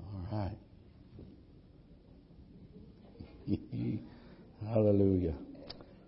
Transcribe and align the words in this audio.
All 0.00 0.26
right. 0.32 0.56
Hallelujah. 4.68 5.34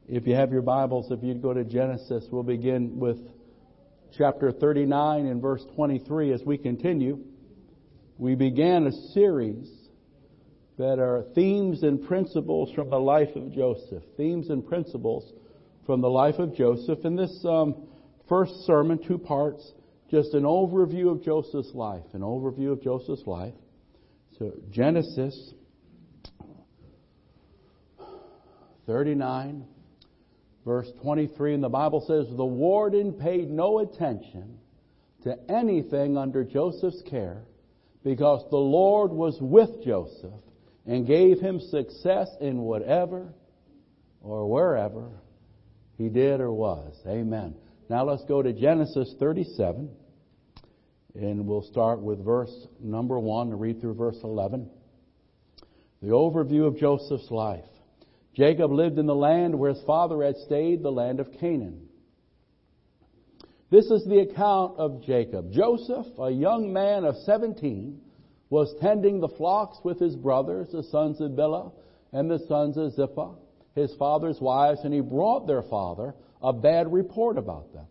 If 0.08 0.26
you 0.26 0.34
have 0.34 0.52
your 0.52 0.62
Bibles, 0.62 1.10
if 1.10 1.22
you'd 1.22 1.42
go 1.42 1.52
to 1.52 1.64
Genesis, 1.64 2.24
we'll 2.30 2.42
begin 2.42 2.98
with 2.98 3.18
chapter 4.16 4.52
39 4.52 5.26
and 5.26 5.42
verse 5.42 5.64
23 5.74 6.32
as 6.32 6.42
we 6.44 6.56
continue. 6.56 7.18
We 8.18 8.34
began 8.34 8.86
a 8.86 8.92
series 9.12 9.68
that 10.78 10.98
are 10.98 11.24
themes 11.34 11.82
and 11.82 12.06
principles 12.06 12.72
from 12.74 12.90
the 12.90 13.00
life 13.00 13.34
of 13.34 13.52
Joseph. 13.52 14.02
Themes 14.16 14.48
and 14.50 14.66
principles 14.66 15.32
from 15.86 16.00
the 16.00 16.10
life 16.10 16.38
of 16.38 16.54
Joseph. 16.54 17.04
In 17.04 17.16
this 17.16 17.44
um, 17.44 17.74
first 18.28 18.64
sermon, 18.64 18.98
two 19.06 19.18
parts, 19.18 19.72
just 20.10 20.34
an 20.34 20.44
overview 20.44 21.10
of 21.10 21.22
Joseph's 21.22 21.74
life. 21.74 22.04
An 22.12 22.20
overview 22.20 22.72
of 22.72 22.82
Joseph's 22.82 23.26
life. 23.26 23.54
So, 24.38 24.52
Genesis 24.70 25.54
39, 28.86 29.64
verse 30.64 30.88
23, 31.02 31.54
and 31.54 31.64
the 31.64 31.68
Bible 31.68 32.04
says, 32.06 32.26
The 32.36 32.44
warden 32.44 33.14
paid 33.14 33.50
no 33.50 33.80
attention 33.80 34.58
to 35.24 35.36
anything 35.50 36.16
under 36.16 36.44
Joseph's 36.44 37.02
care 37.08 37.42
because 38.04 38.48
the 38.50 38.56
Lord 38.56 39.10
was 39.10 39.36
with 39.40 39.84
Joseph 39.84 40.40
and 40.86 41.06
gave 41.06 41.40
him 41.40 41.58
success 41.58 42.28
in 42.40 42.58
whatever 42.58 43.32
or 44.22 44.48
wherever 44.48 45.10
he 45.98 46.08
did 46.08 46.40
or 46.40 46.52
was. 46.52 46.94
Amen. 47.06 47.56
Now 47.88 48.04
let's 48.04 48.24
go 48.24 48.42
to 48.42 48.52
Genesis 48.52 49.14
37 49.20 49.88
and 51.14 51.46
we'll 51.46 51.62
start 51.62 52.00
with 52.00 52.24
verse 52.24 52.52
number 52.80 53.18
1 53.18 53.52
and 53.52 53.60
read 53.60 53.80
through 53.80 53.94
verse 53.94 54.18
11. 54.24 54.68
The 56.02 56.08
overview 56.08 56.66
of 56.66 56.76
Joseph's 56.78 57.30
life. 57.30 57.64
Jacob 58.34 58.72
lived 58.72 58.98
in 58.98 59.06
the 59.06 59.14
land 59.14 59.56
where 59.56 59.72
his 59.72 59.82
father 59.84 60.22
had 60.24 60.36
stayed, 60.36 60.82
the 60.82 60.90
land 60.90 61.20
of 61.20 61.28
Canaan. 61.38 61.88
This 63.70 63.86
is 63.86 64.04
the 64.04 64.18
account 64.18 64.78
of 64.78 65.04
Jacob. 65.04 65.52
Joseph, 65.52 66.06
a 66.18 66.30
young 66.30 66.72
man 66.72 67.04
of 67.04 67.16
17, 67.24 68.00
was 68.50 68.74
tending 68.80 69.20
the 69.20 69.28
flocks 69.28 69.78
with 69.84 70.00
his 70.00 70.16
brothers, 70.16 70.68
the 70.72 70.82
sons 70.82 71.20
of 71.20 71.30
Bilhah 71.32 71.72
and 72.12 72.28
the 72.28 72.44
sons 72.46 72.76
of 72.76 72.92
Zilpah, 72.94 73.36
his 73.76 73.94
father's 73.94 74.40
wives, 74.40 74.80
and 74.82 74.92
he 74.92 75.00
brought 75.00 75.46
their 75.46 75.62
father 75.62 76.14
a 76.46 76.52
bad 76.52 76.92
report 76.92 77.36
about 77.36 77.72
them. 77.72 77.86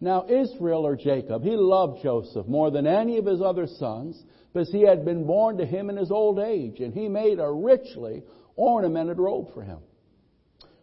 Now 0.00 0.26
Israel 0.28 0.86
or 0.86 0.96
Jacob, 0.96 1.42
he 1.42 1.56
loved 1.56 2.02
Joseph 2.02 2.46
more 2.48 2.70
than 2.70 2.86
any 2.86 3.18
of 3.18 3.26
his 3.26 3.42
other 3.42 3.66
sons 3.66 4.20
because 4.52 4.70
he 4.70 4.80
had 4.80 5.04
been 5.04 5.26
born 5.26 5.58
to 5.58 5.66
him 5.66 5.90
in 5.90 5.96
his 5.96 6.10
old 6.10 6.38
age 6.38 6.80
and 6.80 6.94
he 6.94 7.06
made 7.06 7.38
a 7.38 7.50
richly 7.50 8.22
ornamented 8.56 9.18
robe 9.18 9.52
for 9.52 9.62
him. 9.62 9.78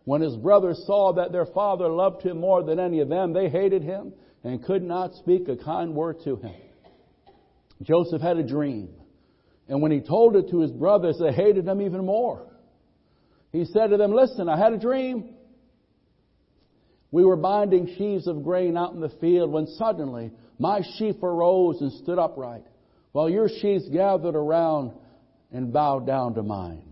When 0.03 0.21
his 0.21 0.35
brothers 0.35 0.83
saw 0.85 1.13
that 1.13 1.31
their 1.31 1.47
father 1.47 1.87
loved 1.87 2.21
him 2.21 2.39
more 2.39 2.63
than 2.63 2.79
any 2.79 2.99
of 2.99 3.09
them, 3.09 3.33
they 3.33 3.49
hated 3.49 3.81
him 3.81 4.13
and 4.43 4.63
could 4.63 4.83
not 4.83 5.15
speak 5.15 5.47
a 5.47 5.57
kind 5.57 5.95
word 5.95 6.17
to 6.25 6.35
him. 6.35 6.55
Joseph 7.81 8.21
had 8.21 8.37
a 8.37 8.43
dream. 8.43 8.89
And 9.67 9.81
when 9.81 9.91
he 9.91 9.99
told 9.99 10.35
it 10.35 10.49
to 10.49 10.59
his 10.59 10.71
brothers, 10.71 11.17
they 11.19 11.31
hated 11.31 11.67
him 11.67 11.81
even 11.81 12.05
more. 12.05 12.47
He 13.51 13.65
said 13.65 13.87
to 13.87 13.97
them, 13.97 14.13
listen, 14.13 14.47
I 14.47 14.57
had 14.57 14.73
a 14.73 14.77
dream. 14.77 15.35
We 17.11 17.25
were 17.25 17.35
binding 17.35 17.87
sheaves 17.97 18.27
of 18.27 18.43
grain 18.43 18.77
out 18.77 18.93
in 18.93 19.01
the 19.01 19.09
field 19.09 19.51
when 19.51 19.67
suddenly 19.67 20.31
my 20.57 20.81
sheaf 20.97 21.21
arose 21.21 21.81
and 21.81 21.91
stood 21.91 22.17
upright, 22.17 22.63
while 23.11 23.29
your 23.29 23.49
sheaves 23.49 23.89
gathered 23.89 24.35
around 24.35 24.93
and 25.51 25.73
bowed 25.73 26.07
down 26.07 26.35
to 26.35 26.43
mine. 26.43 26.91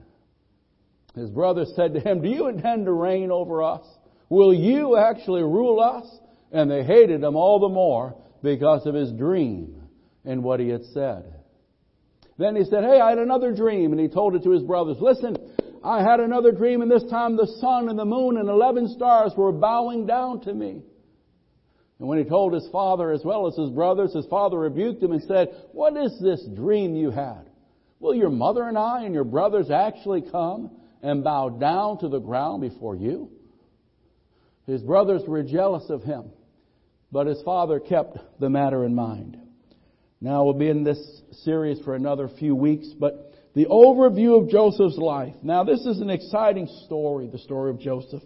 His 1.16 1.30
brothers 1.30 1.72
said 1.76 1.94
to 1.94 2.00
him, 2.00 2.22
Do 2.22 2.30
you 2.30 2.48
intend 2.48 2.86
to 2.86 2.92
reign 2.92 3.32
over 3.32 3.64
us? 3.64 3.86
Will 4.30 4.54
you 4.54 4.98
actually 4.98 5.42
rule 5.42 5.80
us? 5.80 6.06
And 6.52 6.70
they 6.70 6.84
hated 6.84 7.24
him 7.24 7.36
all 7.36 7.60
the 7.60 7.70
more 7.70 8.16
because 8.44 8.86
of 8.86 8.96
his 8.96 9.12
dream 9.12 9.84
and 10.26 10.44
what 10.44 10.60
he 10.60 10.70
had 10.70 10.84
said. 10.94 11.34
Then 12.38 12.56
he 12.56 12.64
said, 12.64 12.84
Hey, 12.84 13.00
I 13.00 13.10
had 13.10 13.20
another 13.20 13.54
dream. 13.54 13.92
And 13.92 14.00
he 14.00 14.08
told 14.08 14.36
it 14.36 14.44
to 14.44 14.52
his 14.52 14.64
brothers. 14.64 14.98
Listen, 15.00 15.36
I 15.84 16.02
had 16.02 16.20
another 16.20 16.52
dream, 16.52 16.82
and 16.82 16.92
this 16.92 17.10
time 17.10 17.36
the 17.36 17.48
sun 17.60 17.90
and 17.90 17.98
the 17.98 18.06
moon 18.06 18.38
and 18.38 18.50
eleven 18.50 18.88
stars 18.90 19.34
were 19.36 19.52
bowing 19.52 20.06
down 20.06 20.42
to 20.42 20.54
me. 20.54 20.82
And 22.00 22.08
when 22.08 22.18
he 22.18 22.24
told 22.24 22.54
his 22.54 22.68
father 22.72 23.12
as 23.12 23.24
well 23.24 23.48
as 23.48 23.56
his 23.56 23.70
brothers, 23.70 24.14
his 24.14 24.26
father 24.28 24.58
rebuked 24.58 25.04
him 25.04 25.12
and 25.12 25.24
said, 25.24 25.50
What 25.74 25.98
is 25.98 26.18
this 26.22 26.46
dream 26.56 26.96
you 26.96 27.12
had? 27.12 27.50
Will 28.00 28.16
your 28.16 28.30
mother 28.30 28.64
and 28.64 28.78
I 28.78 29.04
and 29.04 29.14
your 29.14 29.26
brothers 29.26 29.70
actually 29.70 30.22
come 30.22 30.72
and 31.02 31.24
bow 31.24 31.50
down 31.50 32.00
to 32.00 32.08
the 32.08 32.20
ground 32.20 32.62
before 32.62 32.96
you? 32.96 33.32
His 34.66 34.82
brothers 34.82 35.24
were 35.28 35.44
jealous 35.44 35.90
of 35.90 36.04
him, 36.04 36.32
but 37.12 37.28
his 37.28 37.42
father 37.42 37.80
kept 37.80 38.18
the 38.40 38.50
matter 38.50 38.86
in 38.86 38.96
mind. 38.96 39.38
Now 40.22 40.44
we'll 40.44 40.54
be 40.54 40.70
in 40.70 40.84
this 40.84 41.22
series 41.44 41.80
for 41.82 41.96
another 41.96 42.30
few 42.30 42.56
weeks, 42.56 42.88
but 42.90 43.29
the 43.60 43.66
overview 43.66 44.42
of 44.42 44.48
Joseph's 44.48 44.98
life. 44.98 45.34
Now 45.44 45.66
this 45.66 45.82
is 45.82 46.00
an 46.00 46.10
exciting 46.10 46.66
story, 46.86 47.28
the 47.28 47.40
story 47.40 47.72
of 47.72 47.78
Joseph. 47.82 48.24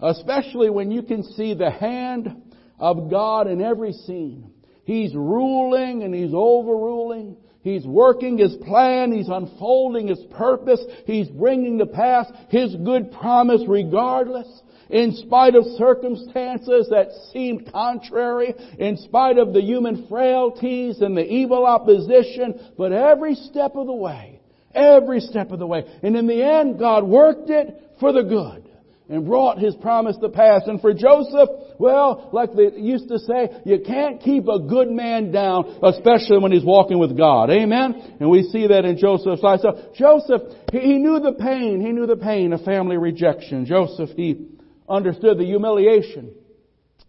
Especially 0.00 0.70
when 0.70 0.90
you 0.90 1.02
can 1.02 1.22
see 1.22 1.52
the 1.52 1.70
hand 1.70 2.54
of 2.78 3.10
God 3.10 3.48
in 3.48 3.60
every 3.60 3.92
scene. 3.92 4.50
He's 4.84 5.14
ruling 5.14 6.04
and 6.04 6.14
He's 6.14 6.32
overruling. 6.32 7.36
He's 7.60 7.84
working 7.84 8.38
His 8.38 8.54
plan. 8.66 9.12
He's 9.12 9.28
unfolding 9.28 10.08
His 10.08 10.24
purpose. 10.30 10.82
He's 11.04 11.28
bringing 11.28 11.76
to 11.80 11.86
pass 11.86 12.32
His 12.48 12.74
good 12.76 13.12
promise 13.12 13.60
regardless 13.68 14.48
in 14.88 15.12
spite 15.16 15.54
of 15.54 15.64
circumstances 15.76 16.88
that 16.88 17.08
seemed 17.30 17.70
contrary, 17.70 18.54
in 18.78 18.96
spite 18.96 19.36
of 19.36 19.52
the 19.52 19.60
human 19.60 20.06
frailties 20.08 21.02
and 21.02 21.14
the 21.14 21.30
evil 21.30 21.66
opposition, 21.66 22.70
but 22.78 22.92
every 22.92 23.34
step 23.34 23.72
of 23.74 23.86
the 23.86 23.92
way, 23.92 24.31
every 24.74 25.20
step 25.20 25.50
of 25.50 25.58
the 25.58 25.66
way. 25.66 25.84
And 26.02 26.16
in 26.16 26.26
the 26.26 26.42
end, 26.42 26.78
God 26.78 27.04
worked 27.04 27.50
it 27.50 27.74
for 28.00 28.12
the 28.12 28.22
good 28.22 28.68
and 29.08 29.26
brought 29.26 29.58
His 29.58 29.74
promise 29.76 30.16
to 30.22 30.28
pass. 30.28 30.62
And 30.66 30.80
for 30.80 30.94
Joseph, 30.94 31.48
well, 31.78 32.30
like 32.32 32.54
they 32.54 32.80
used 32.80 33.08
to 33.08 33.18
say, 33.18 33.48
you 33.64 33.80
can't 33.86 34.20
keep 34.20 34.48
a 34.48 34.60
good 34.60 34.90
man 34.90 35.32
down, 35.32 35.80
especially 35.82 36.38
when 36.38 36.52
he's 36.52 36.64
walking 36.64 36.98
with 36.98 37.16
God. 37.16 37.50
Amen? 37.50 38.16
And 38.20 38.30
we 38.30 38.44
see 38.44 38.68
that 38.68 38.84
in 38.84 38.98
Joseph's 38.98 39.42
life. 39.42 39.60
So 39.60 39.90
Joseph, 39.94 40.42
he, 40.72 40.98
knew 40.98 41.20
the 41.20 41.32
pain. 41.32 41.80
He 41.80 41.92
knew 41.92 42.06
the 42.06 42.16
pain 42.16 42.52
of 42.52 42.62
family 42.62 42.96
rejection. 42.96 43.66
Joseph, 43.66 44.10
he 44.16 44.48
understood 44.88 45.38
the 45.38 45.44
humiliation 45.44 46.32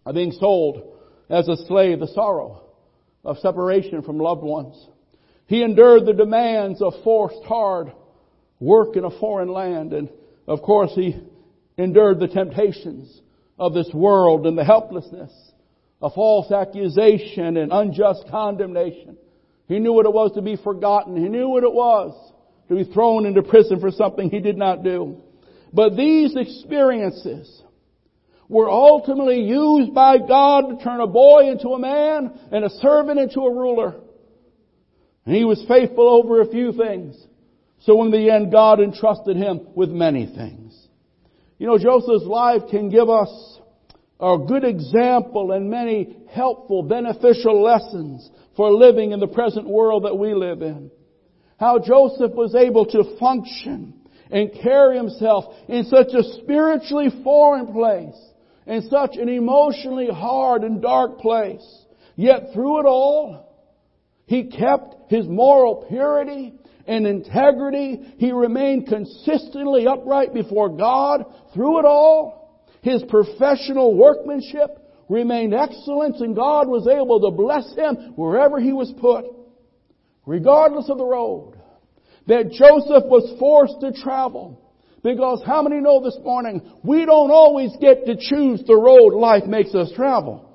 of 0.04 0.14
being 0.14 0.32
sold 0.32 0.98
as 1.30 1.48
a 1.48 1.56
slave, 1.66 2.00
the 2.00 2.08
sorrow 2.08 2.64
of 3.24 3.38
separation 3.38 4.02
from 4.02 4.18
loved 4.18 4.42
ones. 4.42 4.76
He 5.46 5.62
endured 5.62 6.06
the 6.06 6.12
demands 6.12 6.80
of 6.80 6.94
forced 7.02 7.44
hard 7.44 7.92
work 8.60 8.96
in 8.96 9.04
a 9.04 9.18
foreign 9.18 9.48
land 9.48 9.92
and 9.92 10.08
of 10.46 10.62
course 10.62 10.92
he 10.94 11.16
endured 11.76 12.20
the 12.20 12.28
temptations 12.28 13.20
of 13.58 13.74
this 13.74 13.90
world 13.92 14.46
and 14.46 14.56
the 14.56 14.64
helplessness 14.64 15.32
of 16.00 16.14
false 16.14 16.50
accusation 16.52 17.56
and 17.56 17.72
unjust 17.72 18.24
condemnation. 18.30 19.16
He 19.66 19.78
knew 19.78 19.92
what 19.92 20.06
it 20.06 20.12
was 20.12 20.32
to 20.32 20.42
be 20.42 20.56
forgotten. 20.56 21.16
He 21.16 21.28
knew 21.28 21.48
what 21.48 21.64
it 21.64 21.72
was 21.72 22.32
to 22.68 22.74
be 22.74 22.84
thrown 22.84 23.26
into 23.26 23.42
prison 23.42 23.80
for 23.80 23.90
something 23.90 24.30
he 24.30 24.40
did 24.40 24.56
not 24.56 24.82
do. 24.82 25.20
But 25.72 25.96
these 25.96 26.36
experiences 26.36 27.62
were 28.48 28.70
ultimately 28.70 29.40
used 29.42 29.94
by 29.94 30.18
God 30.18 30.68
to 30.68 30.84
turn 30.84 31.00
a 31.00 31.06
boy 31.06 31.50
into 31.50 31.70
a 31.70 31.78
man 31.78 32.38
and 32.52 32.64
a 32.64 32.70
servant 32.70 33.18
into 33.18 33.40
a 33.40 33.52
ruler. 33.52 33.94
And 35.26 35.34
he 35.34 35.44
was 35.44 35.64
faithful 35.66 36.08
over 36.08 36.40
a 36.40 36.48
few 36.48 36.72
things. 36.72 37.16
So 37.80 38.02
in 38.04 38.10
the 38.10 38.30
end, 38.30 38.52
God 38.52 38.80
entrusted 38.80 39.36
him 39.36 39.68
with 39.74 39.90
many 39.90 40.26
things. 40.26 40.78
You 41.58 41.66
know, 41.66 41.78
Joseph's 41.78 42.24
life 42.24 42.62
can 42.70 42.90
give 42.90 43.08
us 43.08 43.58
a 44.20 44.38
good 44.38 44.64
example 44.64 45.52
and 45.52 45.70
many 45.70 46.16
helpful, 46.30 46.82
beneficial 46.82 47.62
lessons 47.62 48.30
for 48.56 48.70
living 48.70 49.12
in 49.12 49.20
the 49.20 49.26
present 49.26 49.68
world 49.68 50.04
that 50.04 50.16
we 50.16 50.34
live 50.34 50.62
in. 50.62 50.90
How 51.58 51.78
Joseph 51.78 52.32
was 52.32 52.54
able 52.54 52.86
to 52.86 53.16
function 53.18 53.94
and 54.30 54.52
carry 54.62 54.96
himself 54.96 55.44
in 55.68 55.84
such 55.84 56.08
a 56.08 56.22
spiritually 56.40 57.08
foreign 57.22 57.72
place 57.72 58.16
in 58.66 58.88
such 58.90 59.16
an 59.16 59.28
emotionally 59.28 60.08
hard 60.08 60.62
and 60.62 60.80
dark 60.80 61.18
place. 61.18 61.84
Yet 62.16 62.52
through 62.52 62.80
it 62.80 62.86
all, 62.86 63.53
he 64.26 64.44
kept 64.44 65.10
his 65.10 65.26
moral 65.26 65.86
purity 65.88 66.54
and 66.86 67.06
integrity. 67.06 68.14
He 68.18 68.32
remained 68.32 68.88
consistently 68.88 69.86
upright 69.86 70.32
before 70.32 70.70
God 70.70 71.24
through 71.52 71.80
it 71.80 71.84
all. 71.84 72.64
His 72.82 73.02
professional 73.08 73.96
workmanship 73.96 74.70
remained 75.08 75.54
excellent 75.54 76.16
and 76.16 76.34
God 76.34 76.68
was 76.68 76.86
able 76.86 77.20
to 77.20 77.30
bless 77.30 77.74
him 77.74 78.14
wherever 78.16 78.60
he 78.60 78.72
was 78.72 78.92
put, 79.00 79.26
regardless 80.26 80.88
of 80.88 80.98
the 80.98 81.04
road. 81.04 81.58
That 82.26 82.50
Joseph 82.50 83.04
was 83.04 83.38
forced 83.38 83.80
to 83.80 83.92
travel. 84.02 84.60
Because 85.02 85.42
how 85.44 85.62
many 85.62 85.82
know 85.82 86.02
this 86.02 86.16
morning, 86.22 86.62
we 86.82 87.04
don't 87.04 87.30
always 87.30 87.70
get 87.78 88.06
to 88.06 88.16
choose 88.16 88.62
the 88.66 88.74
road 88.74 89.14
life 89.14 89.44
makes 89.44 89.74
us 89.74 89.92
travel. 89.94 90.50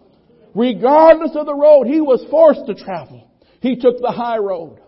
Regardless 0.55 1.35
of 1.35 1.45
the 1.45 1.53
road, 1.53 1.85
he 1.85 2.01
was 2.01 2.25
forced 2.31 2.65
to 2.65 2.73
travel. 2.73 3.18
He 3.61 3.75
took 3.75 3.99
the 3.99 4.11
high 4.11 4.37
road. 4.37 4.79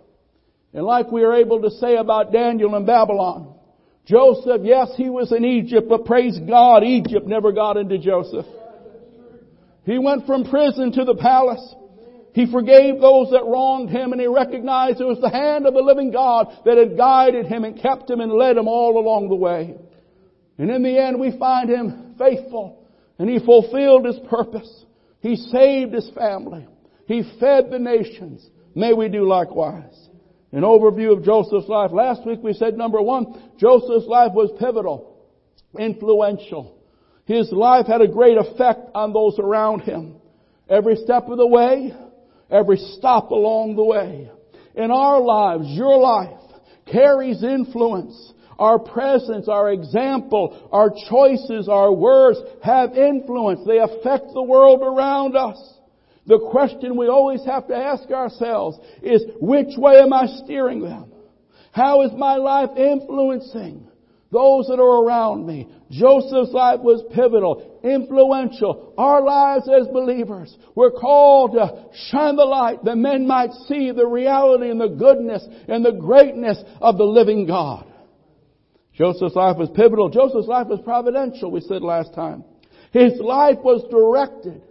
And 0.73 0.85
like 0.85 1.11
we 1.11 1.23
are 1.23 1.35
able 1.35 1.61
to 1.63 1.71
say 1.71 1.95
about 1.95 2.31
Daniel 2.31 2.75
in 2.75 2.85
Babylon, 2.85 3.55
Joseph, 4.05 4.61
yes, 4.63 4.91
he 4.95 5.09
was 5.09 5.31
in 5.31 5.45
Egypt, 5.45 5.87
but 5.89 6.05
praise 6.05 6.37
God, 6.47 6.83
Egypt 6.83 7.27
never 7.27 7.51
got 7.51 7.77
into 7.77 7.97
Joseph. 7.97 8.45
He 9.83 9.99
went 9.99 10.25
from 10.25 10.49
prison 10.49 10.91
to 10.93 11.05
the 11.05 11.15
palace. 11.15 11.75
He 12.33 12.49
forgave 12.49 13.01
those 13.01 13.31
that 13.31 13.45
wronged 13.45 13.89
him 13.89 14.13
and 14.13 14.21
he 14.21 14.27
recognized 14.27 15.01
it 15.01 15.05
was 15.05 15.19
the 15.19 15.29
hand 15.29 15.65
of 15.65 15.73
the 15.73 15.81
living 15.81 16.11
God 16.11 16.47
that 16.65 16.77
had 16.77 16.95
guided 16.95 17.47
him 17.47 17.65
and 17.65 17.81
kept 17.81 18.09
him 18.09 18.21
and 18.21 18.31
led 18.31 18.57
him 18.57 18.67
all 18.67 18.97
along 18.97 19.27
the 19.27 19.35
way. 19.35 19.75
And 20.57 20.71
in 20.71 20.81
the 20.81 20.97
end 20.97 21.19
we 21.19 21.37
find 21.37 21.69
him 21.69 22.15
faithful 22.17 22.87
and 23.19 23.29
he 23.29 23.39
fulfilled 23.39 24.05
his 24.05 24.19
purpose. 24.29 24.85
He 25.19 25.35
saved 25.35 25.93
his 25.93 26.09
family. 26.11 26.67
He 27.05 27.23
fed 27.39 27.69
the 27.69 27.79
nations. 27.79 28.47
May 28.75 28.93
we 28.93 29.09
do 29.09 29.27
likewise. 29.27 30.09
An 30.51 30.61
overview 30.61 31.15
of 31.15 31.23
Joseph's 31.23 31.69
life. 31.69 31.91
Last 31.91 32.25
week 32.25 32.39
we 32.43 32.53
said 32.53 32.77
number 32.77 33.01
one, 33.01 33.51
Joseph's 33.57 34.07
life 34.07 34.31
was 34.33 34.51
pivotal, 34.59 35.17
influential. 35.79 36.77
His 37.25 37.51
life 37.51 37.87
had 37.87 38.01
a 38.01 38.07
great 38.07 38.37
effect 38.37 38.89
on 38.93 39.13
those 39.13 39.39
around 39.39 39.81
him. 39.81 40.15
Every 40.69 40.95
step 40.97 41.27
of 41.27 41.37
the 41.37 41.47
way, 41.47 41.93
every 42.49 42.77
stop 42.77 43.31
along 43.31 43.75
the 43.75 43.85
way. 43.85 44.29
In 44.75 44.91
our 44.91 45.21
lives, 45.21 45.65
your 45.67 45.97
life 45.97 46.39
carries 46.91 47.43
influence. 47.43 48.33
Our 48.59 48.79
presence, 48.79 49.47
our 49.47 49.71
example, 49.71 50.69
our 50.71 50.91
choices, 51.09 51.67
our 51.67 51.91
words 51.91 52.39
have 52.63 52.95
influence. 52.95 53.61
They 53.65 53.79
affect 53.79 54.33
the 54.33 54.43
world 54.43 54.81
around 54.81 55.35
us. 55.35 55.57
The 56.31 56.39
question 56.39 56.95
we 56.95 57.09
always 57.09 57.43
have 57.43 57.67
to 57.67 57.75
ask 57.75 58.09
ourselves 58.09 58.77
is, 59.03 59.21
which 59.41 59.75
way 59.75 59.99
am 59.99 60.13
I 60.13 60.27
steering 60.27 60.79
them? 60.79 61.11
How 61.73 62.03
is 62.03 62.11
my 62.15 62.37
life 62.37 62.69
influencing 62.77 63.85
those 64.31 64.67
that 64.67 64.79
are 64.79 65.03
around 65.03 65.45
me? 65.45 65.67
Joseph's 65.89 66.53
life 66.53 66.79
was 66.79 67.03
pivotal, 67.13 67.81
influential. 67.83 68.93
Our 68.97 69.21
lives 69.21 69.67
as 69.67 69.87
believers, 69.87 70.57
we're 70.73 70.91
called 70.91 71.51
to 71.51 71.87
shine 72.09 72.37
the 72.37 72.45
light 72.45 72.85
that 72.85 72.95
men 72.95 73.27
might 73.27 73.51
see 73.67 73.91
the 73.91 74.07
reality 74.07 74.69
and 74.69 74.79
the 74.79 74.87
goodness 74.87 75.45
and 75.67 75.83
the 75.83 75.99
greatness 75.99 76.63
of 76.79 76.97
the 76.97 77.03
living 77.03 77.45
God. 77.45 77.85
Joseph's 78.93 79.35
life 79.35 79.57
was 79.57 79.69
pivotal. 79.75 80.07
Joseph's 80.07 80.47
life 80.47 80.67
was 80.67 80.79
providential, 80.79 81.51
we 81.51 81.59
said 81.59 81.81
last 81.81 82.13
time. 82.13 82.45
His 82.93 83.19
life 83.19 83.57
was 83.61 83.83
directed 83.91 84.63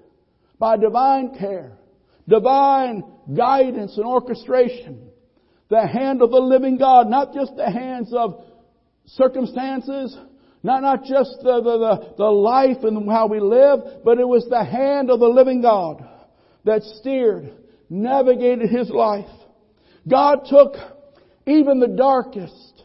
by 0.61 0.77
divine 0.77 1.35
care, 1.37 1.73
divine 2.29 3.03
guidance 3.35 3.97
and 3.97 4.07
orchestration. 4.07 5.09
The 5.71 5.87
hand 5.87 6.21
of 6.21 6.31
the 6.31 6.39
living 6.39 6.77
God, 6.77 7.09
not 7.09 7.33
just 7.33 7.57
the 7.57 7.71
hands 7.71 8.13
of 8.13 8.45
circumstances, 9.07 10.17
not, 10.63 10.83
not 10.83 11.05
just 11.05 11.39
the, 11.43 11.63
the, 11.63 11.79
the, 11.79 12.15
the 12.19 12.25
life 12.25 12.85
and 12.85 13.11
how 13.11 13.27
we 13.27 13.41
live, 13.41 14.05
but 14.05 14.19
it 14.19 14.29
was 14.29 14.47
the 14.51 14.63
hand 14.63 15.11
of 15.11 15.19
the 15.19 15.29
living 15.29 15.63
God 15.63 16.07
that 16.65 16.83
steered, 16.83 17.51
navigated 17.89 18.69
his 18.69 18.91
life. 18.91 19.31
God 20.07 20.41
took 20.47 20.75
even 21.47 21.81
the 21.81 21.89
darkest 21.89 22.83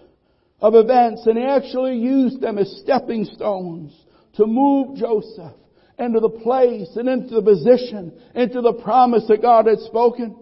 of 0.62 0.76
events 0.76 1.26
and 1.26 1.38
he 1.38 1.44
actually 1.44 1.98
used 1.98 2.40
them 2.40 2.58
as 2.58 2.80
stepping 2.84 3.26
stones 3.26 3.94
to 4.36 4.46
move 4.46 4.96
Joseph 4.96 5.54
into 5.98 6.20
the 6.20 6.30
place 6.30 6.90
and 6.96 7.08
into 7.08 7.36
the 7.36 7.42
position, 7.42 8.14
into 8.34 8.62
the 8.62 8.74
promise 8.74 9.26
that 9.28 9.42
God 9.42 9.68
had 9.68 9.80
spoken. 9.80 10.36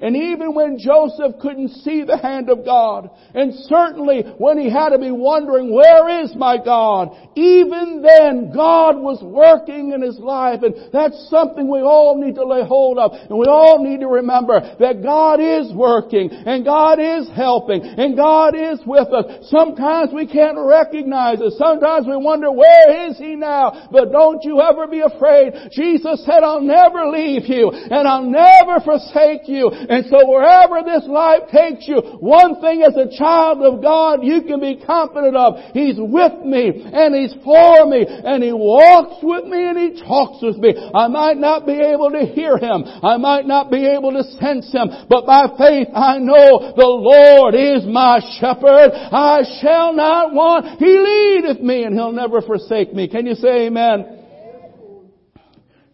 And 0.00 0.16
even 0.16 0.54
when 0.54 0.78
Joseph 0.78 1.40
couldn't 1.40 1.68
see 1.84 2.04
the 2.04 2.16
hand 2.16 2.48
of 2.48 2.64
God, 2.64 3.10
and 3.34 3.54
certainly 3.68 4.22
when 4.38 4.58
he 4.58 4.70
had 4.70 4.90
to 4.90 4.98
be 4.98 5.10
wondering, 5.10 5.72
where 5.72 6.22
is 6.24 6.34
my 6.36 6.56
God? 6.56 7.16
Even 7.36 8.02
then, 8.02 8.52
God 8.54 8.96
was 8.96 9.22
working 9.22 9.92
in 9.92 10.00
his 10.00 10.18
life, 10.18 10.62
and 10.62 10.92
that's 10.92 11.28
something 11.28 11.70
we 11.70 11.80
all 11.80 12.16
need 12.16 12.34
to 12.36 12.46
lay 12.46 12.64
hold 12.64 12.98
of, 12.98 13.12
and 13.12 13.38
we 13.38 13.46
all 13.46 13.82
need 13.84 14.00
to 14.00 14.08
remember 14.08 14.60
that 14.78 15.02
God 15.02 15.40
is 15.40 15.72
working, 15.74 16.30
and 16.30 16.64
God 16.64 16.98
is 16.98 17.28
helping, 17.36 17.82
and 17.82 18.16
God 18.16 18.54
is 18.54 18.80
with 18.86 19.08
us. 19.12 19.48
Sometimes 19.50 20.10
we 20.14 20.26
can't 20.26 20.58
recognize 20.58 21.40
it. 21.40 21.52
Sometimes 21.58 22.06
we 22.06 22.16
wonder, 22.16 22.50
where 22.50 23.08
is 23.08 23.18
he 23.18 23.36
now? 23.36 23.88
But 23.92 24.12
don't 24.12 24.42
you 24.44 24.60
ever 24.60 24.86
be 24.86 25.00
afraid. 25.00 25.70
Jesus 25.72 26.24
said, 26.24 26.42
I'll 26.42 26.60
never 26.60 27.06
leave 27.06 27.46
you, 27.46 27.70
and 27.70 28.08
I'll 28.08 28.24
never 28.24 28.80
forsake 28.80 29.44
you. 29.44 29.70
And 29.88 30.04
so 30.06 30.28
wherever 30.28 30.82
this 30.84 31.08
life 31.08 31.48
takes 31.50 31.88
you, 31.88 32.00
one 32.20 32.60
thing 32.60 32.82
as 32.82 32.96
a 32.96 33.16
child 33.16 33.62
of 33.62 33.82
God 33.82 34.20
you 34.22 34.42
can 34.42 34.60
be 34.60 34.82
confident 34.84 35.36
of, 35.36 35.54
He's 35.72 35.96
with 35.98 36.44
me 36.44 36.84
and 36.84 37.14
He's 37.14 37.34
for 37.44 37.86
me 37.86 38.04
and 38.06 38.42
He 38.42 38.52
walks 38.52 39.22
with 39.22 39.44
me 39.44 39.64
and 39.64 39.78
He 39.78 40.02
talks 40.02 40.42
with 40.42 40.58
me. 40.58 40.74
I 40.94 41.08
might 41.08 41.38
not 41.38 41.66
be 41.66 41.78
able 41.78 42.10
to 42.10 42.26
hear 42.26 42.58
Him. 42.58 42.84
I 43.02 43.16
might 43.16 43.46
not 43.46 43.70
be 43.70 43.86
able 43.86 44.12
to 44.12 44.24
sense 44.38 44.72
Him, 44.72 44.88
but 45.08 45.26
by 45.26 45.46
faith 45.56 45.88
I 45.94 46.18
know 46.18 46.72
the 46.76 46.86
Lord 46.86 47.54
is 47.54 47.86
my 47.86 48.20
shepherd. 48.40 48.92
I 48.92 49.42
shall 49.60 49.92
not 49.92 50.34
want. 50.34 50.78
He 50.78 50.98
leadeth 50.98 51.62
me 51.62 51.84
and 51.84 51.94
He'll 51.94 52.12
never 52.12 52.42
forsake 52.42 52.92
me. 52.92 53.08
Can 53.08 53.26
you 53.26 53.34
say 53.34 53.66
amen? 53.66 54.18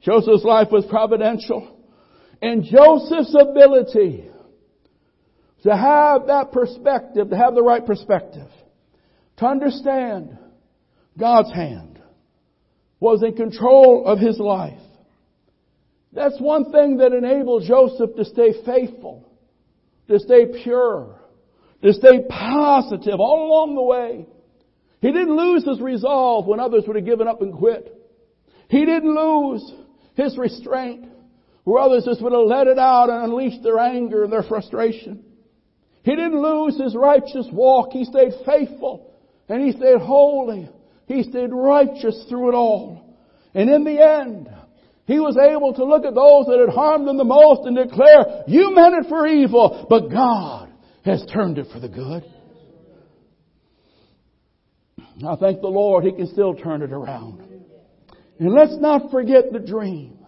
Joseph's 0.03 0.45
life 0.45 0.69
was 0.71 0.87
providential. 0.89 1.76
And 2.43 2.65
Joseph's 2.65 3.35
ability 3.39 4.29
to 5.63 5.77
have 5.77 6.27
that 6.27 6.53
perspective, 6.53 7.31
to 7.31 7.37
have 7.37 7.55
the 7.55 7.63
right 7.63 7.85
perspective, 7.85 8.49
to 9.39 9.47
understand 9.47 10.39
God's 11.19 11.53
hand 11.53 12.01
was 13.01 13.23
in 13.23 13.35
control 13.35 14.07
of 14.07 14.19
his 14.19 14.39
life. 14.39 14.79
That's 16.13 16.41
one 16.41 16.73
thing 16.73 16.99
that 16.99 17.13
enabled 17.13 17.65
Joseph 17.67 18.17
to 18.17 18.25
stay 18.25 18.55
faithful, 18.65 19.29
to 20.09 20.19
stay 20.19 20.47
pure, 20.63 21.21
to 21.83 21.93
stay 21.93 22.25
positive 22.29 23.21
all 23.21 23.47
along 23.47 23.75
the 23.75 23.83
way. 23.83 24.27
He 25.01 25.13
didn't 25.13 25.37
lose 25.37 25.65
his 25.65 25.81
resolve 25.81 26.47
when 26.47 26.59
others 26.59 26.85
would 26.87 26.97
have 26.97 27.05
given 27.05 27.29
up 27.29 27.43
and 27.43 27.53
quit. 27.53 27.93
He 28.69 28.85
didn't 28.85 29.15
lose 29.15 29.73
his 30.15 30.39
restraint 30.39 31.07
where 31.67 31.83
others 31.83 32.05
just 32.05 32.23
would 32.23 32.33
have 32.33 32.47
let 32.47 32.69
it 32.69 32.79
out 32.79 33.11
and 33.11 33.25
unleashed 33.25 33.61
their 33.65 33.81
anger 33.81 34.23
and 34.23 34.33
their 34.33 34.45
frustration. 34.45 35.25
He 36.05 36.13
didn't 36.13 36.41
lose 36.41 36.81
his 36.81 36.95
righteous 36.95 37.49
walk. 37.53 37.89
He 37.91 38.05
stayed 38.05 38.35
faithful 38.47 39.13
and 39.49 39.61
he 39.61 39.73
stayed 39.73 40.01
holy. 40.01 40.71
He 41.07 41.25
stayed 41.25 41.51
righteous 41.51 42.25
through 42.29 42.51
it 42.51 42.55
all. 42.55 43.17
And 43.53 43.69
in 43.69 43.83
the 43.83 44.01
end, 44.01 44.49
he 45.07 45.19
was 45.19 45.37
able 45.37 45.75
to 45.75 45.85
look 45.85 46.05
at 46.05 46.15
those 46.15 46.47
that 46.47 46.65
had 46.65 46.73
harmed 46.73 47.09
him 47.09 47.17
the 47.17 47.25
most 47.25 47.67
and 47.67 47.77
declare, 47.77 48.45
you 48.47 48.73
meant 48.73 48.95
it 48.95 49.09
for 49.09 49.27
evil, 49.27 49.89
but 49.91 50.09
God 50.09 50.71
has 51.05 51.27
turned 51.35 51.59
it 51.59 51.67
for 51.73 51.81
the 51.81 51.89
good. 51.89 52.23
I 55.27 55.35
thank 55.35 55.61
the 55.61 55.67
Lord 55.67 56.05
he 56.05 56.13
can 56.13 56.29
still 56.29 56.55
turn 56.55 56.83
it 56.83 56.93
around. 56.93 57.41
And 58.39 58.53
let's 58.53 58.77
not 58.79 59.11
forget 59.11 59.53
the 59.53 59.59
dream. 59.59 60.26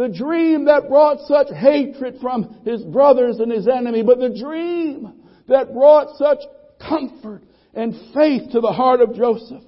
The 0.00 0.08
dream 0.08 0.64
that 0.64 0.88
brought 0.88 1.20
such 1.28 1.48
hatred 1.54 2.20
from 2.22 2.62
his 2.64 2.82
brothers 2.82 3.38
and 3.38 3.52
his 3.52 3.68
enemy, 3.68 4.02
but 4.02 4.18
the 4.18 4.30
dream 4.30 5.12
that 5.46 5.74
brought 5.74 6.16
such 6.16 6.38
comfort 6.80 7.42
and 7.74 7.92
faith 8.14 8.50
to 8.52 8.62
the 8.62 8.72
heart 8.72 9.02
of 9.02 9.14
Joseph. 9.14 9.62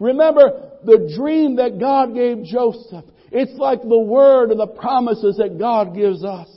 Remember 0.00 0.72
the 0.84 1.14
dream 1.16 1.54
that 1.56 1.78
God 1.78 2.16
gave 2.16 2.42
Joseph. 2.42 3.04
It's 3.30 3.56
like 3.60 3.80
the 3.82 4.00
word 4.00 4.50
and 4.50 4.58
the 4.58 4.66
promises 4.66 5.36
that 5.36 5.56
God 5.56 5.94
gives 5.94 6.24
us. 6.24 6.48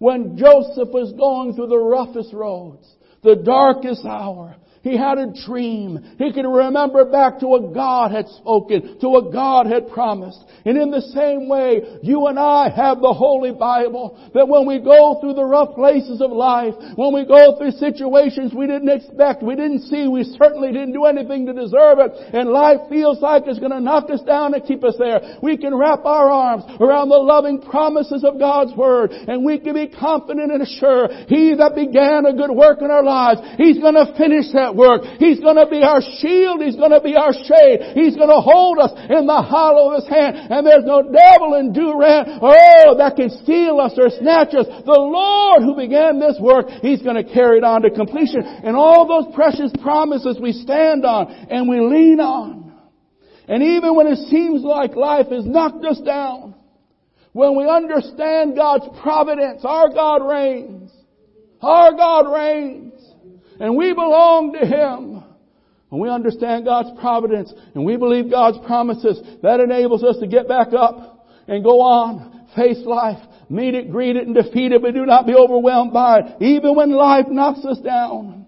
When 0.00 0.36
Joseph 0.36 0.88
was 0.88 1.12
going 1.12 1.54
through 1.54 1.68
the 1.68 1.78
roughest 1.78 2.32
roads, 2.32 2.92
the 3.22 3.36
darkest 3.36 4.04
hour, 4.04 4.56
He 4.84 4.98
had 4.98 5.16
a 5.16 5.32
dream. 5.46 5.98
He 6.18 6.30
could 6.32 6.44
remember 6.44 7.06
back 7.06 7.40
to 7.40 7.48
what 7.48 7.72
God 7.72 8.12
had 8.12 8.28
spoken, 8.28 9.00
to 9.00 9.08
what 9.08 9.32
God 9.32 9.66
had 9.66 9.88
promised. 9.88 10.44
And 10.66 10.76
in 10.76 10.90
the 10.90 11.00
same 11.00 11.48
way, 11.48 11.80
you 12.02 12.26
and 12.26 12.38
I 12.38 12.68
have 12.68 13.00
the 13.00 13.12
Holy 13.12 13.52
Bible 13.52 14.20
that 14.34 14.46
when 14.46 14.66
we 14.66 14.78
go 14.78 15.18
through 15.20 15.34
the 15.34 15.44
rough 15.44 15.74
places 15.74 16.20
of 16.20 16.30
life, 16.30 16.74
when 16.96 17.14
we 17.14 17.24
go 17.24 17.56
through 17.56 17.72
situations 17.72 18.52
we 18.52 18.66
didn't 18.66 18.90
expect, 18.90 19.42
we 19.42 19.56
didn't 19.56 19.88
see, 19.88 20.06
we 20.06 20.22
certainly 20.36 20.68
didn't 20.70 20.92
do 20.92 21.06
anything 21.06 21.46
to 21.46 21.54
deserve 21.54 21.98
it, 22.04 22.12
and 22.36 22.50
life 22.50 22.80
feels 22.90 23.20
like 23.20 23.44
it's 23.46 23.58
going 23.58 23.72
to 23.72 23.80
knock 23.80 24.10
us 24.10 24.20
down 24.22 24.52
and 24.52 24.64
keep 24.64 24.84
us 24.84 24.96
there, 24.98 25.38
we 25.42 25.56
can 25.56 25.74
wrap 25.74 26.04
our 26.04 26.28
arms 26.28 26.64
around 26.80 27.08
the 27.08 27.16
loving 27.16 27.60
promises 27.60 28.22
of 28.22 28.38
God's 28.38 28.76
Word, 28.76 29.12
and 29.12 29.44
we 29.44 29.58
can 29.58 29.72
be 29.72 29.88
confident 29.88 30.52
and 30.52 30.60
assured, 30.60 31.10
He 31.28 31.54
that 31.56 31.74
began 31.74 32.26
a 32.26 32.36
good 32.36 32.52
work 32.52 32.82
in 32.82 32.90
our 32.90 33.02
lives, 33.02 33.40
He's 33.56 33.78
going 33.78 33.96
to 33.96 34.12
finish 34.18 34.52
that 34.52 34.73
work. 34.74 35.02
He's 35.18 35.40
going 35.40 35.56
to 35.56 35.66
be 35.66 35.82
our 35.82 36.02
shield. 36.18 36.60
He's 36.60 36.76
going 36.76 36.92
to 36.92 37.00
be 37.00 37.16
our 37.16 37.32
shade. 37.32 37.94
He's 37.94 38.16
going 38.16 38.28
to 38.28 38.42
hold 38.42 38.78
us 38.78 38.92
in 39.08 39.26
the 39.26 39.42
hollow 39.42 39.90
of 39.90 40.02
His 40.02 40.08
hand. 40.10 40.50
And 40.50 40.66
there's 40.66 40.84
no 40.84 41.02
devil 41.02 41.54
in 41.54 41.72
Durant, 41.72 42.42
oh, 42.42 42.98
that 42.98 43.16
can 43.16 43.30
steal 43.42 43.80
us 43.80 43.94
or 43.96 44.10
snatch 44.10 44.54
us. 44.54 44.66
The 44.66 44.98
Lord 44.98 45.62
who 45.62 45.74
began 45.76 46.20
this 46.20 46.36
work, 46.40 46.68
He's 46.82 47.02
going 47.02 47.16
to 47.16 47.24
carry 47.24 47.58
it 47.58 47.64
on 47.64 47.82
to 47.82 47.90
completion. 47.90 48.42
And 48.42 48.76
all 48.76 49.06
those 49.06 49.34
precious 49.34 49.72
promises 49.80 50.38
we 50.40 50.52
stand 50.52 51.04
on 51.04 51.30
and 51.50 51.68
we 51.68 51.80
lean 51.80 52.20
on. 52.20 52.74
And 53.48 53.62
even 53.62 53.94
when 53.94 54.06
it 54.06 54.18
seems 54.28 54.62
like 54.62 54.96
life 54.96 55.28
has 55.30 55.44
knocked 55.44 55.84
us 55.84 56.00
down, 56.00 56.54
when 57.32 57.56
we 57.56 57.68
understand 57.68 58.54
God's 58.54 58.86
providence, 59.02 59.62
our 59.64 59.88
God 59.88 60.26
reigns. 60.26 60.90
Our 61.60 61.92
God 61.92 62.32
reigns 62.32 62.83
and 63.60 63.76
we 63.76 63.92
belong 63.92 64.52
to 64.52 64.66
Him. 64.66 65.24
And 65.90 66.00
we 66.00 66.08
understand 66.08 66.64
God's 66.64 66.90
providence 67.00 67.52
and 67.74 67.84
we 67.84 67.96
believe 67.96 68.30
God's 68.30 68.58
promises. 68.66 69.20
That 69.42 69.60
enables 69.60 70.02
us 70.02 70.16
to 70.18 70.26
get 70.26 70.48
back 70.48 70.68
up 70.72 71.28
and 71.46 71.62
go 71.62 71.80
on, 71.80 72.48
face 72.56 72.84
life, 72.84 73.22
meet 73.48 73.74
it, 73.74 73.90
greet 73.90 74.16
it, 74.16 74.26
and 74.26 74.34
defeat 74.34 74.72
it, 74.72 74.82
but 74.82 74.94
do 74.94 75.06
not 75.06 75.26
be 75.26 75.34
overwhelmed 75.34 75.92
by 75.92 76.20
it. 76.20 76.42
Even 76.42 76.74
when 76.74 76.90
life 76.90 77.26
knocks 77.28 77.64
us 77.64 77.78
down. 77.78 78.46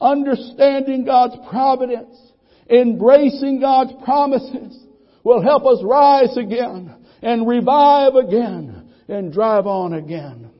Understanding 0.00 1.04
God's 1.04 1.36
providence, 1.48 2.16
embracing 2.68 3.60
God's 3.60 3.92
promises 4.02 4.82
will 5.22 5.42
help 5.42 5.66
us 5.66 5.78
rise 5.84 6.36
again 6.36 6.96
and 7.22 7.46
revive 7.46 8.14
again 8.14 8.90
and 9.08 9.32
drive 9.32 9.66
on 9.66 9.92
again. 9.92 10.50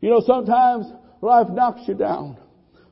You 0.00 0.10
know, 0.10 0.22
sometimes 0.26 0.86
life 1.20 1.46
knocks 1.50 1.82
you 1.86 1.94
down. 1.94 2.36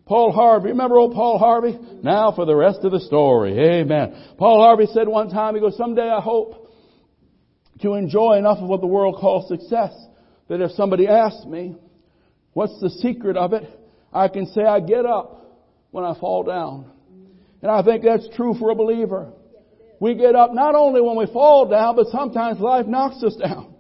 Paul 0.09 0.33
Harvey, 0.33 0.71
remember 0.71 0.97
old 0.97 1.15
Paul 1.15 1.39
Harvey? 1.39 1.79
Now 2.03 2.33
for 2.33 2.47
the 2.47 2.57
rest 2.57 2.79
of 2.83 2.93
the 2.93 3.01
story. 3.01 3.59
Amen. 3.59 4.35
Paul 4.39 4.63
Harvey 4.63 4.87
said 4.87 5.07
one 5.07 5.29
time, 5.29 5.55
he 5.55 5.61
goes, 5.61 5.77
someday 5.77 6.09
I 6.09 6.23
hope 6.23 6.67
to 7.83 7.93
enjoy 7.93 8.39
enough 8.39 8.57
of 8.59 8.71
what 8.71 8.81
the 8.81 8.87
world 8.87 9.17
calls 9.21 9.49
success 9.49 9.93
that 10.49 10.63
if 10.63 10.71
somebody 10.73 11.07
asks 11.07 11.45
me, 11.45 11.77
what's 12.55 12.81
the 12.81 12.89
secret 12.89 13.37
of 13.37 13.53
it? 13.53 13.65
I 14.11 14.29
can 14.29 14.47
say 14.47 14.63
I 14.63 14.81
get 14.81 15.05
up 15.05 15.61
when 15.91 16.07
I 16.07 16.19
fall 16.19 16.43
down. 16.43 16.91
And 17.61 17.71
I 17.71 17.83
think 17.83 18.03
that's 18.03 18.35
true 18.35 18.55
for 18.59 18.71
a 18.71 18.75
believer. 18.75 19.31
We 20.01 20.15
get 20.15 20.35
up 20.35 20.55
not 20.55 20.75
only 20.75 21.03
when 21.03 21.19
we 21.19 21.27
fall 21.27 21.69
down, 21.69 21.97
but 21.97 22.07
sometimes 22.07 22.61
life 22.61 22.87
knocks 22.87 23.23
us 23.23 23.37
down. 23.37 23.75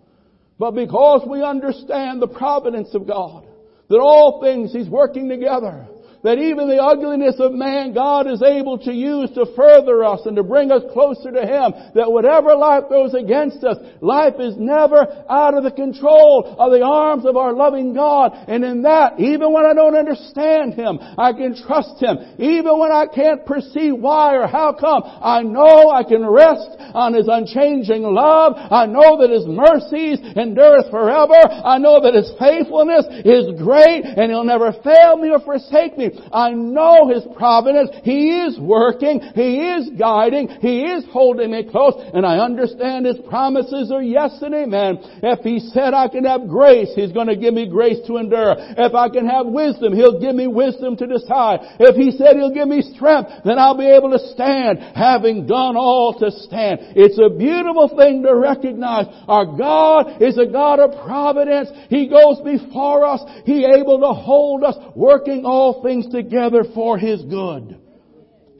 But 0.58 0.72
because 0.72 1.26
we 1.26 1.42
understand 1.42 2.20
the 2.20 2.28
providence 2.28 2.94
of 2.94 3.06
God, 3.06 3.46
that 3.88 3.98
all 3.98 4.42
things 4.42 4.74
He's 4.74 4.88
working 4.88 5.30
together 5.30 5.86
that 6.24 6.38
even 6.38 6.68
the 6.68 6.82
ugliness 6.82 7.36
of 7.38 7.52
man 7.52 7.94
God 7.94 8.26
is 8.26 8.42
able 8.42 8.78
to 8.78 8.92
use 8.92 9.30
to 9.34 9.46
further 9.54 10.02
us 10.04 10.20
and 10.26 10.36
to 10.36 10.42
bring 10.42 10.72
us 10.72 10.82
closer 10.92 11.30
to 11.30 11.42
Him. 11.42 11.72
That 11.94 12.10
whatever 12.10 12.54
life 12.54 12.84
throws 12.88 13.14
against 13.14 13.62
us, 13.62 13.78
life 14.00 14.34
is 14.38 14.56
never 14.56 15.06
out 15.30 15.54
of 15.54 15.62
the 15.62 15.70
control 15.70 16.56
of 16.58 16.72
the 16.72 16.82
arms 16.82 17.24
of 17.24 17.36
our 17.36 17.52
loving 17.52 17.94
God. 17.94 18.32
And 18.48 18.64
in 18.64 18.82
that, 18.82 19.20
even 19.20 19.52
when 19.52 19.64
I 19.64 19.74
don't 19.74 19.96
understand 19.96 20.74
Him, 20.74 20.98
I 21.00 21.32
can 21.32 21.54
trust 21.54 22.02
Him. 22.02 22.18
Even 22.38 22.78
when 22.78 22.90
I 22.90 23.06
can't 23.06 23.46
perceive 23.46 23.94
why 23.94 24.36
or 24.36 24.46
how 24.46 24.72
come, 24.72 25.02
I 25.04 25.42
know 25.42 25.90
I 25.90 26.02
can 26.02 26.26
rest 26.26 26.74
on 26.94 27.14
His 27.14 27.28
unchanging 27.30 28.02
love. 28.02 28.54
I 28.56 28.86
know 28.86 29.22
that 29.22 29.30
His 29.30 29.46
mercies 29.46 30.18
endureth 30.36 30.90
forever. 30.90 31.38
I 31.46 31.78
know 31.78 32.02
that 32.02 32.14
His 32.14 32.32
faithfulness 32.38 33.06
is 33.24 33.54
great 33.60 34.02
and 34.04 34.30
He'll 34.30 34.44
never 34.44 34.72
fail 34.82 35.16
me 35.16 35.30
or 35.30 35.40
forsake 35.40 35.96
me. 35.96 36.07
I 36.32 36.50
know 36.50 37.08
His 37.08 37.24
providence. 37.36 37.90
He 38.02 38.30
is 38.30 38.58
working. 38.58 39.20
He 39.34 39.60
is 39.60 39.90
guiding. 39.98 40.48
He 40.60 40.84
is 40.84 41.04
holding 41.10 41.52
me 41.52 41.68
close. 41.70 41.94
And 42.14 42.26
I 42.26 42.38
understand 42.38 43.06
His 43.06 43.18
promises 43.28 43.90
are 43.92 44.02
yes 44.02 44.38
and 44.42 44.54
amen. 44.54 44.98
If 45.22 45.40
He 45.40 45.60
said 45.60 45.94
I 45.94 46.08
can 46.08 46.24
have 46.24 46.48
grace, 46.48 46.90
He's 46.94 47.12
going 47.12 47.28
to 47.28 47.36
give 47.36 47.54
me 47.54 47.68
grace 47.68 47.98
to 48.06 48.16
endure. 48.16 48.56
If 48.58 48.94
I 48.94 49.08
can 49.08 49.26
have 49.26 49.46
wisdom, 49.46 49.94
He'll 49.94 50.20
give 50.20 50.34
me 50.34 50.46
wisdom 50.46 50.96
to 50.96 51.06
decide. 51.06 51.60
If 51.80 51.96
He 51.96 52.10
said 52.16 52.36
He'll 52.36 52.54
give 52.54 52.68
me 52.68 52.82
strength, 52.82 53.30
then 53.44 53.58
I'll 53.58 53.78
be 53.78 53.88
able 53.88 54.10
to 54.10 54.18
stand, 54.18 54.78
having 54.94 55.46
done 55.46 55.76
all 55.76 56.18
to 56.18 56.30
stand. 56.30 56.80
It's 56.96 57.18
a 57.18 57.30
beautiful 57.30 57.88
thing 57.96 58.22
to 58.22 58.34
recognize. 58.34 59.06
Our 59.28 59.46
God 59.46 60.22
is 60.22 60.38
a 60.38 60.46
God 60.46 60.80
of 60.80 61.04
providence. 61.04 61.70
He 61.88 62.08
goes 62.08 62.40
before 62.40 63.04
us. 63.04 63.22
He 63.44 63.64
able 63.64 64.00
to 64.00 64.12
hold 64.12 64.64
us, 64.64 64.76
working 64.94 65.44
all 65.44 65.82
things 65.82 65.97
things 66.02 66.12
together 66.12 66.64
for 66.74 66.98
his 66.98 67.22
good. 67.22 67.78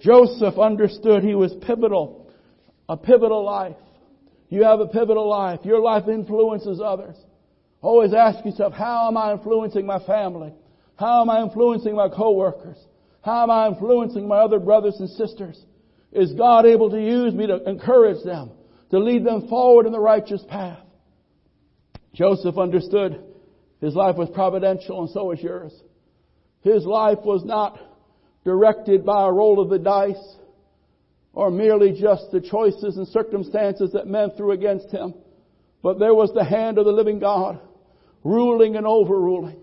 Joseph 0.01 0.59
understood 0.59 1.23
he 1.23 1.35
was 1.35 1.55
pivotal, 1.67 2.31
a 2.89 2.97
pivotal 2.97 3.45
life. 3.45 3.77
You 4.49 4.65
have 4.65 4.81
a 4.81 4.87
pivotal 4.87 5.29
life. 5.29 5.61
Your 5.65 5.81
life 5.81 6.09
influences 6.09 6.81
others. 6.85 7.17
Always 7.81 8.15
ask 8.15 8.45
yourself, 8.45 8.73
how 8.73 9.09
am 9.09 9.17
I 9.17 9.33
influencing 9.33 9.87
my 9.87 9.99
family? 10.05 10.53
How 10.97 11.23
am 11.23 11.31
I 11.31 11.43
influencing 11.43 11.95
my 11.95 12.09
coworkers? 12.09 12.79
How 13.23 13.43
am 13.43 13.51
I 13.51 13.69
influencing 13.69 14.27
my 14.27 14.39
other 14.39 14.59
brothers 14.59 14.97
and 14.99 15.09
sisters? 15.11 15.63
Is 16.13 16.33
God 16.33 16.65
able 16.65 16.91
to 16.91 17.01
use 17.01 17.35
me 17.35 17.47
to 17.47 17.63
encourage 17.69 18.25
them, 18.25 18.51
to 18.91 18.99
lead 18.99 19.25
them 19.25 19.49
forward 19.49 19.87
in 19.87 19.93
the 19.93 20.01
righteous 20.01 20.43
path? 20.49 20.79
Joseph 22.15 22.57
understood 22.57 23.23
his 23.81 23.95
life 23.95 24.17
was 24.17 24.29
providential 24.31 25.03
and 25.03 25.11
so 25.11 25.31
is 25.31 25.43
yours. 25.43 25.73
His 26.63 26.85
life 26.85 27.19
was 27.25 27.45
not 27.45 27.79
directed 28.45 29.05
by 29.05 29.27
a 29.27 29.33
roll 29.33 29.61
of 29.61 29.71
the 29.71 29.79
dice 29.79 30.37
or 31.33 31.51
merely 31.51 31.93
just 31.93 32.31
the 32.33 32.41
choices 32.41 32.97
and 32.97 33.07
circumstances 33.09 33.93
that 33.93 34.07
men 34.07 34.31
threw 34.37 34.53
against 34.53 34.91
him, 34.91 35.15
but 35.83 35.99
there 35.99 36.15
was 36.15 36.33
the 36.35 36.45
hand 36.45 36.79
of 36.79 36.85
the 36.85 36.93
living 36.93 37.19
God 37.19 37.61
ruling 38.25 38.77
and 38.77 38.87
overruling, 38.87 39.57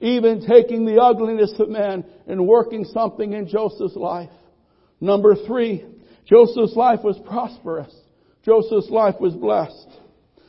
even 0.00 0.46
taking 0.46 0.84
the 0.84 1.00
ugliness 1.00 1.54
of 1.58 1.68
men 1.68 2.04
and 2.26 2.46
working 2.46 2.84
something 2.84 3.32
in 3.32 3.48
Joseph's 3.48 3.96
life. 3.96 4.30
Number 5.00 5.34
three, 5.46 5.84
Joseph's 6.26 6.76
life 6.76 7.00
was 7.02 7.18
prosperous. 7.26 7.94
Joseph's 8.44 8.90
life 8.90 9.16
was 9.20 9.34
blessed. 9.34 9.88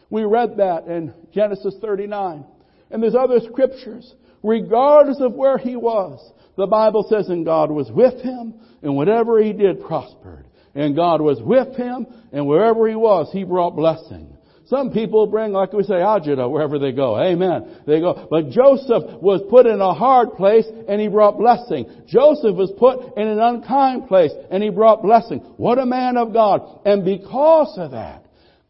We 0.10 0.24
read 0.24 0.58
that 0.58 0.88
in 0.88 1.14
Genesis 1.34 1.76
39. 1.82 2.46
And 2.90 3.02
there's 3.02 3.16
other 3.16 3.40
scriptures 3.40 4.14
regardless 4.44 5.20
of 5.20 5.34
where 5.34 5.58
he 5.58 5.76
was. 5.76 6.20
The 6.58 6.68
Bible 6.68 7.06
says, 7.10 7.30
and 7.30 7.46
God 7.46 7.72
was 7.72 7.90
with 7.92 8.22
him, 8.22 8.56
and 8.82 8.96
whatever 8.96 9.42
he 9.42 9.54
did 9.54 9.82
prospered. 9.82 10.46
And 10.76 10.96
God 10.96 11.22
was 11.22 11.42
with 11.42 11.76
him, 11.76 12.08
and 12.32 12.48
wherever 12.48 12.88
he 12.88 12.96
was, 12.96 13.30
he 13.32 13.44
brought 13.44 13.76
blessing. 13.76 14.38
Some 14.72 14.92
people 14.92 15.28
bring, 15.28 15.52
like 15.52 15.74
we 15.74 15.84
say, 15.84 15.96
agita 15.96 16.50
wherever 16.50 16.80
they 16.80 16.94
go. 16.94 17.22
Amen. 17.22 17.82
They 17.86 18.00
go. 18.00 18.26
But 18.32 18.52
Joseph 18.52 19.22
was 19.22 19.42
put 19.50 19.66
in 19.66 19.82
a 19.82 19.94
hard 19.94 20.36
place 20.38 20.66
and 20.88 21.02
he 21.02 21.10
brought 21.10 21.38
blessing. 21.38 22.04
Joseph 22.08 22.56
was 22.56 22.72
put 22.80 23.18
in 23.18 23.28
an 23.28 23.38
unkind 23.38 24.08
place 24.08 24.32
and 24.50 24.64
he 24.64 24.70
brought 24.70 25.02
blessing. 25.02 25.40
What 25.58 25.78
a 25.78 25.86
man 25.86 26.16
of 26.16 26.32
God. 26.32 26.80
And 26.86 27.04
because 27.04 27.78
of 27.78 27.92
that, 27.92 28.21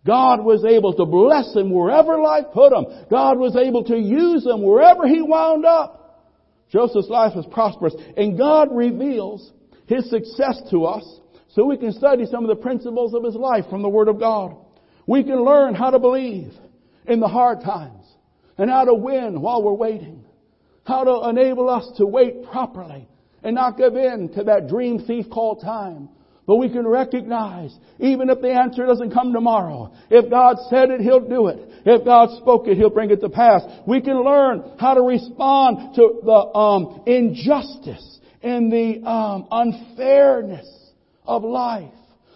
God 0.06 0.44
was 0.44 0.66
able 0.66 0.94
to 0.96 1.06
bless 1.06 1.56
him 1.56 1.72
wherever 1.72 2.18
life 2.20 2.46
put 2.54 2.74
him. 2.74 2.86
God 3.10 3.38
was 3.38 3.56
able 3.56 3.84
to 3.86 3.98
use 3.98 4.46
him 4.46 4.64
wherever 4.64 5.08
he 5.08 5.22
wound 5.22 5.66
up. 5.66 6.02
Joseph's 6.72 7.10
life 7.10 7.34
was 7.36 7.46
prosperous. 7.52 7.94
And 8.18 8.38
God 8.38 8.70
reveals 8.72 9.52
his 9.86 10.10
success 10.10 10.62
to 10.72 10.86
us 10.86 11.04
so 11.50 11.66
we 11.66 11.78
can 11.78 11.92
study 11.92 12.26
some 12.26 12.44
of 12.44 12.50
the 12.50 12.62
principles 12.62 13.14
of 13.14 13.24
his 13.24 13.36
life 13.36 13.66
from 13.70 13.84
the 13.84 13.90
Word 13.90 14.08
of 14.08 14.20
God. 14.20 14.56
We 15.06 15.24
can 15.24 15.44
learn 15.44 15.76
how 15.76 15.92
to 15.92 16.00
believe 16.00 16.54
in 17.06 17.20
the 17.20 17.28
hard 17.28 17.62
times 17.62 18.06
and 18.58 18.70
how 18.70 18.86
to 18.86 18.94
win 18.94 19.42
while 19.42 19.62
we're 19.62 19.74
waiting. 19.74 20.24
How 20.84 21.04
to 21.04 21.30
enable 21.30 21.70
us 21.70 21.88
to 21.98 22.08
wait 22.08 22.44
properly 22.50 23.08
and 23.44 23.54
not 23.54 23.78
give 23.78 23.96
in 23.96 24.30
to 24.36 24.46
that 24.46 24.68
dream 24.68 25.00
thief 25.06 25.30
called 25.30 25.62
time 25.62 26.10
but 26.52 26.58
we 26.58 26.68
can 26.68 26.86
recognize, 26.86 27.74
even 27.98 28.30
if 28.30 28.42
the 28.42 28.52
answer 28.52 28.86
doesn't 28.86 29.14
come 29.14 29.32
tomorrow, 29.32 29.90
if 30.10 30.30
God 30.30 30.58
said 30.70 30.90
it, 30.90 31.00
He'll 31.00 31.26
do 31.26 31.48
it. 31.48 31.60
If 31.86 32.04
God 32.04 32.28
spoke 32.42 32.68
it, 32.68 32.76
He'll 32.76 32.90
bring 32.90 33.10
it 33.10 33.22
to 33.22 33.30
pass. 33.30 33.62
We 33.88 34.02
can 34.02 34.22
learn 34.22 34.74
how 34.78 34.96
to 34.96 35.02
respond 35.02 35.96
to 35.96 36.20
the 36.22 36.34
um, 36.34 37.04
injustice 37.08 38.20
in 38.42 38.70
the 38.70 39.10
um, 39.10 39.48
unfairness 39.50 40.68
of 41.24 41.46
life, 41.46 41.94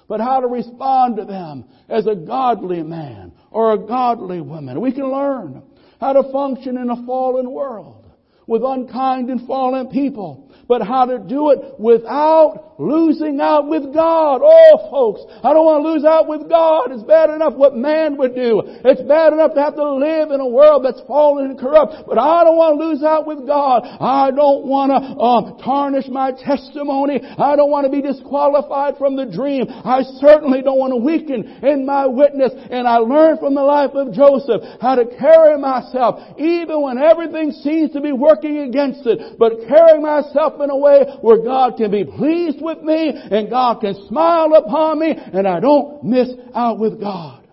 but 0.08 0.22
how 0.22 0.40
to 0.40 0.48
respond 0.48 1.18
to 1.18 1.26
them 1.26 1.66
as 1.90 2.08
a 2.08 2.16
godly 2.16 2.84
man 2.84 3.34
or 3.52 3.74
a 3.74 3.78
godly 3.78 4.40
woman. 4.40 4.80
We 4.80 4.94
can 4.94 5.12
learn 5.12 5.62
how 6.00 6.14
to 6.14 6.32
function 6.32 6.78
in 6.78 6.90
a 6.90 7.06
fallen 7.06 7.52
world 7.52 8.10
with 8.48 8.62
unkind 8.64 9.30
and 9.30 9.46
fallen 9.46 9.90
people 9.90 10.45
but 10.68 10.82
how 10.82 11.06
to 11.06 11.20
do 11.20 11.52
it 11.52 11.80
without 11.80 12.76
losing 12.78 13.40
out 13.40 13.68
with 13.68 13.94
God. 13.94 14.42
Oh, 14.44 14.88
folks, 14.92 15.22
I 15.44 15.54
don't 15.54 15.66
want 15.66 15.84
to 15.84 15.90
lose 15.92 16.04
out 16.04 16.28
with 16.28 16.50
God. 16.50 16.92
It's 16.92 17.04
bad 17.04 17.30
enough 17.30 17.54
what 17.54 17.76
man 17.76 18.18
would 18.18 18.36
do. 18.36 18.62
It's 18.66 19.02
bad 19.02 19.34
enough 19.34 19.54
to 19.56 19.62
have 19.62 19.76
to 19.76 19.96
live 19.96 20.32
in 20.32 20.40
a 20.40 20.48
world 20.48 20.84
that's 20.84 21.02
fallen 21.08 21.52
and 21.52 21.60
corrupt, 21.60 22.08
but 22.08 22.18
I 22.18 22.44
don't 22.44 22.58
want 22.58 22.80
to 22.80 22.86
lose 22.86 23.04
out 23.04 23.28
with 23.28 23.48
God. 23.48 23.84
I 23.86 24.32
don't 24.32 24.68
want 24.68 24.92
to 24.92 25.00
uh, 25.00 25.64
tarnish 25.64 26.08
my 26.10 26.32
testimony. 26.32 27.22
I 27.24 27.56
don't 27.56 27.72
want 27.72 27.86
to 27.86 27.94
be 27.94 28.02
disqualified 28.02 28.98
from 28.98 29.16
the 29.16 29.26
dream. 29.26 29.68
I 29.70 30.04
certainly 30.20 30.62
don't 30.62 30.80
want 30.80 30.92
to 30.92 31.00
weaken 31.00 31.64
in 31.64 31.86
my 31.86 32.06
witness. 32.06 32.52
And 32.52 32.88
I 32.88 32.98
learned 32.98 33.40
from 33.40 33.56
the 33.56 33.64
life 33.64 33.92
of 33.96 34.12
Joseph 34.12 34.62
how 34.82 34.96
to 34.96 35.06
carry 35.16 35.58
myself 35.58 36.20
even 36.38 36.82
when 36.82 36.98
everything 36.98 37.52
seems 37.52 37.92
to 37.94 38.02
be 38.02 38.12
working 38.12 38.68
against 38.68 39.06
it, 39.06 39.38
but 39.40 39.68
carry 39.68 40.00
myself 40.02 40.55
in 40.60 40.70
a 40.70 40.78
way 40.78 41.06
where 41.22 41.42
God 41.42 41.78
can 41.78 41.92
be 41.92 42.04
pleased 42.04 42.62
with 42.62 42.82
me 42.82 43.12
and 43.14 43.50
God 43.50 43.82
can 43.82 44.08
smile 44.08 44.54
upon 44.54 45.00
me 45.00 45.14
and 45.16 45.48
I 45.48 45.60
don't 45.60 46.04
miss 46.04 46.30
out 46.54 46.80
with 46.80 47.00
God. 47.00 47.48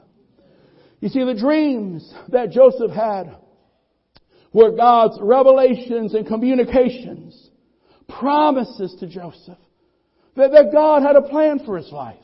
You 1.01 1.09
see, 1.09 1.25
the 1.25 1.35
dreams 1.35 2.13
that 2.29 2.51
Joseph 2.51 2.93
had 2.93 3.37
were 4.53 4.77
God's 4.77 5.19
revelations 5.21 6.15
and 6.15 6.27
communications, 6.27 7.51
promises 8.09 8.95
to 9.01 9.07
Joseph 9.07 9.59
that, 10.37 10.53
that 10.53 10.71
God 10.73 11.03
had 11.03 11.17
a 11.17 11.23
plan 11.23 11.65
for 11.65 11.77
his 11.77 11.91
life, 11.91 12.17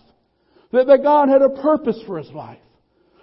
that, 0.72 0.86
that 0.86 1.02
God 1.02 1.28
had 1.28 1.42
a 1.42 1.48
purpose 1.48 2.00
for 2.06 2.18
his 2.18 2.30
life 2.30 2.58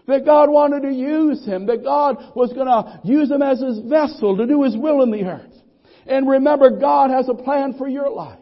that 0.08 0.26
God 0.26 0.50
wanted 0.50 0.82
to 0.82 0.94
use 0.94 1.46
him, 1.46 1.66
that 1.68 1.84
God 1.84 2.18
was 2.36 2.54
going 2.54 2.68
to 2.68 3.00
use 3.04 3.32
him 3.32 3.42
as 3.42 3.60
his 3.60 3.80
vessel 3.80 4.38
to 4.38 4.46
do 4.46 4.64
his 4.64 4.78
will 4.78 5.02
in 5.04 5.12
the 5.12 5.24
earth. 5.24 5.55
And 6.06 6.28
remember, 6.28 6.70
God 6.70 7.10
has 7.10 7.30
a 7.30 7.34
plan 7.34 7.74
for 7.78 7.88
your 7.88 8.10
life. 8.10 8.40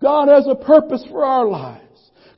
God 0.00 0.28
has 0.28 0.46
a 0.46 0.54
purpose 0.54 1.04
for 1.10 1.24
our 1.24 1.46
lives. 1.46 1.89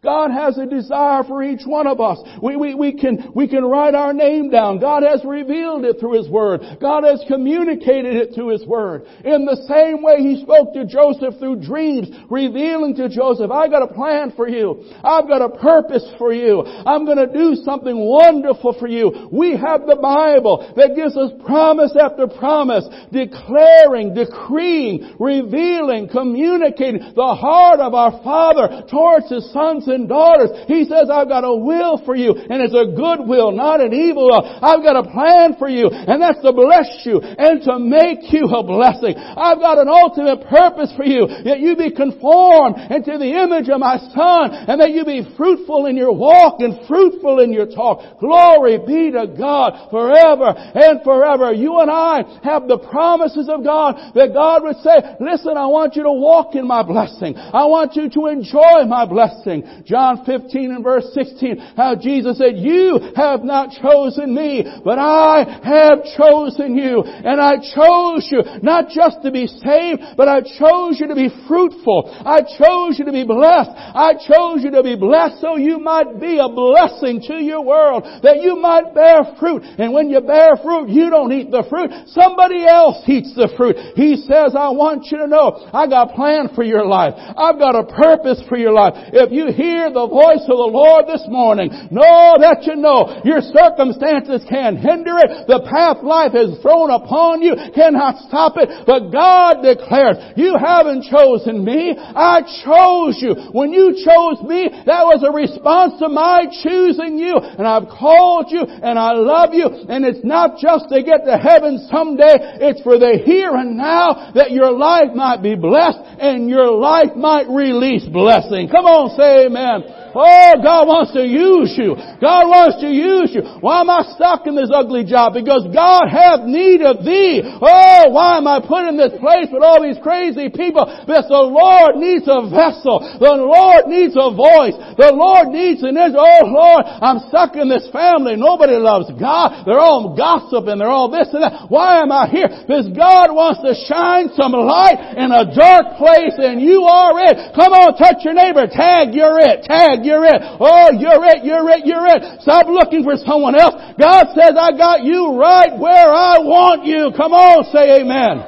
God 0.02 0.32
has 0.32 0.58
a 0.58 0.66
desire 0.66 1.22
for 1.22 1.44
each 1.44 1.62
one 1.64 1.86
of 1.86 2.00
us. 2.00 2.18
We, 2.42 2.56
we, 2.56 2.74
we, 2.74 2.92
can, 2.92 3.30
we 3.36 3.46
can 3.46 3.64
write 3.64 3.94
our 3.94 4.12
name 4.12 4.50
down. 4.50 4.80
God 4.80 5.04
has 5.04 5.24
revealed 5.24 5.84
it 5.84 6.00
through 6.00 6.18
His 6.18 6.28
Word. 6.28 6.62
God 6.80 7.04
has 7.04 7.22
communicated 7.28 8.16
it 8.16 8.34
through 8.34 8.48
His 8.48 8.66
Word. 8.66 9.04
In 9.24 9.44
the 9.44 9.62
same 9.70 10.02
way 10.02 10.18
He 10.18 10.42
spoke 10.42 10.74
to 10.74 10.86
Joseph 10.86 11.38
through 11.38 11.62
dreams, 11.62 12.10
revealing 12.28 12.96
to 12.96 13.08
Joseph, 13.08 13.52
I 13.52 13.68
got 13.68 13.88
a 13.88 13.94
plan 13.94 14.32
for 14.34 14.48
you. 14.48 14.82
I've 15.04 15.28
got 15.28 15.40
a 15.40 15.56
purpose 15.56 16.10
for 16.18 16.32
you. 16.32 16.66
I'm 16.66 17.04
going 17.04 17.22
to 17.22 17.32
do 17.32 17.54
something 17.62 17.96
wonderful 17.96 18.74
for 18.80 18.88
you. 18.88 19.28
We 19.30 19.52
have 19.52 19.86
the 19.86 20.02
Bible 20.02 20.72
that 20.74 20.96
gives 20.96 21.16
us 21.16 21.30
promise 21.46 21.94
after 21.94 22.26
promise, 22.26 22.88
declaring, 23.12 24.14
decreeing, 24.14 25.14
revealing, 25.20 26.08
communicating 26.08 27.14
the 27.14 27.34
heart 27.38 27.78
of 27.78 27.94
our 27.94 28.18
Father 28.24 28.82
towards 28.90 29.30
His 29.30 29.46
sons 29.52 29.91
and 29.92 30.08
daughters. 30.08 30.50
He 30.66 30.84
says, 30.84 31.12
I've 31.12 31.28
got 31.28 31.44
a 31.44 31.54
will 31.54 32.02
for 32.04 32.16
you, 32.16 32.32
and 32.32 32.58
it's 32.64 32.74
a 32.74 32.90
good 32.96 33.28
will, 33.28 33.52
not 33.52 33.80
an 33.80 33.92
evil 33.92 34.26
will. 34.26 34.42
I've 34.42 34.82
got 34.82 34.96
a 34.96 35.06
plan 35.06 35.56
for 35.58 35.68
you, 35.68 35.88
and 35.92 36.20
that's 36.20 36.40
to 36.42 36.52
bless 36.52 37.04
you 37.04 37.20
and 37.20 37.62
to 37.68 37.78
make 37.78 38.32
you 38.32 38.48
a 38.48 38.64
blessing. 38.64 39.14
I've 39.16 39.58
got 39.58 39.78
an 39.78 39.88
ultimate 39.88 40.48
purpose 40.48 40.92
for 40.96 41.04
you, 41.04 41.28
that 41.44 41.60
you 41.60 41.76
be 41.76 41.92
conformed 41.92 42.80
into 42.90 43.18
the 43.18 43.32
image 43.44 43.68
of 43.68 43.78
my 43.78 43.98
Son, 44.16 44.50
and 44.68 44.80
that 44.80 44.90
you 44.90 45.04
be 45.04 45.22
fruitful 45.36 45.86
in 45.86 45.96
your 45.96 46.12
walk 46.12 46.60
and 46.60 46.86
fruitful 46.88 47.40
in 47.40 47.52
your 47.52 47.66
talk. 47.66 48.18
Glory 48.18 48.78
be 48.78 49.12
to 49.12 49.26
God 49.36 49.90
forever 49.90 50.52
and 50.56 51.02
forever. 51.04 51.52
You 51.52 51.80
and 51.80 51.90
I 51.90 52.40
have 52.42 52.68
the 52.68 52.78
promises 52.78 53.48
of 53.48 53.64
God 53.64 53.96
that 54.14 54.32
God 54.32 54.62
would 54.62 54.76
say, 54.80 55.16
listen, 55.20 55.56
I 55.56 55.66
want 55.66 55.96
you 55.96 56.02
to 56.02 56.12
walk 56.12 56.54
in 56.54 56.66
my 56.66 56.82
blessing. 56.82 57.36
I 57.36 57.66
want 57.66 57.96
you 57.96 58.08
to 58.08 58.26
enjoy 58.26 58.84
my 58.86 59.06
blessing. 59.06 59.81
John 59.84 60.24
15 60.24 60.70
and 60.70 60.84
verse 60.84 61.06
16, 61.14 61.74
how 61.76 61.96
Jesus 61.96 62.38
said, 62.38 62.56
you 62.56 63.00
have 63.16 63.42
not 63.42 63.70
chosen 63.80 64.34
me, 64.34 64.64
but 64.84 64.98
I 64.98 65.44
have 65.64 66.04
chosen 66.16 66.76
you. 66.76 67.02
And 67.02 67.40
I 67.40 67.56
chose 67.56 68.28
you 68.30 68.42
not 68.62 68.88
just 68.88 69.22
to 69.22 69.30
be 69.30 69.46
saved, 69.46 70.16
but 70.16 70.28
I 70.28 70.40
chose 70.40 71.00
you 71.00 71.08
to 71.08 71.14
be 71.14 71.30
fruitful. 71.48 72.10
I 72.24 72.40
chose 72.42 72.98
you 72.98 73.04
to 73.06 73.12
be 73.12 73.24
blessed. 73.24 73.70
I 73.72 74.14
chose 74.14 74.62
you 74.62 74.70
to 74.72 74.82
be 74.82 74.96
blessed 74.96 75.40
so 75.40 75.56
you 75.56 75.78
might 75.78 76.20
be 76.20 76.38
a 76.38 76.48
blessing 76.48 77.22
to 77.28 77.42
your 77.42 77.64
world, 77.64 78.04
that 78.22 78.42
you 78.42 78.56
might 78.56 78.94
bear 78.94 79.34
fruit. 79.38 79.62
And 79.78 79.92
when 79.92 80.10
you 80.10 80.20
bear 80.20 80.56
fruit, 80.62 80.88
you 80.88 81.10
don't 81.10 81.32
eat 81.32 81.50
the 81.50 81.64
fruit. 81.68 81.90
Somebody 82.08 82.64
else 82.64 83.02
eats 83.06 83.34
the 83.34 83.52
fruit. 83.56 83.76
He 83.96 84.16
says, 84.16 84.54
I 84.54 84.70
want 84.70 85.08
you 85.10 85.18
to 85.18 85.26
know, 85.26 85.68
I 85.72 85.86
got 85.86 86.10
a 86.10 86.14
plan 86.14 86.50
for 86.54 86.62
your 86.62 86.86
life. 86.86 87.14
I've 87.16 87.58
got 87.58 87.74
a 87.74 87.84
purpose 87.84 88.42
for 88.48 88.56
your 88.56 88.72
life. 88.72 88.94
If 89.12 89.32
you 89.32 89.52
hear 89.52 89.71
the 89.92 90.08
voice 90.08 90.44
of 90.44 90.58
the 90.60 90.72
Lord 90.72 91.08
this 91.08 91.24
morning, 91.28 91.72
know 91.90 92.36
that 92.40 92.64
you 92.68 92.76
know 92.76 93.22
your 93.24 93.40
circumstances 93.40 94.44
can't 94.48 94.78
hinder 94.78 95.16
it. 95.22 95.48
The 95.48 95.64
path 95.64 96.04
life 96.04 96.32
has 96.36 96.60
thrown 96.60 96.90
upon 96.90 97.40
you 97.42 97.56
cannot 97.74 98.20
stop 98.28 98.54
it. 98.56 98.68
But 98.84 99.08
God 99.10 99.64
declares, 99.64 100.20
you 100.36 100.54
haven't 100.58 101.08
chosen 101.08 101.64
me. 101.64 101.96
I 101.96 102.44
chose 102.64 103.18
you. 103.22 103.52
When 103.52 103.72
you 103.72 103.96
chose 103.96 104.42
me, 104.44 104.68
that 104.68 105.04
was 105.08 105.24
a 105.24 105.32
response 105.32 105.98
to 106.00 106.08
my 106.08 106.46
choosing 106.62 107.18
you. 107.18 107.36
And 107.38 107.66
I've 107.66 107.88
called 107.88 108.52
you 108.52 108.62
and 108.62 108.98
I 108.98 109.12
love 109.16 109.54
you. 109.54 109.66
And 109.88 110.04
it's 110.04 110.24
not 110.24 110.58
just 110.58 110.88
to 110.90 111.02
get 111.02 111.24
to 111.24 111.36
heaven 111.38 111.88
someday. 111.88 112.60
It's 112.60 112.82
for 112.82 112.98
the 112.98 113.20
here 113.24 113.54
and 113.54 113.76
now 113.76 114.32
that 114.34 114.52
your 114.52 114.72
life 114.72 115.14
might 115.14 115.42
be 115.42 115.54
blessed 115.54 116.00
and 116.20 116.48
your 116.48 116.70
life 116.72 117.14
might 117.16 117.48
release 117.48 118.04
blessing. 118.04 118.68
Come 118.68 118.86
on, 118.86 119.16
say 119.16 119.46
amen. 119.46 119.61
Amen. 119.62 120.01
Oh, 120.14 120.52
God 120.60 120.84
wants 120.88 121.12
to 121.16 121.24
use 121.24 121.72
you. 121.76 121.96
God 122.20 122.44
wants 122.48 122.80
to 122.84 122.88
use 122.88 123.32
you. 123.32 123.42
Why 123.60 123.80
am 123.80 123.90
I 123.90 124.04
stuck 124.14 124.46
in 124.46 124.54
this 124.54 124.70
ugly 124.72 125.04
job? 125.04 125.34
Because 125.34 125.64
God 125.72 126.08
hath 126.08 126.44
need 126.44 126.84
of 126.84 127.00
thee. 127.04 127.40
Oh, 127.44 128.12
why 128.12 128.36
am 128.36 128.46
I 128.46 128.60
put 128.60 128.88
in 128.88 129.00
this 129.00 129.16
place 129.18 129.48
with 129.48 129.64
all 129.64 129.80
these 129.80 129.98
crazy 130.04 130.52
people? 130.52 130.84
Because 130.84 131.26
the 131.28 131.44
Lord 131.44 131.96
needs 131.96 132.28
a 132.28 132.44
vessel. 132.48 133.00
The 133.00 133.34
Lord 133.40 133.88
needs 133.88 134.12
a 134.14 134.28
voice. 134.30 134.76
The 135.00 135.12
Lord 135.16 135.48
needs 135.50 135.80
an 135.82 135.96
answer. 135.96 136.20
Oh 136.20 136.44
Lord, 136.46 136.84
I'm 136.84 137.24
stuck 137.32 137.56
in 137.56 137.72
this 137.72 137.88
family. 137.90 138.36
Nobody 138.36 138.76
loves 138.76 139.08
God. 139.16 139.64
They're 139.64 139.80
all 139.80 140.12
gossiping. 140.12 140.78
They're 140.78 140.92
all 140.92 141.08
this 141.08 141.32
and 141.32 141.42
that. 141.42 141.72
Why 141.72 142.04
am 142.04 142.12
I 142.12 142.28
here? 142.28 142.48
Because 142.48 142.92
God 142.92 143.32
wants 143.32 143.64
to 143.64 143.72
shine 143.88 144.28
some 144.36 144.52
light 144.52 145.16
in 145.16 145.32
a 145.32 145.48
dark 145.48 145.96
place 145.96 146.36
and 146.36 146.60
you 146.60 146.84
are 146.84 147.16
it. 147.24 147.56
Come 147.56 147.72
on, 147.72 147.96
touch 147.96 148.22
your 148.24 148.34
neighbor. 148.34 148.68
Tag, 148.68 149.14
you're 149.16 149.40
it. 149.40 149.64
Tag, 149.64 150.01
you're 150.04 150.24
it. 150.24 150.40
Oh, 150.60 150.90
you're 150.92 151.24
it, 151.26 151.44
you're 151.44 151.68
it, 151.70 151.86
you're 151.86 152.06
it. 152.06 152.42
Stop 152.42 152.66
looking 152.66 153.02
for 153.02 153.16
someone 153.16 153.54
else. 153.54 153.74
God 153.98 154.34
says, 154.34 154.54
I 154.58 154.76
got 154.76 155.02
you 155.02 155.38
right 155.38 155.72
where 155.78 156.10
I 156.10 156.38
want 156.42 156.84
you. 156.84 157.10
Come 157.16 157.32
on, 157.32 157.64
say 157.72 158.02
amen. 158.02 158.42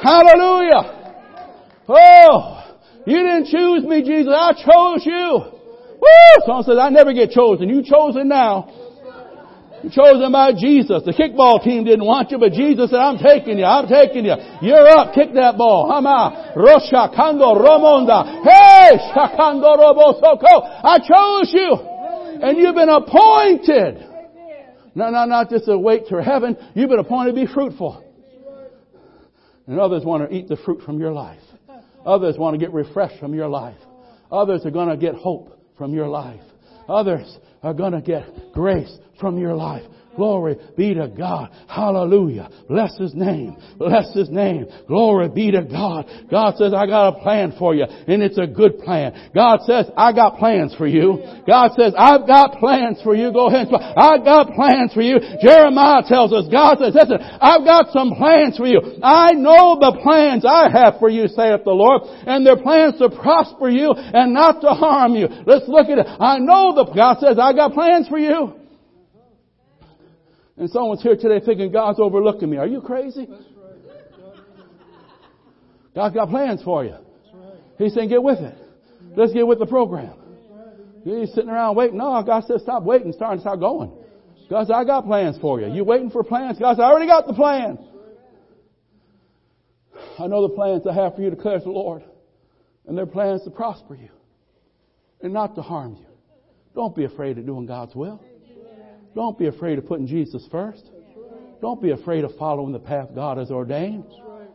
Hallelujah. 0.00 0.98
Oh, 1.88 2.76
you 3.06 3.16
didn't 3.16 3.46
choose 3.48 3.84
me, 3.84 4.02
Jesus. 4.04 4.32
I 4.32 4.52
chose 4.52 5.04
you. 5.04 5.58
Woo! 5.98 6.34
Someone 6.46 6.64
says, 6.64 6.78
I 6.80 6.90
never 6.90 7.12
get 7.12 7.30
chosen. 7.30 7.68
You 7.68 7.82
chosen 7.82 8.28
now. 8.28 8.87
Chosen 9.92 10.32
by 10.32 10.52
Jesus. 10.52 11.02
The 11.06 11.14
kickball 11.14 11.62
team 11.62 11.84
didn't 11.84 12.04
want 12.04 12.30
you, 12.30 12.38
but 12.38 12.52
Jesus 12.52 12.90
said, 12.90 12.98
I'm 12.98 13.18
taking 13.18 13.58
you. 13.58 13.64
I'm 13.64 13.86
taking 13.86 14.24
you. 14.24 14.34
You're 14.60 14.88
up. 14.88 15.14
Kick 15.14 15.34
that 15.34 15.56
ball. 15.56 15.86
Hama. 15.86 16.52
Rosha 16.56 17.14
Kando 17.14 17.54
Romonda. 17.54 18.42
Hey! 18.42 18.98
Shakando 19.14 19.78
Robosoko. 19.78 20.82
I 20.82 20.98
chose 20.98 21.54
you. 21.54 21.70
And 22.42 22.58
you've 22.58 22.74
been 22.74 22.88
appointed. 22.88 24.04
No, 24.94 25.10
no, 25.10 25.24
not 25.26 25.48
just 25.48 25.66
to 25.66 25.78
wait 25.78 26.08
for 26.08 26.20
heaven. 26.20 26.56
You've 26.74 26.90
been 26.90 26.98
appointed 26.98 27.36
to 27.36 27.46
be 27.46 27.52
fruitful. 27.52 28.04
And 29.68 29.78
others 29.78 30.04
want 30.04 30.28
to 30.28 30.34
eat 30.34 30.48
the 30.48 30.56
fruit 30.56 30.82
from 30.82 30.98
your 30.98 31.12
life. 31.12 31.42
Others 32.04 32.36
want 32.36 32.54
to 32.54 32.58
get 32.58 32.72
refreshed 32.72 33.20
from 33.20 33.34
your 33.34 33.48
life. 33.48 33.78
Others 34.32 34.66
are 34.66 34.70
going 34.70 34.88
to 34.88 34.96
get 34.96 35.14
hope 35.14 35.56
from 35.76 35.94
your 35.94 36.08
life. 36.08 36.40
Others 36.88 37.38
are 37.62 37.74
going 37.74 37.92
to 37.92 38.00
get 38.00 38.24
grace 38.52 38.92
from 39.18 39.38
your 39.38 39.54
life. 39.54 39.84
Glory 40.18 40.56
be 40.76 40.94
to 40.94 41.06
God. 41.06 41.50
Hallelujah. 41.68 42.50
Bless 42.68 42.90
His 42.98 43.14
name. 43.14 43.56
Bless 43.78 44.12
His 44.12 44.28
name. 44.28 44.66
Glory 44.88 45.28
be 45.28 45.52
to 45.52 45.62
God. 45.62 46.06
God 46.28 46.56
says, 46.56 46.74
I 46.74 46.86
got 46.86 47.14
a 47.14 47.22
plan 47.22 47.54
for 47.56 47.72
you, 47.72 47.84
and 47.84 48.20
it's 48.20 48.36
a 48.36 48.48
good 48.48 48.80
plan. 48.80 49.30
God 49.32 49.60
says, 49.62 49.86
I 49.96 50.12
got 50.12 50.38
plans 50.38 50.74
for 50.76 50.88
you. 50.88 51.22
God 51.46 51.70
says, 51.78 51.94
I've 51.96 52.26
got 52.26 52.58
plans 52.58 52.98
for 53.04 53.14
you. 53.14 53.32
Go 53.32 53.46
ahead. 53.46 53.68
I've 53.72 54.24
got 54.24 54.54
plans 54.54 54.92
for 54.92 55.02
you. 55.02 55.20
Jeremiah 55.40 56.02
tells 56.08 56.32
us, 56.32 56.50
God 56.50 56.78
says, 56.80 56.96
listen, 56.98 57.22
I've 57.22 57.62
got 57.62 57.92
some 57.92 58.16
plans 58.18 58.56
for 58.56 58.66
you. 58.66 58.80
I 59.00 59.34
know 59.34 59.78
the 59.78 60.00
plans 60.02 60.44
I 60.44 60.66
have 60.68 60.98
for 60.98 61.08
you, 61.08 61.28
saith 61.28 61.62
the 61.62 61.70
Lord, 61.70 62.02
and 62.26 62.44
they're 62.44 62.60
plans 62.60 62.98
to 62.98 63.08
prosper 63.08 63.68
you 63.68 63.92
and 63.94 64.34
not 64.34 64.62
to 64.62 64.70
harm 64.74 65.14
you. 65.14 65.28
Let's 65.46 65.68
look 65.68 65.86
at 65.86 65.98
it. 65.98 66.06
I 66.18 66.40
know 66.40 66.74
the, 66.74 66.90
God 66.92 67.18
says, 67.20 67.38
I 67.40 67.52
got 67.52 67.72
plans 67.72 68.08
for 68.08 68.18
you. 68.18 68.57
And 70.58 70.68
someone's 70.70 71.02
here 71.02 71.16
today 71.16 71.44
thinking 71.44 71.70
God's 71.70 72.00
overlooking 72.00 72.50
me. 72.50 72.56
Are 72.56 72.66
you 72.66 72.80
crazy? 72.80 73.28
God's 75.94 76.14
got 76.14 76.28
plans 76.28 76.62
for 76.62 76.84
you. 76.84 76.96
He's 77.78 77.94
saying, 77.94 78.08
get 78.08 78.22
with 78.22 78.40
it. 78.40 78.56
Let's 79.16 79.32
get 79.32 79.46
with 79.46 79.60
the 79.60 79.66
program. 79.66 80.14
You're 81.04 81.26
sitting 81.26 81.48
around 81.48 81.76
waiting. 81.76 81.96
No, 81.96 82.22
God 82.24 82.44
says, 82.44 82.62
stop 82.62 82.82
waiting. 82.82 83.12
Start, 83.12 83.34
and 83.34 83.40
start 83.40 83.60
going. 83.60 83.92
God 84.50 84.62
says, 84.62 84.70
I 84.74 84.84
got 84.84 85.04
plans 85.04 85.38
for 85.40 85.60
you. 85.60 85.72
You 85.72 85.84
waiting 85.84 86.10
for 86.10 86.24
plans? 86.24 86.58
God 86.58 86.72
says, 86.74 86.80
I 86.80 86.84
already 86.84 87.06
got 87.06 87.26
the 87.26 87.34
plans. 87.34 87.78
I 90.18 90.26
know 90.26 90.48
the 90.48 90.54
plans 90.54 90.82
I 90.88 90.94
have 90.94 91.14
for 91.14 91.22
you, 91.22 91.30
declares 91.30 91.62
the 91.62 91.70
Lord. 91.70 92.02
And 92.86 92.98
they're 92.98 93.06
plans 93.06 93.44
to 93.44 93.50
prosper 93.50 93.94
you 93.94 94.08
and 95.20 95.32
not 95.32 95.54
to 95.54 95.62
harm 95.62 95.96
you. 96.00 96.06
Don't 96.74 96.96
be 96.96 97.04
afraid 97.04 97.38
of 97.38 97.46
doing 97.46 97.66
God's 97.66 97.94
will. 97.94 98.20
Don't 99.18 99.36
be 99.36 99.48
afraid 99.48 99.78
of 99.78 99.86
putting 99.88 100.06
Jesus 100.06 100.46
first. 100.48 100.84
Don't 101.60 101.82
be 101.82 101.90
afraid 101.90 102.22
of 102.22 102.36
following 102.38 102.70
the 102.70 102.78
path 102.78 103.08
God 103.16 103.36
has 103.36 103.50
ordained. 103.50 104.04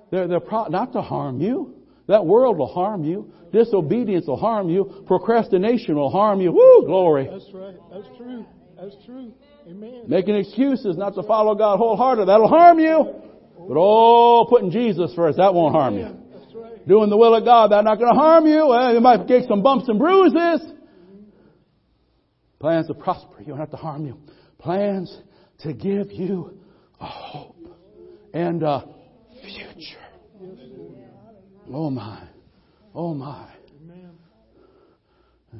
They're, 0.09 0.25
they're 0.25 0.39
pro- 0.39 0.67
not 0.67 0.93
to 0.93 1.01
harm 1.01 1.41
you. 1.41 1.75
That 2.07 2.25
world 2.25 2.57
will 2.57 2.73
harm 2.73 3.03
you. 3.03 3.29
Disobedience 3.51 4.25
will 4.25 4.37
harm 4.37 4.69
you. 4.69 5.03
Procrastination 5.05 5.95
will 5.97 6.09
harm 6.09 6.39
you. 6.39 6.53
Woo, 6.53 6.85
glory. 6.85 7.27
That's 7.29 7.53
right. 7.53 7.75
That's 7.91 8.07
true. 8.17 8.45
That's 8.79 8.95
true. 9.05 9.33
Amen. 9.67 10.03
Making 10.07 10.37
excuses 10.37 10.95
not 10.95 11.13
to 11.15 11.23
follow 11.23 11.55
God 11.55 11.75
wholeheartedly. 11.75 12.27
That'll 12.27 12.47
harm 12.47 12.79
you. 12.79 13.15
But 13.67 13.75
oh, 13.77 14.45
putting 14.49 14.71
Jesus 14.71 15.13
first, 15.13 15.39
that 15.39 15.53
won't 15.53 15.75
harm 15.75 15.97
you. 15.97 16.05
Right. 16.55 16.87
Doing 16.87 17.09
the 17.09 17.17
will 17.17 17.35
of 17.35 17.43
God, 17.43 17.73
that's 17.73 17.83
not 17.83 17.99
going 17.99 18.13
to 18.13 18.17
harm 18.17 18.47
you. 18.47 18.65
Well, 18.67 18.93
you 18.93 19.01
might 19.01 19.27
get 19.27 19.43
some 19.49 19.61
bumps 19.61 19.89
and 19.89 19.99
bruises. 19.99 20.71
Plans 22.61 22.87
to 22.87 22.93
prosper 22.93 23.41
you, 23.41 23.49
not 23.49 23.59
have 23.59 23.71
to 23.71 23.75
harm 23.75 24.05
you. 24.05 24.17
Plans 24.63 25.13
to 25.59 25.73
give 25.73 26.09
you 26.13 26.57
a 27.01 27.05
hope 27.05 27.67
and 28.33 28.63
a 28.63 28.85
future. 29.41 29.99
Oh 31.69 31.89
my. 31.89 32.23
Oh 32.95 33.13
my. 33.13 33.49
Amen. 33.81 34.11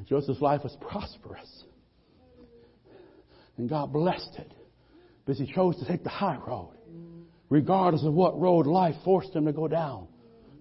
Joseph's 0.05 0.39
life 0.39 0.61
was 0.63 0.77
prosperous. 0.79 1.65
And 3.57 3.67
God 3.67 3.91
blessed 3.91 4.35
it 4.37 4.53
because 5.25 5.37
he 5.37 5.53
chose 5.53 5.77
to 5.79 5.85
take 5.85 6.05
the 6.05 6.09
high 6.09 6.37
road. 6.37 6.77
Regardless 7.49 8.05
of 8.05 8.13
what 8.13 8.39
road 8.39 8.65
life 8.67 8.95
forced 9.03 9.35
him 9.35 9.45
to 9.45 9.51
go 9.51 9.67
down. 9.67 10.07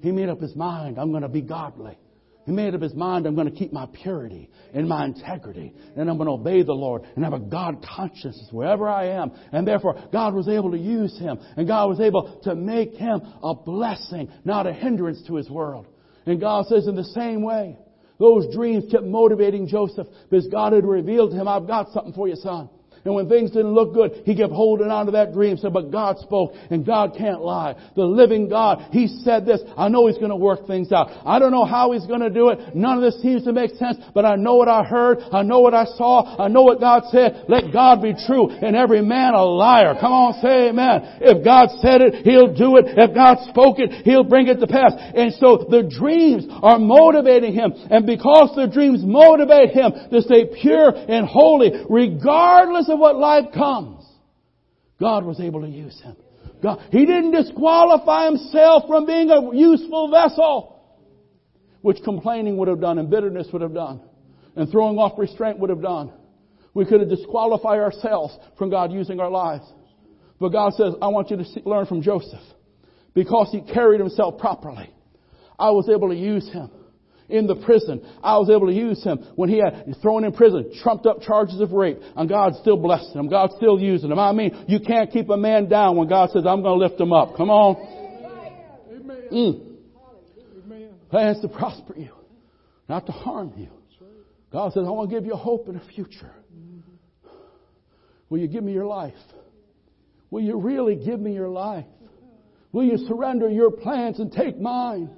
He 0.00 0.10
made 0.10 0.28
up 0.28 0.40
his 0.40 0.56
mind, 0.56 0.98
I'm 0.98 1.10
going 1.10 1.22
to 1.22 1.28
be 1.28 1.42
godly. 1.42 1.96
He 2.44 2.50
made 2.50 2.74
up 2.74 2.82
his 2.82 2.94
mind, 2.94 3.26
I'm 3.26 3.36
going 3.36 3.50
to 3.50 3.56
keep 3.56 3.72
my 3.72 3.86
purity 3.92 4.50
and 4.74 4.88
my 4.88 5.04
integrity, 5.04 5.72
and 5.96 6.10
I'm 6.10 6.16
going 6.16 6.26
to 6.26 6.32
obey 6.32 6.62
the 6.62 6.72
Lord 6.72 7.02
and 7.14 7.24
have 7.24 7.34
a 7.34 7.38
God 7.38 7.86
consciousness 7.94 8.48
wherever 8.50 8.88
I 8.88 9.10
am. 9.10 9.30
And 9.52 9.66
therefore, 9.66 10.02
God 10.12 10.34
was 10.34 10.48
able 10.48 10.72
to 10.72 10.78
use 10.78 11.16
him, 11.18 11.38
and 11.56 11.68
God 11.68 11.88
was 11.88 12.00
able 12.00 12.40
to 12.42 12.56
make 12.56 12.94
him 12.94 13.20
a 13.42 13.54
blessing, 13.54 14.28
not 14.44 14.66
a 14.66 14.72
hindrance 14.72 15.22
to 15.28 15.36
his 15.36 15.48
world. 15.48 15.86
And 16.26 16.40
God 16.40 16.66
says 16.66 16.88
in 16.88 16.96
the 16.96 17.04
same 17.04 17.42
way, 17.42 17.78
those 18.18 18.52
dreams 18.54 18.84
kept 18.90 19.04
motivating 19.04 19.68
Joseph 19.68 20.06
because 20.28 20.46
God 20.48 20.72
had 20.72 20.84
revealed 20.84 21.30
to 21.30 21.36
him, 21.36 21.48
I've 21.48 21.66
got 21.66 21.92
something 21.92 22.12
for 22.12 22.28
you, 22.28 22.36
son. 22.36 22.68
And 23.04 23.14
when 23.14 23.28
things 23.28 23.50
didn't 23.50 23.72
look 23.72 23.94
good, 23.94 24.22
he 24.24 24.36
kept 24.36 24.52
holding 24.52 24.90
on 24.90 25.06
to 25.06 25.12
that 25.12 25.32
dream. 25.32 25.56
Said, 25.56 25.72
but 25.72 25.90
God 25.90 26.18
spoke 26.18 26.52
and 26.70 26.86
God 26.86 27.14
can't 27.18 27.40
lie. 27.40 27.74
The 27.96 28.04
living 28.04 28.48
God, 28.48 28.90
he 28.92 29.08
said 29.24 29.44
this. 29.44 29.60
I 29.76 29.88
know 29.88 30.06
he's 30.06 30.18
going 30.18 30.30
to 30.30 30.36
work 30.36 30.68
things 30.68 30.92
out. 30.92 31.10
I 31.26 31.40
don't 31.40 31.50
know 31.50 31.64
how 31.64 31.92
he's 31.92 32.06
going 32.06 32.20
to 32.20 32.30
do 32.30 32.50
it. 32.50 32.76
None 32.76 32.98
of 32.98 33.02
this 33.02 33.20
seems 33.20 33.42
to 33.44 33.52
make 33.52 33.74
sense, 33.74 33.98
but 34.14 34.24
I 34.24 34.36
know 34.36 34.54
what 34.54 34.68
I 34.68 34.84
heard. 34.84 35.18
I 35.32 35.42
know 35.42 35.58
what 35.58 35.74
I 35.74 35.84
saw. 35.84 36.36
I 36.38 36.46
know 36.46 36.62
what 36.62 36.78
God 36.78 37.02
said. 37.10 37.46
Let 37.48 37.72
God 37.72 38.02
be 38.02 38.14
true 38.26 38.50
and 38.50 38.76
every 38.76 39.02
man 39.02 39.34
a 39.34 39.42
liar. 39.42 39.94
Come 40.00 40.12
on, 40.12 40.40
say 40.40 40.68
amen. 40.68 41.18
If 41.22 41.44
God 41.44 41.70
said 41.80 42.02
it, 42.02 42.24
he'll 42.24 42.54
do 42.54 42.76
it. 42.76 42.86
If 42.86 43.14
God 43.14 43.38
spoke 43.50 43.80
it, 43.80 44.04
he'll 44.04 44.22
bring 44.22 44.46
it 44.46 44.60
to 44.60 44.66
pass. 44.68 44.92
And 44.94 45.34
so 45.34 45.66
the 45.68 45.82
dreams 45.82 46.46
are 46.62 46.78
motivating 46.78 47.52
him. 47.52 47.72
And 47.90 48.06
because 48.06 48.54
the 48.54 48.68
dreams 48.68 49.02
motivate 49.02 49.70
him 49.70 49.90
to 50.12 50.22
stay 50.22 50.46
pure 50.60 50.92
and 50.94 51.26
holy, 51.26 51.72
regardless 51.90 52.91
of 52.92 52.98
what 52.98 53.16
life 53.16 53.46
comes, 53.54 54.04
God 55.00 55.24
was 55.24 55.40
able 55.40 55.62
to 55.62 55.68
use 55.68 56.00
him. 56.00 56.16
God, 56.62 56.80
he 56.92 57.04
didn't 57.04 57.32
disqualify 57.32 58.26
himself 58.26 58.84
from 58.86 59.04
being 59.04 59.30
a 59.30 59.54
useful 59.54 60.10
vessel, 60.10 60.80
which 61.80 61.98
complaining 62.04 62.56
would 62.58 62.68
have 62.68 62.80
done 62.80 62.98
and 62.98 63.10
bitterness 63.10 63.48
would 63.52 63.62
have 63.62 63.74
done 63.74 64.00
and 64.56 64.70
throwing 64.70 64.98
off 64.98 65.18
restraint 65.18 65.58
would 65.58 65.70
have 65.70 65.82
done. 65.82 66.12
We 66.74 66.84
could 66.84 67.00
have 67.00 67.08
disqualified 67.08 67.78
ourselves 67.80 68.36
from 68.56 68.70
God 68.70 68.92
using 68.92 69.20
our 69.20 69.30
lives. 69.30 69.64
But 70.38 70.50
God 70.50 70.72
says, 70.74 70.94
I 71.00 71.08
want 71.08 71.30
you 71.30 71.36
to 71.36 71.44
see, 71.44 71.62
learn 71.64 71.86
from 71.86 72.02
Joseph. 72.02 72.40
Because 73.14 73.48
he 73.52 73.60
carried 73.60 74.00
himself 74.00 74.38
properly, 74.38 74.90
I 75.58 75.70
was 75.70 75.88
able 75.88 76.08
to 76.08 76.16
use 76.16 76.50
him 76.50 76.70
in 77.32 77.46
the 77.46 77.56
prison. 77.56 78.06
I 78.22 78.38
was 78.38 78.50
able 78.50 78.66
to 78.66 78.72
use 78.72 79.02
him 79.02 79.18
when 79.34 79.48
he 79.48 79.58
had 79.58 79.96
thrown 80.02 80.24
in 80.24 80.32
prison, 80.32 80.70
trumped 80.82 81.06
up 81.06 81.22
charges 81.22 81.60
of 81.60 81.72
rape, 81.72 81.98
and 82.14 82.28
God 82.28 82.54
still 82.60 82.76
blessed 82.76 83.14
him. 83.16 83.28
God 83.28 83.50
still 83.56 83.80
using 83.80 84.10
him. 84.12 84.18
I 84.18 84.32
mean, 84.32 84.66
you 84.68 84.78
can't 84.78 85.10
keep 85.10 85.30
a 85.30 85.36
man 85.36 85.68
down 85.68 85.96
when 85.96 86.08
God 86.08 86.30
says, 86.30 86.44
I'm 86.46 86.62
going 86.62 86.78
to 86.78 86.86
lift 86.86 87.00
him 87.00 87.12
up. 87.12 87.36
Come 87.36 87.50
on. 87.50 87.76
Amen. 88.92 89.22
Mm. 89.32 89.68
Plans 91.10 91.40
to 91.40 91.48
prosper 91.48 91.94
you, 91.96 92.12
not 92.88 93.06
to 93.06 93.12
harm 93.12 93.52
you. 93.56 93.68
God 94.52 94.72
says, 94.74 94.84
I 94.86 94.90
want 94.90 95.10
to 95.10 95.16
give 95.16 95.24
you 95.24 95.34
hope 95.34 95.68
and 95.68 95.76
a 95.76 95.84
future. 95.94 96.30
Will 98.28 98.38
you 98.38 98.48
give 98.48 98.62
me 98.64 98.72
your 98.72 98.86
life? 98.86 99.14
Will 100.30 100.42
you 100.42 100.58
really 100.58 100.96
give 100.96 101.20
me 101.20 101.34
your 101.34 101.48
life? 101.48 101.84
Will 102.72 102.84
you 102.84 102.96
surrender 103.06 103.50
your 103.50 103.70
plans 103.70 104.18
and 104.20 104.32
take 104.32 104.58
mine? 104.58 105.10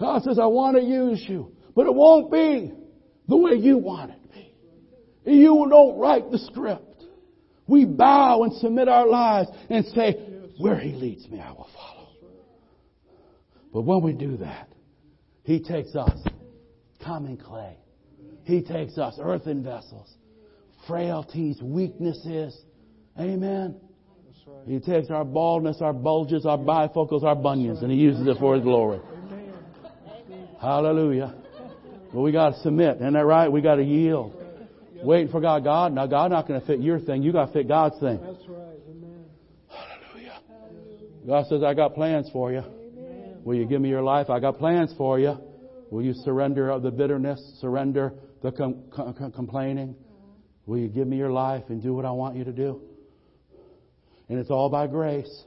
God 0.00 0.22
says, 0.22 0.38
I 0.38 0.46
want 0.46 0.78
to 0.78 0.82
use 0.82 1.22
you, 1.28 1.52
but 1.76 1.86
it 1.86 1.94
won't 1.94 2.32
be 2.32 2.72
the 3.28 3.36
way 3.36 3.52
you 3.52 3.76
want 3.76 4.10
it 4.10 4.22
to 4.22 4.28
be. 4.28 4.52
You 5.36 5.66
don't 5.68 5.98
write 5.98 6.30
the 6.30 6.38
script. 6.38 7.04
We 7.66 7.84
bow 7.84 8.42
and 8.44 8.52
submit 8.54 8.88
our 8.88 9.06
lives 9.06 9.50
and 9.68 9.84
say, 9.88 10.14
where 10.58 10.78
He 10.78 10.92
leads 10.92 11.28
me, 11.28 11.38
I 11.38 11.50
will 11.50 11.68
follow. 11.74 12.08
But 13.72 13.82
when 13.82 14.02
we 14.02 14.12
do 14.14 14.38
that, 14.38 14.68
He 15.44 15.60
takes 15.60 15.94
us, 15.94 16.18
common 17.04 17.36
clay. 17.36 17.76
He 18.44 18.62
takes 18.62 18.96
us, 18.96 19.18
earthen 19.20 19.62
vessels, 19.62 20.12
frailties, 20.88 21.60
weaknesses. 21.62 22.58
Amen. 23.18 23.76
He 24.66 24.80
takes 24.80 25.10
our 25.10 25.24
baldness, 25.24 25.80
our 25.80 25.92
bulges, 25.92 26.46
our 26.46 26.58
bifocals, 26.58 27.22
our 27.22 27.36
bunions, 27.36 27.82
and 27.82 27.92
He 27.92 27.98
uses 27.98 28.26
it 28.26 28.38
for 28.38 28.54
His 28.54 28.64
glory. 28.64 29.00
Hallelujah. 30.60 31.34
But 32.12 32.20
we 32.20 32.32
got 32.32 32.50
to 32.50 32.60
submit. 32.60 32.96
Isn't 32.96 33.14
that 33.14 33.24
right? 33.24 33.50
We 33.50 33.62
got 33.62 33.76
to 33.76 33.84
yield. 33.84 34.34
Waiting 35.02 35.32
for 35.32 35.40
God. 35.40 35.64
God, 35.64 35.94
now 35.94 36.06
God 36.06 36.30
not 36.30 36.46
going 36.46 36.60
to 36.60 36.66
fit 36.66 36.80
your 36.80 37.00
thing. 37.00 37.22
You 37.22 37.32
got 37.32 37.46
to 37.46 37.52
fit 37.52 37.66
God's 37.68 37.98
thing. 38.00 38.20
That's 38.22 38.46
right. 38.46 38.78
Amen. 38.90 39.24
Hallelujah. 39.68 40.38
God 41.26 41.46
says, 41.48 41.62
I 41.62 41.72
got 41.72 41.94
plans 41.94 42.28
for 42.32 42.52
you. 42.52 42.62
Will 43.42 43.54
you 43.54 43.64
give 43.64 43.80
me 43.80 43.88
your 43.88 44.02
life? 44.02 44.28
I 44.28 44.38
got 44.40 44.58
plans 44.58 44.92
for 44.98 45.18
you. 45.18 45.38
Will 45.90 46.02
you 46.02 46.12
surrender 46.12 46.70
of 46.70 46.82
the 46.82 46.90
bitterness, 46.90 47.40
surrender 47.60 48.12
the 48.42 48.52
com- 48.52 48.84
com- 48.94 49.32
complaining? 49.32 49.96
Will 50.66 50.78
you 50.78 50.88
give 50.88 51.08
me 51.08 51.16
your 51.16 51.32
life 51.32 51.64
and 51.68 51.82
do 51.82 51.94
what 51.94 52.04
I 52.04 52.10
want 52.10 52.36
you 52.36 52.44
to 52.44 52.52
do? 52.52 52.82
And 54.28 54.38
it's 54.38 54.50
all 54.50 54.68
by 54.68 54.86
grace. 54.86 55.44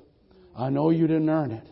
I 0.57 0.69
know 0.69 0.89
you 0.89 1.07
didn't 1.07 1.29
earn 1.29 1.51
it, 1.51 1.67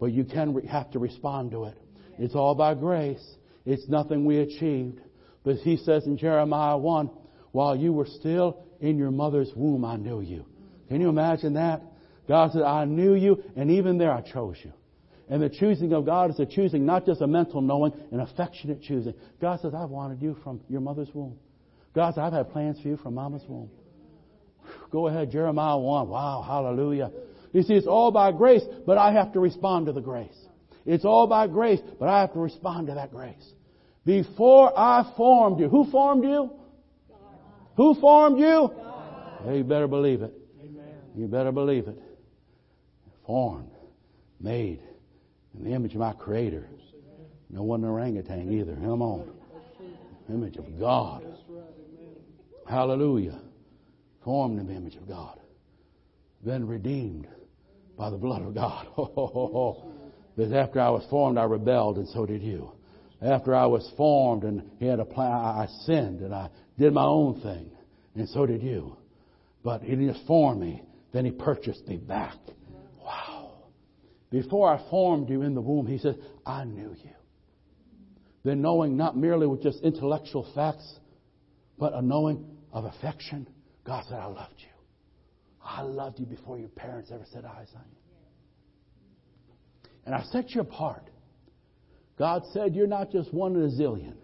but 0.00 0.12
you 0.12 0.24
can 0.24 0.54
re- 0.54 0.66
have 0.66 0.90
to 0.92 0.98
respond 0.98 1.50
to 1.50 1.64
it. 1.64 1.76
It's 2.18 2.34
all 2.34 2.54
by 2.54 2.74
grace. 2.74 3.24
It's 3.64 3.88
nothing 3.88 4.24
we 4.24 4.38
achieved. 4.38 5.00
But 5.44 5.56
he 5.56 5.76
says 5.76 6.06
in 6.06 6.16
Jeremiah 6.16 6.78
1, 6.78 7.10
while 7.52 7.76
you 7.76 7.92
were 7.92 8.06
still 8.06 8.64
in 8.80 8.98
your 8.98 9.10
mother's 9.10 9.52
womb, 9.54 9.84
I 9.84 9.96
knew 9.96 10.20
you. 10.20 10.44
Can 10.88 11.00
you 11.00 11.08
imagine 11.08 11.54
that? 11.54 11.82
God 12.28 12.52
said, 12.52 12.62
I 12.62 12.84
knew 12.84 13.14
you, 13.14 13.42
and 13.56 13.70
even 13.70 13.98
there 13.98 14.12
I 14.12 14.20
chose 14.20 14.56
you. 14.62 14.72
And 15.28 15.42
the 15.42 15.48
choosing 15.48 15.92
of 15.92 16.04
God 16.06 16.30
is 16.30 16.38
a 16.38 16.46
choosing, 16.46 16.86
not 16.86 17.06
just 17.06 17.20
a 17.20 17.26
mental 17.26 17.60
knowing, 17.60 17.92
an 18.12 18.20
affectionate 18.20 18.82
choosing. 18.82 19.14
God 19.40 19.60
says, 19.60 19.74
I've 19.74 19.90
wanted 19.90 20.22
you 20.22 20.36
from 20.44 20.60
your 20.68 20.80
mother's 20.80 21.08
womb. 21.12 21.36
God 21.94 22.14
says, 22.14 22.22
I've 22.22 22.32
had 22.32 22.50
plans 22.50 22.80
for 22.80 22.88
you 22.88 22.96
from 22.96 23.14
mama's 23.14 23.42
womb. 23.48 23.70
Go 24.90 25.08
ahead, 25.08 25.30
Jeremiah 25.30 25.78
1. 25.78 26.08
Wow, 26.08 26.44
hallelujah. 26.46 27.10
You 27.52 27.62
see, 27.62 27.74
it's 27.74 27.86
all 27.86 28.10
by 28.10 28.32
grace, 28.32 28.62
but 28.86 28.98
I 28.98 29.12
have 29.12 29.32
to 29.32 29.40
respond 29.40 29.86
to 29.86 29.92
the 29.92 30.00
grace. 30.00 30.36
It's 30.86 31.04
all 31.04 31.26
by 31.26 31.48
grace, 31.48 31.80
but 31.98 32.08
I 32.08 32.20
have 32.20 32.32
to 32.34 32.38
respond 32.38 32.86
to 32.86 32.94
that 32.94 33.10
grace. 33.10 33.52
Before 34.04 34.72
I 34.78 35.12
formed 35.16 35.58
you, 35.58 35.68
who 35.68 35.90
formed 35.90 36.24
you? 36.24 36.50
Who 37.76 37.94
formed 37.96 38.38
you? 38.38 38.72
Yeah, 39.44 39.52
you 39.52 39.64
better 39.64 39.88
believe 39.88 40.22
it. 40.22 40.32
You 41.16 41.26
better 41.26 41.50
believe 41.50 41.88
it. 41.88 42.00
Formed, 43.26 43.70
made 44.40 44.80
in 45.58 45.64
the 45.64 45.72
image 45.72 45.94
of 45.94 46.00
my 46.00 46.12
Creator. 46.12 46.68
No 47.50 47.64
one 47.64 47.84
orangutan 47.84 48.52
either. 48.52 48.74
Come 48.76 49.02
on. 49.02 49.30
Image 50.28 50.56
of 50.56 50.78
God. 50.78 51.24
Hallelujah. 52.68 53.40
Formed 54.24 54.60
in 54.60 54.66
the 54.66 54.74
image 54.74 54.96
of 54.96 55.08
God. 55.08 55.40
Been 56.44 56.66
redeemed 56.66 57.26
by 57.96 58.10
the 58.10 58.16
blood 58.16 58.42
of 58.42 58.54
God. 58.54 58.86
Because 60.36 60.52
after 60.52 60.80
I 60.80 60.90
was 60.90 61.04
formed, 61.08 61.38
I 61.38 61.44
rebelled, 61.44 61.96
and 61.96 62.08
so 62.08 62.26
did 62.26 62.42
you. 62.42 62.72
After 63.22 63.54
I 63.54 63.66
was 63.66 63.90
formed 63.96 64.44
and 64.44 64.70
he 64.78 64.84
had 64.84 65.00
a 65.00 65.04
plan, 65.04 65.32
I 65.32 65.66
sinned 65.84 66.20
and 66.20 66.34
I 66.34 66.50
did 66.78 66.92
my 66.92 67.04
own 67.04 67.40
thing, 67.40 67.70
and 68.14 68.28
so 68.28 68.44
did 68.44 68.62
you. 68.62 68.98
But 69.64 69.82
he 69.82 69.90
didn't 69.90 70.12
just 70.12 70.26
form 70.26 70.60
me, 70.60 70.82
then 71.12 71.24
he 71.24 71.30
purchased 71.30 71.88
me 71.88 71.96
back. 71.96 72.36
Wow. 73.02 73.52
Before 74.30 74.70
I 74.70 74.78
formed 74.90 75.30
you 75.30 75.40
in 75.40 75.54
the 75.54 75.62
womb, 75.62 75.86
he 75.86 75.96
said, 75.96 76.18
I 76.44 76.64
knew 76.64 76.94
you. 77.02 77.10
Then 78.44 78.60
knowing 78.60 78.96
not 78.96 79.16
merely 79.16 79.46
with 79.46 79.62
just 79.62 79.82
intellectual 79.82 80.46
facts, 80.54 81.00
but 81.78 81.94
a 81.94 82.02
knowing 82.02 82.44
of 82.72 82.84
affection, 82.84 83.48
God 83.84 84.04
said, 84.08 84.18
I 84.18 84.26
loved 84.26 84.54
you. 84.58 84.68
I 85.64 85.82
loved 85.82 86.20
you 86.20 86.26
before 86.26 86.58
your 86.58 86.68
parents 86.68 87.10
ever 87.12 87.24
set 87.32 87.44
eyes 87.44 87.68
on 87.74 87.82
you. 87.90 88.05
And 90.06 90.14
I 90.14 90.22
set 90.30 90.52
you 90.52 90.60
apart. 90.60 91.02
God 92.16 92.44
said, 92.52 92.74
You're 92.74 92.86
not 92.86 93.10
just 93.10 93.34
one 93.34 93.56
in 93.56 93.62
a 93.62 93.68
zillion. 93.68 94.14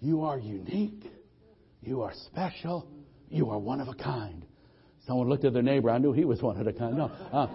You 0.00 0.22
are 0.22 0.38
unique. 0.38 1.10
You 1.80 2.02
are 2.02 2.12
special. 2.26 2.86
You 3.28 3.50
are 3.50 3.58
one 3.58 3.80
of 3.80 3.88
a 3.88 3.94
kind. 3.94 4.44
Someone 5.06 5.28
looked 5.28 5.44
at 5.44 5.54
their 5.54 5.62
neighbor. 5.62 5.90
I 5.90 5.98
knew 5.98 6.12
he 6.12 6.24
was 6.24 6.42
one 6.42 6.60
of 6.60 6.66
a 6.66 6.72
kind. 6.72 6.96
No. 6.96 7.10
Uh, 7.32 7.48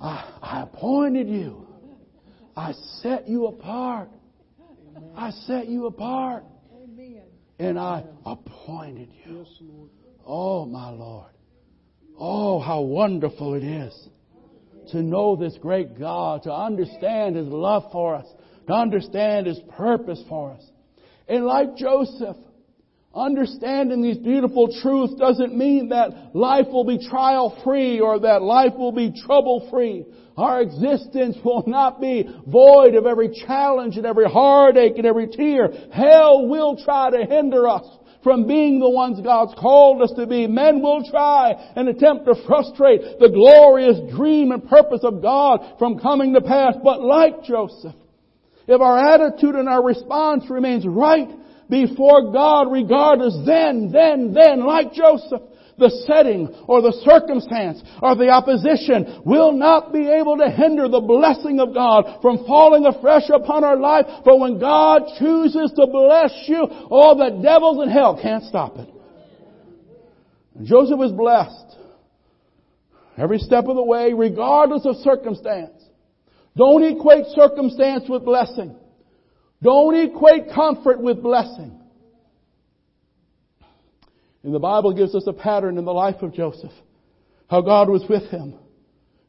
I, 0.00 0.38
I 0.42 0.62
appointed 0.62 1.28
you. 1.28 1.66
I 2.56 2.72
set 3.02 3.28
you 3.28 3.46
apart. 3.46 4.08
I 5.14 5.30
set 5.30 5.68
you 5.68 5.86
apart. 5.86 6.44
And 7.58 7.78
I 7.78 8.04
appointed 8.24 9.10
you. 9.24 9.46
Oh, 10.24 10.64
my 10.64 10.90
Lord. 10.90 11.30
Oh, 12.18 12.58
how 12.60 12.80
wonderful 12.80 13.54
it 13.54 13.62
is 13.62 14.08
to 14.92 15.02
know 15.02 15.36
this 15.36 15.56
great 15.60 15.98
God, 15.98 16.42
to 16.44 16.52
understand 16.52 17.36
His 17.36 17.48
love 17.48 17.84
for 17.92 18.14
us, 18.14 18.26
to 18.66 18.72
understand 18.72 19.46
His 19.46 19.60
purpose 19.76 20.22
for 20.28 20.52
us. 20.52 20.62
And 21.28 21.44
like 21.44 21.76
Joseph, 21.76 22.36
understanding 23.14 24.02
these 24.02 24.18
beautiful 24.18 24.68
truths 24.82 25.14
doesn't 25.14 25.56
mean 25.56 25.88
that 25.88 26.34
life 26.34 26.66
will 26.70 26.84
be 26.84 27.08
trial 27.08 27.58
free 27.64 27.98
or 28.00 28.20
that 28.20 28.42
life 28.42 28.74
will 28.76 28.92
be 28.92 29.12
trouble 29.26 29.68
free. 29.70 30.04
Our 30.36 30.60
existence 30.60 31.36
will 31.42 31.64
not 31.66 32.00
be 32.00 32.28
void 32.46 32.94
of 32.94 33.06
every 33.06 33.30
challenge 33.46 33.96
and 33.96 34.04
every 34.04 34.26
heartache 34.26 34.98
and 34.98 35.06
every 35.06 35.28
tear. 35.28 35.70
Hell 35.90 36.46
will 36.46 36.76
try 36.84 37.10
to 37.10 37.24
hinder 37.24 37.66
us 37.68 37.86
from 38.26 38.44
being 38.44 38.80
the 38.80 38.90
ones 38.90 39.20
God's 39.20 39.54
called 39.56 40.02
us 40.02 40.10
to 40.16 40.26
be. 40.26 40.48
Men 40.48 40.82
will 40.82 41.08
try 41.08 41.52
and 41.76 41.88
attempt 41.88 42.26
to 42.26 42.34
frustrate 42.44 43.20
the 43.20 43.28
glorious 43.28 43.98
dream 44.16 44.50
and 44.50 44.68
purpose 44.68 45.02
of 45.04 45.22
God 45.22 45.78
from 45.78 46.00
coming 46.00 46.34
to 46.34 46.40
pass. 46.40 46.74
But 46.82 47.00
like 47.02 47.44
Joseph, 47.44 47.94
if 48.66 48.80
our 48.80 48.98
attitude 48.98 49.54
and 49.54 49.68
our 49.68 49.80
response 49.80 50.50
remains 50.50 50.84
right 50.84 51.28
before 51.70 52.32
God, 52.32 52.72
regardless, 52.72 53.38
then, 53.46 53.92
then, 53.92 54.34
then, 54.34 54.66
like 54.66 54.92
Joseph, 54.92 55.42
the 55.78 55.90
setting 56.06 56.48
or 56.66 56.80
the 56.80 56.92
circumstance 57.04 57.82
or 58.02 58.16
the 58.16 58.28
opposition 58.28 59.22
will 59.24 59.52
not 59.52 59.92
be 59.92 60.08
able 60.08 60.38
to 60.38 60.50
hinder 60.50 60.88
the 60.88 61.00
blessing 61.00 61.60
of 61.60 61.74
God 61.74 62.20
from 62.22 62.44
falling 62.46 62.86
afresh 62.86 63.28
upon 63.32 63.64
our 63.64 63.76
life. 63.76 64.06
For 64.24 64.38
when 64.40 64.58
God 64.58 65.02
chooses 65.18 65.72
to 65.76 65.86
bless 65.86 66.32
you, 66.46 66.62
all 66.90 67.16
the 67.16 67.42
devils 67.42 67.82
in 67.82 67.90
hell 67.90 68.18
can't 68.20 68.44
stop 68.44 68.78
it. 68.78 68.88
And 70.54 70.66
Joseph 70.66 70.98
was 70.98 71.12
blessed 71.12 71.76
every 73.18 73.38
step 73.38 73.64
of 73.66 73.76
the 73.76 73.82
way, 73.82 74.12
regardless 74.12 74.84
of 74.84 74.96
circumstance. 74.96 75.72
Don't 76.56 76.82
equate 76.82 77.26
circumstance 77.34 78.04
with 78.08 78.24
blessing. 78.24 78.76
Don't 79.62 79.94
equate 79.94 80.52
comfort 80.54 81.00
with 81.00 81.22
blessing. 81.22 81.75
And 84.46 84.54
the 84.54 84.60
Bible 84.60 84.92
gives 84.92 85.12
us 85.12 85.24
a 85.26 85.32
pattern 85.32 85.76
in 85.76 85.84
the 85.84 85.92
life 85.92 86.22
of 86.22 86.32
Joseph. 86.32 86.70
How 87.50 87.62
God 87.62 87.88
was 87.88 88.04
with 88.08 88.30
him. 88.30 88.54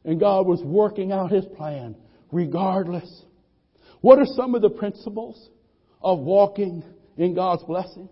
And 0.04 0.20
God 0.20 0.46
was 0.46 0.62
working 0.62 1.10
out 1.10 1.32
his 1.32 1.44
plan 1.56 1.96
regardless. 2.30 3.24
What 4.00 4.20
are 4.20 4.26
some 4.36 4.54
of 4.54 4.62
the 4.62 4.70
principles 4.70 5.48
of 6.00 6.20
walking 6.20 6.84
in 7.16 7.34
God's 7.34 7.64
blessing? 7.64 8.08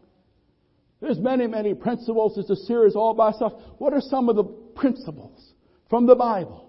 There's 1.00 1.20
many, 1.20 1.46
many 1.46 1.74
principles. 1.74 2.36
It's 2.38 2.50
a 2.50 2.66
series 2.66 2.96
all 2.96 3.14
by 3.14 3.30
itself. 3.30 3.52
What 3.78 3.92
are 3.92 4.00
some 4.00 4.28
of 4.28 4.34
the 4.34 4.44
principles 4.74 5.52
from 5.88 6.06
the 6.08 6.16
Bible 6.16 6.68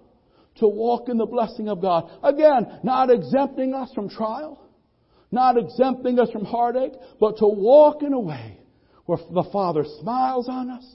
to 0.57 0.67
walk 0.67 1.09
in 1.09 1.17
the 1.17 1.25
blessing 1.25 1.67
of 1.67 1.81
God? 1.81 2.11
Again, 2.21 2.81
not 2.83 3.09
exempting 3.09 3.73
us 3.73 3.91
from 3.95 4.07
trial, 4.07 4.63
not 5.31 5.57
exempting 5.57 6.19
us 6.19 6.29
from 6.29 6.45
heartache, 6.45 6.93
but 7.19 7.37
to 7.37 7.47
walk 7.47 8.03
in 8.03 8.13
a 8.13 8.19
way 8.19 8.59
where 9.07 9.17
the 9.31 9.49
Father 9.51 9.83
smiles 10.01 10.47
on 10.47 10.69
us, 10.69 10.85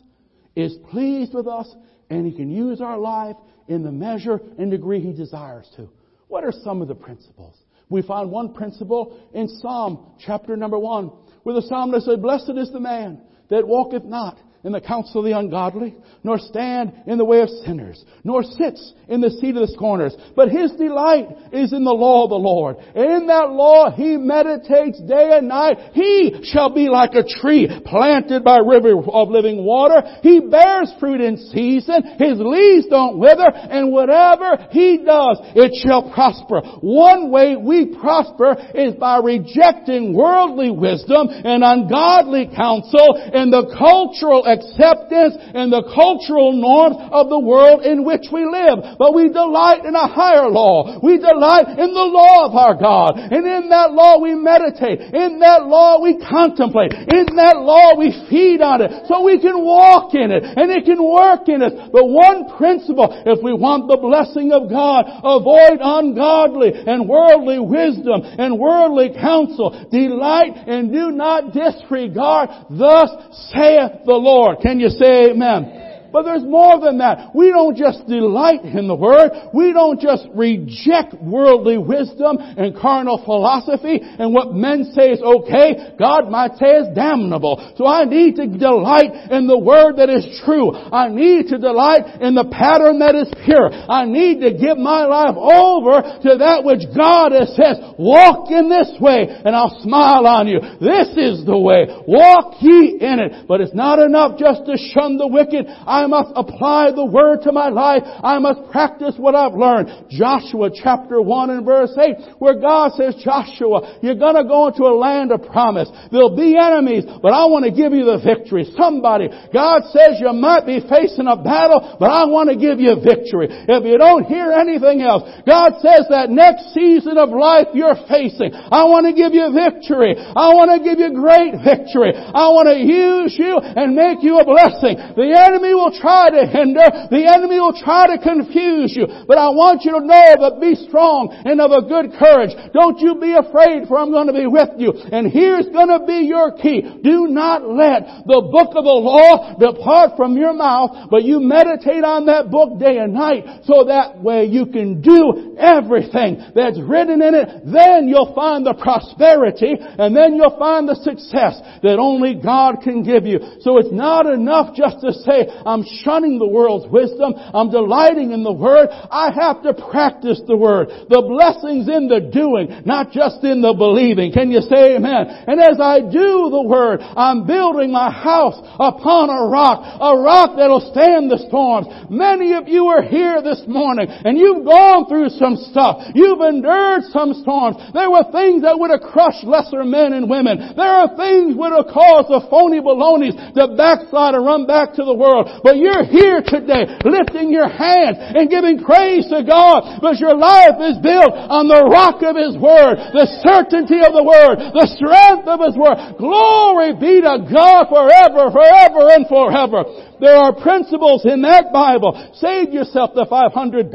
is 0.54 0.76
pleased 0.90 1.34
with 1.34 1.48
us, 1.48 1.74
and 2.08 2.24
He 2.26 2.32
can 2.32 2.50
use 2.50 2.80
our 2.80 2.98
life 2.98 3.36
in 3.68 3.82
the 3.82 3.90
measure 3.90 4.40
and 4.58 4.70
degree 4.70 5.00
He 5.00 5.12
desires 5.12 5.68
to. 5.76 5.88
What 6.28 6.44
are 6.44 6.52
some 6.52 6.80
of 6.80 6.88
the 6.88 6.94
principles? 6.94 7.56
We 7.88 8.02
find 8.02 8.30
one 8.30 8.54
principle 8.54 9.20
in 9.34 9.48
Psalm 9.48 10.14
chapter 10.24 10.56
number 10.56 10.78
one, 10.78 11.10
where 11.42 11.54
the 11.54 11.62
psalmist 11.62 12.06
said, 12.06 12.22
Blessed 12.22 12.52
is 12.56 12.70
the 12.70 12.80
man 12.80 13.20
that 13.50 13.66
walketh 13.66 14.04
not 14.04 14.38
in 14.64 14.72
the 14.72 14.80
counsel 14.80 15.20
of 15.20 15.26
the 15.26 15.36
ungodly, 15.36 15.94
nor 16.22 16.38
stand 16.38 16.92
in 17.06 17.18
the 17.18 17.24
way 17.24 17.40
of 17.40 17.48
sinners, 17.64 18.04
nor 18.22 18.44
sits 18.44 18.92
in 19.08 19.20
the 19.20 19.30
seat 19.30 19.56
of 19.56 19.66
the 19.66 19.74
scorners. 19.74 20.14
But 20.36 20.50
his 20.50 20.70
delight 20.72 21.26
is 21.52 21.72
in 21.72 21.82
the 21.82 21.92
law 21.92 22.24
of 22.24 22.30
the 22.30 22.36
Lord. 22.36 22.76
In 22.94 23.26
that 23.26 23.50
law 23.50 23.90
he 23.90 24.16
meditates 24.16 25.00
day 25.02 25.36
and 25.36 25.48
night. 25.48 25.78
He 25.94 26.42
shall 26.44 26.72
be 26.72 26.88
like 26.88 27.14
a 27.14 27.26
tree 27.26 27.68
planted 27.86 28.44
by 28.44 28.58
river 28.58 29.02
of 29.10 29.30
living 29.30 29.64
water. 29.64 30.02
He 30.22 30.40
bears 30.40 30.92
fruit 31.00 31.20
in 31.20 31.36
season. 31.36 32.02
His 32.18 32.38
leaves 32.38 32.86
don't 32.86 33.18
wither. 33.18 33.50
And 33.50 33.90
whatever 33.90 34.68
he 34.70 35.02
does, 35.04 35.38
it 35.56 35.74
shall 35.84 36.12
prosper. 36.12 36.60
One 36.80 37.30
way 37.32 37.56
we 37.56 37.96
prosper 37.98 38.56
is 38.74 38.94
by 38.94 39.18
rejecting 39.18 40.14
worldly 40.14 40.70
wisdom 40.70 41.28
and 41.30 41.64
ungodly 41.64 42.48
counsel 42.54 43.18
and 43.18 43.52
the 43.52 43.74
cultural 43.76 44.46
acceptance 44.52 45.40
and 45.56 45.72
the 45.72 45.82
cultural 45.94 46.52
norms 46.52 47.00
of 47.10 47.32
the 47.32 47.40
world 47.40 47.82
in 47.82 48.04
which 48.04 48.28
we 48.28 48.44
live. 48.44 48.98
But 49.00 49.14
we 49.16 49.32
delight 49.32 49.84
in 49.84 49.96
a 49.96 50.06
higher 50.06 50.48
law. 50.48 51.00
We 51.00 51.16
delight 51.16 51.80
in 51.80 51.90
the 51.96 52.08
law 52.12 52.46
of 52.46 52.52
our 52.54 52.76
God. 52.76 53.16
And 53.16 53.42
in 53.48 53.72
that 53.72 53.92
law 53.96 54.20
we 54.20 54.36
meditate. 54.36 55.00
In 55.00 55.40
that 55.40 55.64
law 55.64 56.02
we 56.02 56.20
contemplate. 56.20 56.92
In 56.92 57.32
that 57.40 57.56
law 57.58 57.96
we 57.96 58.12
feed 58.28 58.60
on 58.60 58.82
it. 58.82 59.08
So 59.08 59.24
we 59.24 59.40
can 59.40 59.56
walk 59.64 60.14
in 60.14 60.30
it 60.30 60.44
and 60.44 60.70
it 60.70 60.84
can 60.84 61.00
work 61.00 61.48
in 61.48 61.62
us. 61.62 61.72
But 61.92 62.06
one 62.06 62.52
principle, 62.56 63.08
if 63.24 63.40
we 63.42 63.52
want 63.56 63.88
the 63.88 63.96
blessing 63.98 64.52
of 64.52 64.68
God, 64.68 65.08
avoid 65.24 65.80
ungodly 65.80 66.72
and 66.74 67.08
worldly 67.08 67.58
wisdom 67.58 68.20
and 68.22 68.58
worldly 68.58 69.14
counsel. 69.16 69.72
Delight 69.90 70.56
and 70.66 70.92
do 70.92 71.10
not 71.10 71.52
disregard. 71.52 72.50
Thus 72.70 73.10
saith 73.52 74.04
the 74.04 74.18
Lord. 74.18 74.41
Can 74.60 74.80
you 74.80 74.88
say 74.88 75.30
amen? 75.30 75.81
But 76.12 76.24
there's 76.24 76.44
more 76.44 76.78
than 76.78 76.98
that. 76.98 77.34
We 77.34 77.48
don't 77.48 77.76
just 77.76 78.06
delight 78.06 78.64
in 78.64 78.86
the 78.86 78.94
Word. 78.94 79.30
We 79.54 79.72
don't 79.72 80.00
just 80.00 80.26
reject 80.34 81.14
worldly 81.22 81.78
wisdom 81.78 82.36
and 82.38 82.76
carnal 82.76 83.24
philosophy 83.24 84.00
and 84.02 84.34
what 84.34 84.52
men 84.52 84.92
say 84.94 85.10
is 85.10 85.22
okay. 85.22 85.96
God 85.98 86.28
might 86.28 86.56
say 86.60 86.84
is 86.84 86.94
damnable. 86.94 87.72
So 87.76 87.86
I 87.86 88.04
need 88.04 88.36
to 88.36 88.46
delight 88.46 89.32
in 89.32 89.46
the 89.46 89.58
Word 89.58 89.96
that 89.96 90.10
is 90.10 90.26
true. 90.44 90.72
I 90.72 91.08
need 91.08 91.48
to 91.48 91.58
delight 91.58 92.20
in 92.20 92.34
the 92.34 92.44
pattern 92.44 93.00
that 93.00 93.14
is 93.14 93.32
pure. 93.44 93.72
I 93.72 94.04
need 94.04 94.40
to 94.40 94.52
give 94.52 94.76
my 94.76 95.08
life 95.08 95.36
over 95.36 96.02
to 96.02 96.30
that 96.44 96.62
which 96.64 96.84
God 96.92 97.32
has 97.32 97.56
said. 97.56 97.96
Walk 97.98 98.50
in 98.50 98.68
this 98.68 98.92
way 99.00 99.28
and 99.28 99.56
I'll 99.56 99.80
smile 99.80 100.26
on 100.26 100.46
you. 100.46 100.60
This 100.60 101.08
is 101.16 101.46
the 101.46 101.58
way. 101.58 101.88
Walk 102.06 102.60
ye 102.60 102.98
in 103.00 103.18
it. 103.18 103.48
But 103.48 103.60
it's 103.60 103.74
not 103.74 103.98
enough 103.98 104.38
just 104.38 104.66
to 104.66 104.76
shun 104.76 105.16
the 105.16 105.28
wicked. 105.28 105.66
I 105.66 106.01
I 106.02 106.06
must 106.10 106.32
apply 106.34 106.90
the 106.90 107.06
Word 107.06 107.42
to 107.46 107.52
my 107.52 107.68
life. 107.68 108.02
I 108.02 108.38
must 108.42 108.66
practice 108.72 109.14
what 109.16 109.38
I've 109.38 109.54
learned. 109.54 110.10
Joshua 110.10 110.70
chapter 110.74 111.22
1 111.22 111.50
and 111.50 111.64
verse 111.64 111.94
8, 111.94 112.42
where 112.42 112.58
God 112.58 112.98
says, 112.98 113.14
Joshua, 113.22 114.02
you're 114.02 114.18
gonna 114.18 114.42
go 114.42 114.66
into 114.66 114.82
a 114.82 114.98
land 114.98 115.30
of 115.30 115.46
promise. 115.46 115.86
There'll 116.10 116.34
be 116.34 116.58
enemies, 116.58 117.06
but 117.06 117.30
I 117.30 117.46
want 117.46 117.64
to 117.66 117.70
give 117.70 117.94
you 117.94 118.02
the 118.02 118.18
victory. 118.18 118.66
Somebody, 118.74 119.30
God 119.54 119.86
says 119.94 120.18
you 120.18 120.34
might 120.34 120.66
be 120.66 120.82
facing 120.82 121.30
a 121.30 121.38
battle, 121.38 121.96
but 122.02 122.10
I 122.10 122.26
want 122.26 122.50
to 122.50 122.58
give 122.58 122.82
you 122.82 122.98
victory. 122.98 123.46
If 123.46 123.86
you 123.86 123.94
don't 123.94 124.26
hear 124.26 124.50
anything 124.50 125.06
else, 125.06 125.22
God 125.46 125.78
says 125.78 126.10
that 126.10 126.34
next 126.34 126.74
season 126.74 127.14
of 127.14 127.30
life 127.30 127.70
you're 127.78 127.98
facing, 128.10 128.50
I 128.50 128.90
want 128.90 129.06
to 129.06 129.14
give 129.14 129.30
you 129.38 129.54
victory. 129.54 130.18
I 130.18 130.50
want 130.50 130.74
to 130.74 130.82
give 130.82 130.98
you 130.98 131.14
great 131.14 131.62
victory. 131.62 132.10
I 132.10 132.50
want 132.50 132.66
to 132.66 132.78
use 132.82 133.38
you 133.38 133.54
and 133.62 133.94
make 133.94 134.26
you 134.26 134.42
a 134.42 134.44
blessing. 134.44 134.98
The 135.14 135.30
enemy 135.30 135.76
will 135.76 135.91
try 136.00 136.30
to 136.30 136.46
hinder. 136.46 136.86
The 137.10 137.24
enemy 137.26 137.58
will 137.60 137.76
try 137.76 138.08
to 138.14 138.18
confuse 138.22 138.94
you. 138.96 139.06
But 139.26 139.38
I 139.38 139.50
want 139.50 139.84
you 139.84 139.92
to 139.92 140.02
know 140.04 140.28
that 140.40 140.60
be 140.60 140.74
strong 140.88 141.32
and 141.32 141.60
of 141.60 141.72
a 141.72 141.82
good 141.84 142.14
courage. 142.18 142.54
Don't 142.72 143.00
you 143.00 143.16
be 143.18 143.34
afraid 143.34 143.88
for 143.88 143.98
I'm 143.98 144.10
going 144.10 144.28
to 144.28 144.36
be 144.36 144.46
with 144.46 144.78
you. 144.78 144.92
And 144.92 145.30
here's 145.30 145.68
going 145.68 145.90
to 145.90 146.04
be 146.06 146.26
your 146.26 146.56
key. 146.56 146.82
Do 147.02 147.28
not 147.28 147.66
let 147.66 148.24
the 148.26 148.40
book 148.42 148.74
of 148.76 148.84
the 148.84 148.98
law 148.98 149.56
depart 149.58 150.16
from 150.16 150.36
your 150.36 150.52
mouth, 150.52 151.08
but 151.10 151.24
you 151.24 151.40
meditate 151.40 152.04
on 152.04 152.26
that 152.26 152.50
book 152.50 152.78
day 152.78 152.98
and 152.98 153.14
night 153.14 153.64
so 153.64 153.84
that 153.88 154.20
way 154.20 154.46
you 154.46 154.66
can 154.66 155.00
do 155.00 155.56
everything 155.58 156.40
that's 156.54 156.78
written 156.80 157.22
in 157.22 157.34
it. 157.34 157.66
Then 157.66 158.08
you'll 158.08 158.34
find 158.34 158.66
the 158.66 158.74
prosperity 158.74 159.74
and 159.78 160.16
then 160.16 160.36
you'll 160.36 160.58
find 160.58 160.88
the 160.88 160.96
success 160.96 161.60
that 161.82 161.98
only 161.98 162.34
God 162.34 162.82
can 162.82 163.02
give 163.02 163.26
you. 163.26 163.38
So 163.60 163.78
it's 163.78 163.92
not 163.92 164.26
enough 164.26 164.74
just 164.74 165.00
to 165.00 165.12
say, 165.12 165.48
I'm 165.64 165.81
shunning 166.04 166.38
the 166.38 166.48
world's 166.48 166.90
wisdom. 166.90 167.34
I'm 167.36 167.70
delighting 167.70 168.32
in 168.32 168.42
the 168.42 168.52
Word. 168.52 168.88
I 168.90 169.30
have 169.34 169.62
to 169.62 169.74
practice 169.74 170.40
the 170.46 170.56
Word. 170.56 170.88
The 171.08 171.22
blessings 171.22 171.88
in 171.88 172.08
the 172.08 172.20
doing, 172.32 172.82
not 172.84 173.12
just 173.12 173.44
in 173.44 173.62
the 173.62 173.74
believing. 173.74 174.32
Can 174.32 174.50
you 174.50 174.60
say 174.62 174.96
amen? 174.96 175.44
And 175.46 175.60
as 175.60 175.80
I 175.80 176.00
do 176.00 176.50
the 176.50 176.64
Word, 176.66 177.00
I'm 177.02 177.46
building 177.46 177.92
my 177.92 178.10
house 178.10 178.58
upon 178.78 179.30
a 179.30 179.48
rock, 179.48 179.82
a 180.00 180.16
rock 180.18 180.56
that'll 180.56 180.92
stand 180.92 181.30
the 181.30 181.42
storms. 181.48 181.86
Many 182.10 182.54
of 182.54 182.68
you 182.68 182.86
are 182.86 183.02
here 183.02 183.42
this 183.42 183.62
morning 183.66 184.06
and 184.08 184.38
you've 184.38 184.64
gone 184.64 185.06
through 185.08 185.30
some 185.30 185.56
stuff. 185.56 186.02
You've 186.14 186.40
endured 186.40 187.08
some 187.10 187.34
storms. 187.42 187.76
There 187.92 188.10
were 188.10 188.24
things 188.32 188.62
that 188.62 188.78
would 188.78 188.90
have 188.90 189.00
crushed 189.00 189.44
lesser 189.44 189.84
men 189.84 190.12
and 190.12 190.28
women. 190.28 190.74
There 190.76 190.94
are 190.94 191.16
things 191.16 191.56
would 191.56 191.72
have 191.72 191.92
caused 191.92 192.28
the 192.28 192.46
phony 192.48 192.80
balonies 192.80 193.34
to 193.54 193.74
backslide 193.76 194.34
and 194.34 194.44
run 194.44 194.66
back 194.66 194.94
to 194.94 195.04
the 195.04 195.14
world. 195.14 195.48
But 195.62 195.71
you're 195.76 196.04
here 196.04 196.40
today 196.44 196.86
lifting 197.04 197.52
your 197.52 197.68
hands 197.68 198.16
and 198.20 198.48
giving 198.48 198.82
praise 198.84 199.28
to 199.28 199.42
God 199.42 200.00
because 200.00 200.20
your 200.20 200.36
life 200.36 200.78
is 200.80 200.98
built 201.00 201.32
on 201.32 201.68
the 201.68 201.82
rock 201.88 202.22
of 202.22 202.36
His 202.36 202.56
Word, 202.56 203.00
the 203.12 203.28
certainty 203.42 204.00
of 204.00 204.12
the 204.12 204.24
Word, 204.24 204.60
the 204.72 204.88
strength 204.96 205.46
of 205.48 205.60
His 205.64 205.76
Word. 205.76 205.96
Glory 206.16 206.94
be 206.96 207.20
to 207.20 207.44
God 207.48 207.88
forever, 207.88 208.52
forever 208.52 209.02
and 209.12 209.24
forever. 209.26 210.11
There 210.22 210.38
are 210.38 210.54
principles 210.54 211.26
in 211.26 211.42
that 211.42 211.74
Bible. 211.74 212.14
Save 212.38 212.70
yourself 212.70 213.10
the 213.18 213.26
$500 213.26 213.90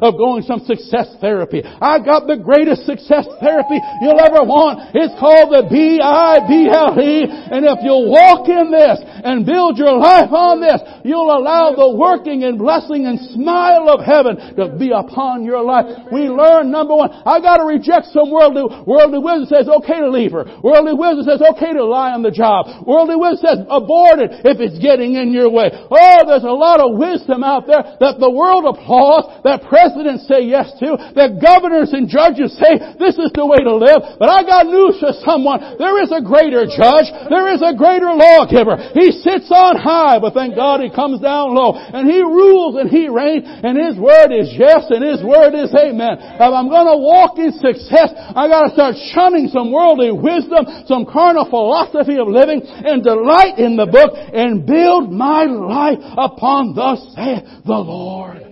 of 0.00 0.16
going 0.16 0.40
some 0.48 0.64
success 0.64 1.12
therapy. 1.20 1.60
I 1.60 2.00
got 2.00 2.24
the 2.24 2.40
greatest 2.40 2.88
success 2.88 3.28
therapy 3.44 3.76
you'll 4.00 4.16
ever 4.16 4.40
want. 4.40 4.96
It's 4.96 5.12
called 5.20 5.52
the 5.52 5.68
B-I-B-L-E. 5.68 7.16
And 7.28 7.68
if 7.68 7.84
you'll 7.84 8.08
walk 8.08 8.48
in 8.48 8.72
this 8.72 9.04
and 9.04 9.44
build 9.44 9.76
your 9.76 10.00
life 10.00 10.32
on 10.32 10.64
this, 10.64 10.80
you'll 11.04 11.28
allow 11.28 11.76
the 11.76 11.92
working 11.92 12.48
and 12.48 12.56
blessing 12.56 13.04
and 13.04 13.20
smile 13.36 13.92
of 13.92 14.00
heaven 14.00 14.56
to 14.56 14.72
be 14.80 14.96
upon 14.96 15.44
your 15.44 15.60
life. 15.60 16.08
We 16.08 16.32
learn 16.32 16.72
number 16.72 16.96
one, 16.96 17.12
I 17.12 17.36
gotta 17.44 17.68
reject 17.68 18.16
some 18.16 18.32
worldly, 18.32 18.64
worldly 18.88 19.20
wisdom 19.20 19.44
says 19.52 19.68
okay 19.68 20.00
to 20.00 20.08
leave 20.08 20.32
her. 20.32 20.48
Worldly 20.64 20.96
wisdom 20.96 21.28
says 21.28 21.44
okay 21.52 21.76
to 21.76 21.84
lie 21.84 22.16
on 22.16 22.24
the 22.24 22.32
job. 22.32 22.88
Worldly 22.88 23.20
wisdom 23.20 23.44
says 23.44 23.60
abort 23.68 24.24
it 24.24 24.40
if 24.48 24.56
it's 24.56 24.80
getting 24.80 25.20
in 25.20 25.36
your 25.36 25.52
way. 25.52 25.65
Oh, 25.72 26.20
there's 26.26 26.46
a 26.46 26.52
lot 26.52 26.80
of 26.80 26.96
wisdom 26.98 27.44
out 27.44 27.66
there 27.66 27.96
that 28.00 28.18
the 28.18 28.30
world 28.30 28.66
applauds, 28.66 29.42
that 29.44 29.66
presidents 29.66 30.26
say 30.26 30.46
yes 30.46 30.72
to, 30.82 30.96
that 31.14 31.38
governors 31.42 31.92
and 31.92 32.08
judges 32.08 32.54
say 32.56 32.78
this 32.98 33.18
is 33.18 33.30
the 33.34 33.46
way 33.46 33.60
to 33.62 33.74
live. 33.74 34.18
But 34.18 34.28
I 34.28 34.42
got 34.42 34.66
news 34.66 34.98
for 35.00 35.12
someone. 35.22 35.78
There 35.78 36.02
is 36.02 36.10
a 36.12 36.22
greater 36.22 36.66
judge. 36.66 37.08
There 37.28 37.48
is 37.52 37.62
a 37.62 37.74
greater 37.74 38.12
lawgiver. 38.12 38.76
He 38.94 39.12
sits 39.24 39.48
on 39.50 39.78
high, 39.78 40.18
but 40.18 40.34
thank 40.34 40.54
God 40.54 40.80
he 40.80 40.90
comes 40.90 41.20
down 41.20 41.54
low. 41.54 41.74
And 41.76 42.08
he 42.08 42.20
rules 42.20 42.76
and 42.76 42.90
he 42.90 43.08
reigns, 43.08 43.44
and 43.46 43.78
his 43.78 43.96
word 43.98 44.32
is 44.32 44.52
yes, 44.54 44.86
and 44.90 45.02
his 45.02 45.22
word 45.22 45.54
is 45.54 45.72
amen. 45.72 46.18
If 46.36 46.52
I'm 46.52 46.68
gonna 46.68 46.98
walk 46.98 47.38
in 47.38 47.52
success, 47.52 48.12
I 48.14 48.48
gotta 48.48 48.70
start 48.72 48.94
shunning 49.14 49.48
some 49.48 49.72
worldly 49.72 50.12
wisdom, 50.12 50.66
some 50.86 51.06
carnal 51.06 51.48
philosophy 51.48 52.18
of 52.18 52.28
living, 52.28 52.62
and 52.64 53.02
delight 53.02 53.58
in 53.58 53.76
the 53.76 53.86
book, 53.86 54.12
and 54.14 54.66
build 54.66 55.12
my 55.12 55.44
life 55.56 55.98
upon 56.16 56.74
thus 56.74 57.00
saith 57.14 57.64
the 57.64 57.72
Lord. 57.72 58.42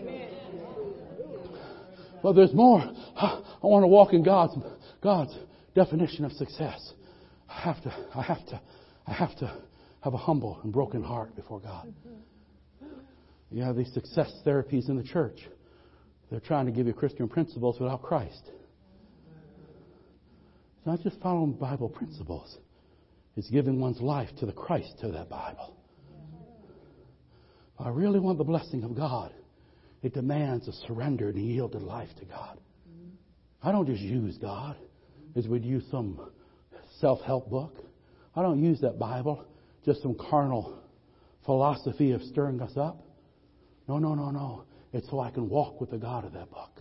But 2.23 2.33
there's 2.33 2.55
more. 2.55 2.81
I 3.17 3.43
want 3.63 3.83
to 3.83 3.89
walk 3.89 4.13
in 4.15 4.23
God's, 4.23 4.55
God's 5.03 5.37
definition 5.75 6.25
of 6.25 6.33
success. 6.33 6.93
I 7.49 7.61
have 7.61 7.83
to, 7.83 7.95
I 8.15 8.23
have 8.23 8.47
to, 8.47 8.61
I 9.07 9.13
have 9.13 9.37
to 9.39 9.57
have 10.01 10.15
a 10.15 10.19
humble 10.19 10.59
and 10.63 10.73
broken 10.73 11.03
heart 11.03 11.37
before 11.37 11.61
God. 11.61 11.93
You 13.51 13.63
have 13.63 13.77
these 13.77 13.93
success 13.93 14.33
therapies 14.45 14.89
in 14.89 14.97
the 14.97 15.05
church. 15.05 15.39
They're 16.31 16.41
trying 16.41 16.67
to 16.67 16.73
give 16.73 16.87
you 16.87 16.93
Christian 16.93 17.29
principles 17.29 17.79
without 17.79 18.03
Christ. 18.03 18.43
It's 20.79 20.87
not 20.87 21.01
just 21.03 21.21
following 21.21 21.53
Bible 21.53 21.89
principles. 21.89 22.59
It's 23.37 23.49
giving 23.51 23.81
one's 23.81 24.01
life 24.01 24.31
to 24.39 24.47
the 24.47 24.53
Christ 24.53 24.99
to 25.01 25.09
that 25.09 25.29
Bible. 25.29 25.77
If 27.79 27.87
I 27.87 27.89
really 27.91 28.21
want 28.21 28.39
the 28.39 28.45
blessing 28.45 28.85
of 28.85 28.95
God, 28.95 29.33
it 30.03 30.15
demands 30.15 30.69
a 30.69 30.73
surrendered 30.87 31.35
and 31.35 31.47
yielded 31.47 31.83
life 31.83 32.11
to 32.19 32.25
God. 32.25 32.59
I 33.63 33.73
don't 33.73 33.87
just 33.87 34.03
use 34.03 34.37
God 34.39 34.77
as 35.35 35.49
we'd 35.49 35.65
use 35.65 35.85
some 35.91 36.31
self 37.01 37.21
help 37.23 37.51
book. 37.51 37.85
I 38.37 38.43
don't 38.43 38.63
use 38.63 38.81
that 38.81 38.99
Bible 38.99 39.45
just 39.85 40.03
some 40.03 40.15
carnal 40.15 40.79
philosophy 41.45 42.13
of 42.13 42.23
stirring 42.23 42.61
us 42.61 42.77
up. 42.77 43.03
No, 43.89 43.99
no, 43.99 44.15
no, 44.15 44.31
no. 44.31 44.65
It's 44.93 45.09
so 45.11 45.21
I 45.21 45.31
can 45.31 45.49
walk 45.49 45.81
with 45.81 45.91
the 45.91 45.99
God 45.99 46.25
of 46.25 46.33
that 46.33 46.51
book. 46.51 46.81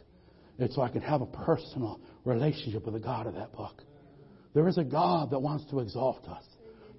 It's 0.60 0.76
so 0.76 0.82
I 0.82 0.90
can 0.90 1.02
have 1.02 1.22
a 1.22 1.26
personal 1.26 2.00
relationship 2.24 2.86
with 2.86 2.94
the 2.94 3.00
God 3.00 3.28
of 3.28 3.34
that 3.36 3.52
book. 3.54 3.82
There 4.54 4.68
is 4.68 4.78
a 4.78 4.84
God 4.84 5.32
that 5.32 5.40
wants 5.40 5.66
to 5.72 5.80
exalt 5.80 6.28
us. 6.30 6.44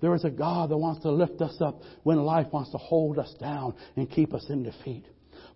There 0.01 0.15
is 0.15 0.25
a 0.25 0.31
God 0.31 0.71
that 0.71 0.77
wants 0.77 1.03
to 1.03 1.11
lift 1.11 1.41
us 1.41 1.57
up 1.61 1.81
when 2.03 2.19
life 2.19 2.47
wants 2.53 2.71
to 2.73 2.79
hold 2.79 3.19
us 3.19 3.35
down 3.41 3.75
and 3.97 4.11
keep 4.11 4.35
us 4.35 4.47
in 4.49 4.63
defeat. 4.63 5.05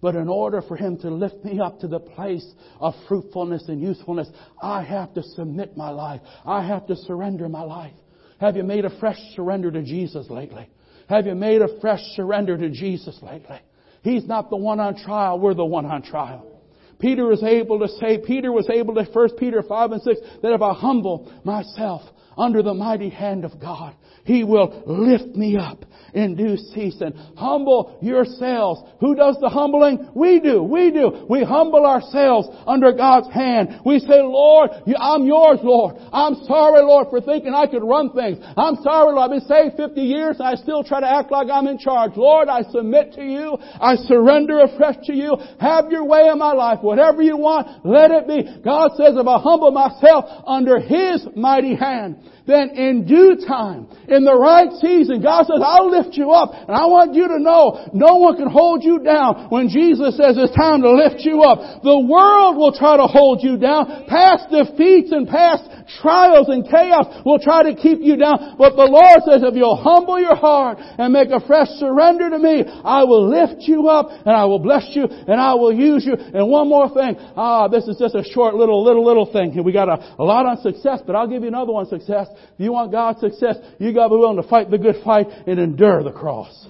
But 0.00 0.14
in 0.14 0.28
order 0.28 0.62
for 0.62 0.76
Him 0.76 0.96
to 0.98 1.10
lift 1.10 1.44
me 1.44 1.60
up 1.60 1.80
to 1.80 1.88
the 1.88 1.98
place 1.98 2.46
of 2.80 2.94
fruitfulness 3.08 3.68
and 3.68 3.80
usefulness, 3.80 4.28
I 4.62 4.82
have 4.82 5.12
to 5.14 5.22
submit 5.22 5.76
my 5.76 5.90
life. 5.90 6.20
I 6.44 6.64
have 6.66 6.86
to 6.86 6.96
surrender 6.96 7.48
my 7.48 7.62
life. 7.62 7.94
Have 8.40 8.56
you 8.56 8.62
made 8.62 8.84
a 8.84 9.00
fresh 9.00 9.18
surrender 9.34 9.70
to 9.70 9.82
Jesus 9.82 10.30
lately? 10.30 10.68
Have 11.08 11.26
you 11.26 11.34
made 11.34 11.62
a 11.62 11.80
fresh 11.80 12.02
surrender 12.14 12.56
to 12.56 12.70
Jesus 12.70 13.18
lately? 13.22 13.58
He's 14.02 14.26
not 14.26 14.50
the 14.50 14.56
one 14.56 14.78
on 14.78 14.96
trial, 14.96 15.40
we're 15.40 15.54
the 15.54 15.64
one 15.64 15.86
on 15.86 16.02
trial. 16.02 16.57
Peter 16.98 17.26
was 17.26 17.42
able 17.42 17.78
to 17.80 17.88
say, 17.88 18.18
Peter 18.18 18.52
was 18.52 18.68
able 18.70 18.94
to, 18.94 19.04
1 19.04 19.36
Peter 19.36 19.62
5 19.62 19.92
and 19.92 20.02
6, 20.02 20.20
that 20.42 20.52
if 20.52 20.62
I 20.62 20.72
humble 20.72 21.32
myself 21.44 22.02
under 22.36 22.62
the 22.62 22.74
mighty 22.74 23.08
hand 23.10 23.44
of 23.44 23.60
God, 23.60 23.94
He 24.24 24.44
will 24.44 24.82
lift 24.86 25.36
me 25.36 25.56
up 25.56 25.84
in 26.14 26.36
due 26.36 26.56
season. 26.56 27.12
Humble 27.36 27.98
yourselves. 28.00 28.80
Who 29.00 29.14
does 29.14 29.36
the 29.40 29.48
humbling? 29.48 30.10
We 30.14 30.40
do. 30.40 30.62
We 30.62 30.90
do. 30.90 31.26
We 31.28 31.44
humble 31.44 31.84
ourselves 31.84 32.48
under 32.66 32.92
God's 32.92 33.32
hand. 33.32 33.80
We 33.84 33.98
say, 34.00 34.22
Lord, 34.22 34.70
I'm 34.98 35.26
yours, 35.26 35.58
Lord. 35.62 35.96
I'm 36.12 36.34
sorry, 36.44 36.82
Lord, 36.82 37.08
for 37.10 37.20
thinking 37.20 37.54
I 37.54 37.66
could 37.66 37.84
run 37.84 38.12
things. 38.12 38.38
I'm 38.56 38.76
sorry, 38.82 39.12
Lord. 39.12 39.30
I've 39.30 39.38
been 39.38 39.48
saved 39.48 39.76
50 39.76 40.00
years 40.00 40.36
and 40.38 40.48
I 40.48 40.54
still 40.54 40.82
try 40.84 41.00
to 41.00 41.08
act 41.08 41.30
like 41.30 41.48
I'm 41.52 41.66
in 41.66 41.78
charge. 41.78 42.12
Lord, 42.16 42.48
I 42.48 42.62
submit 42.70 43.14
to 43.14 43.22
you. 43.22 43.58
I 43.80 43.96
surrender 43.96 44.60
afresh 44.60 44.96
to 45.04 45.14
you. 45.14 45.36
Have 45.60 45.90
your 45.90 46.04
way 46.04 46.28
in 46.28 46.38
my 46.38 46.52
life. 46.52 46.78
Whatever 46.88 47.20
you 47.20 47.36
want, 47.36 47.84
let 47.84 48.10
it 48.10 48.24
be. 48.24 48.40
God 48.64 48.96
says 48.96 49.12
if 49.12 49.26
I 49.28 49.38
humble 49.38 49.70
myself 49.70 50.24
under 50.48 50.80
His 50.80 51.28
mighty 51.36 51.76
hand, 51.76 52.24
then 52.48 52.72
in 52.72 53.04
due 53.04 53.36
time, 53.44 53.92
in 54.08 54.24
the 54.24 54.32
right 54.32 54.72
season, 54.80 55.20
God 55.20 55.44
says, 55.44 55.60
I'll 55.60 55.92
lift 55.92 56.16
you 56.16 56.32
up. 56.32 56.56
And 56.56 56.72
I 56.72 56.88
want 56.88 57.12
you 57.12 57.28
to 57.28 57.36
know, 57.36 57.92
no 57.92 58.16
one 58.16 58.40
can 58.40 58.48
hold 58.48 58.80
you 58.82 59.04
down 59.04 59.52
when 59.52 59.68
Jesus 59.68 60.16
says 60.16 60.40
it's 60.40 60.56
time 60.56 60.80
to 60.80 60.88
lift 60.96 61.20
you 61.28 61.44
up. 61.44 61.84
The 61.84 62.00
world 62.00 62.56
will 62.56 62.72
try 62.72 62.96
to 62.96 63.04
hold 63.04 63.44
you 63.44 63.60
down. 63.60 64.08
Past 64.08 64.48
defeats 64.48 65.12
and 65.12 65.28
past 65.28 65.68
trials 66.00 66.48
and 66.48 66.64
chaos 66.68 67.22
will 67.24 67.38
try 67.38 67.62
to 67.64 67.74
keep 67.74 68.00
you 68.00 68.16
down. 68.16 68.56
But 68.58 68.76
the 68.76 68.84
Lord 68.84 69.22
says, 69.24 69.42
if 69.42 69.54
you'll 69.54 69.76
humble 69.76 70.20
your 70.20 70.36
heart 70.36 70.78
and 70.80 71.12
make 71.12 71.30
a 71.30 71.40
fresh 71.40 71.68
surrender 71.80 72.30
to 72.30 72.38
me, 72.38 72.64
I 72.66 73.04
will 73.04 73.28
lift 73.28 73.62
you 73.62 73.88
up 73.88 74.08
and 74.10 74.34
I 74.34 74.44
will 74.44 74.58
bless 74.58 74.88
you 74.92 75.04
and 75.04 75.40
I 75.40 75.54
will 75.54 75.72
use 75.72 76.04
you. 76.04 76.14
And 76.14 76.48
one 76.48 76.68
more 76.68 76.88
thing. 76.92 77.16
Ah, 77.36 77.68
this 77.68 77.88
is 77.88 77.96
just 77.98 78.14
a 78.14 78.24
short 78.24 78.54
little, 78.54 78.84
little, 78.84 79.04
little 79.04 79.30
thing. 79.30 79.56
We 79.64 79.72
got 79.72 79.88
a, 79.88 80.16
a 80.18 80.24
lot 80.24 80.46
on 80.46 80.60
success, 80.60 81.00
but 81.06 81.16
I'll 81.16 81.28
give 81.28 81.42
you 81.42 81.48
another 81.48 81.72
one 81.72 81.86
success. 81.86 82.28
If 82.30 82.60
you 82.60 82.72
want 82.72 82.92
God's 82.92 83.20
success, 83.20 83.56
you 83.78 83.92
gotta 83.94 84.10
be 84.10 84.16
willing 84.16 84.40
to 84.40 84.48
fight 84.48 84.70
the 84.70 84.78
good 84.78 84.96
fight 85.04 85.26
and 85.46 85.58
endure 85.58 86.02
the 86.02 86.12
cross. 86.12 86.66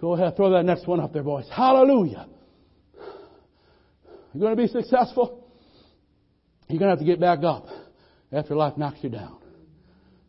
Go 0.00 0.14
ahead, 0.14 0.36
throw 0.36 0.50
that 0.50 0.64
next 0.64 0.86
one 0.86 1.00
up 1.00 1.12
there, 1.12 1.22
boys. 1.22 1.46
Hallelujah. 1.50 2.26
You're 4.34 4.40
going 4.40 4.56
to 4.56 4.62
be 4.62 4.68
successful. 4.68 5.48
You're 6.68 6.78
going 6.78 6.90
to 6.90 6.96
have 6.96 6.98
to 6.98 7.04
get 7.04 7.20
back 7.20 7.44
up 7.44 7.66
after 8.32 8.54
life 8.54 8.76
knocks 8.76 8.98
you 9.02 9.10
down. 9.10 9.38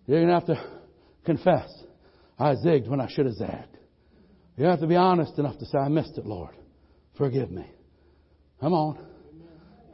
You're 0.07 0.19
going 0.19 0.27
to 0.27 0.33
have 0.33 0.45
to 0.45 0.79
confess, 1.25 1.69
I 2.37 2.53
zigged 2.55 2.87
when 2.87 3.01
I 3.01 3.09
should 3.09 3.25
have 3.25 3.35
zagged. 3.35 3.77
You 4.57 4.65
have 4.65 4.79
to 4.79 4.87
be 4.87 4.95
honest 4.95 5.37
enough 5.37 5.57
to 5.57 5.65
say, 5.65 5.77
I 5.77 5.89
missed 5.89 6.17
it, 6.17 6.25
Lord. 6.25 6.55
Forgive 7.17 7.51
me. 7.51 7.65
Come 8.61 8.73
on. 8.73 9.05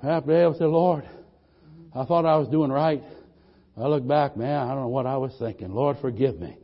I 0.03 0.07
have 0.07 0.23
to 0.23 0.27
be 0.27 0.33
able 0.35 0.53
to 0.53 0.59
say, 0.59 0.65
Lord, 0.65 1.07
I 1.95 2.05
thought 2.05 2.25
I 2.25 2.37
was 2.37 2.47
doing 2.47 2.71
right. 2.71 3.03
I 3.77 3.87
look 3.87 4.07
back, 4.07 4.35
man, 4.37 4.59
I 4.59 4.69
don't 4.69 4.81
know 4.81 4.87
what 4.89 5.05
I 5.05 5.17
was 5.17 5.33
thinking. 5.39 5.71
Lord, 5.71 5.97
forgive 6.01 6.39
me. 6.39 6.57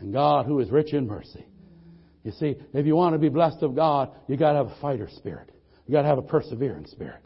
And 0.00 0.12
God, 0.12 0.46
who 0.46 0.60
is 0.60 0.70
rich 0.70 0.92
in 0.92 1.06
mercy. 1.06 1.44
You 2.22 2.32
see, 2.32 2.56
if 2.72 2.86
you 2.86 2.96
want 2.96 3.14
to 3.14 3.18
be 3.18 3.28
blessed 3.28 3.62
of 3.62 3.74
God, 3.74 4.10
you 4.28 4.36
got 4.36 4.52
to 4.52 4.58
have 4.58 4.66
a 4.68 4.80
fighter 4.80 5.08
spirit. 5.16 5.50
You 5.86 5.92
got 5.92 6.02
to 6.02 6.08
have 6.08 6.18
a 6.18 6.22
persevering 6.22 6.86
spirit. 6.86 7.20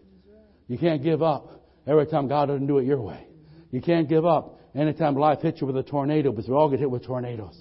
You 0.66 0.76
can't 0.76 1.02
give 1.02 1.22
up 1.22 1.57
every 1.88 2.06
time 2.06 2.28
God 2.28 2.46
doesn't 2.46 2.66
do 2.66 2.78
it 2.78 2.84
your 2.84 3.00
way. 3.00 3.26
You 3.70 3.80
can't 3.80 4.08
give 4.08 4.26
up 4.26 4.60
anytime 4.74 5.14
life 5.16 5.40
hits 5.40 5.60
you 5.60 5.66
with 5.66 5.76
a 5.76 5.82
tornado, 5.82 6.30
because 6.30 6.48
we 6.48 6.54
all 6.54 6.70
get 6.70 6.78
hit 6.78 6.90
with 6.90 7.04
tornadoes. 7.04 7.58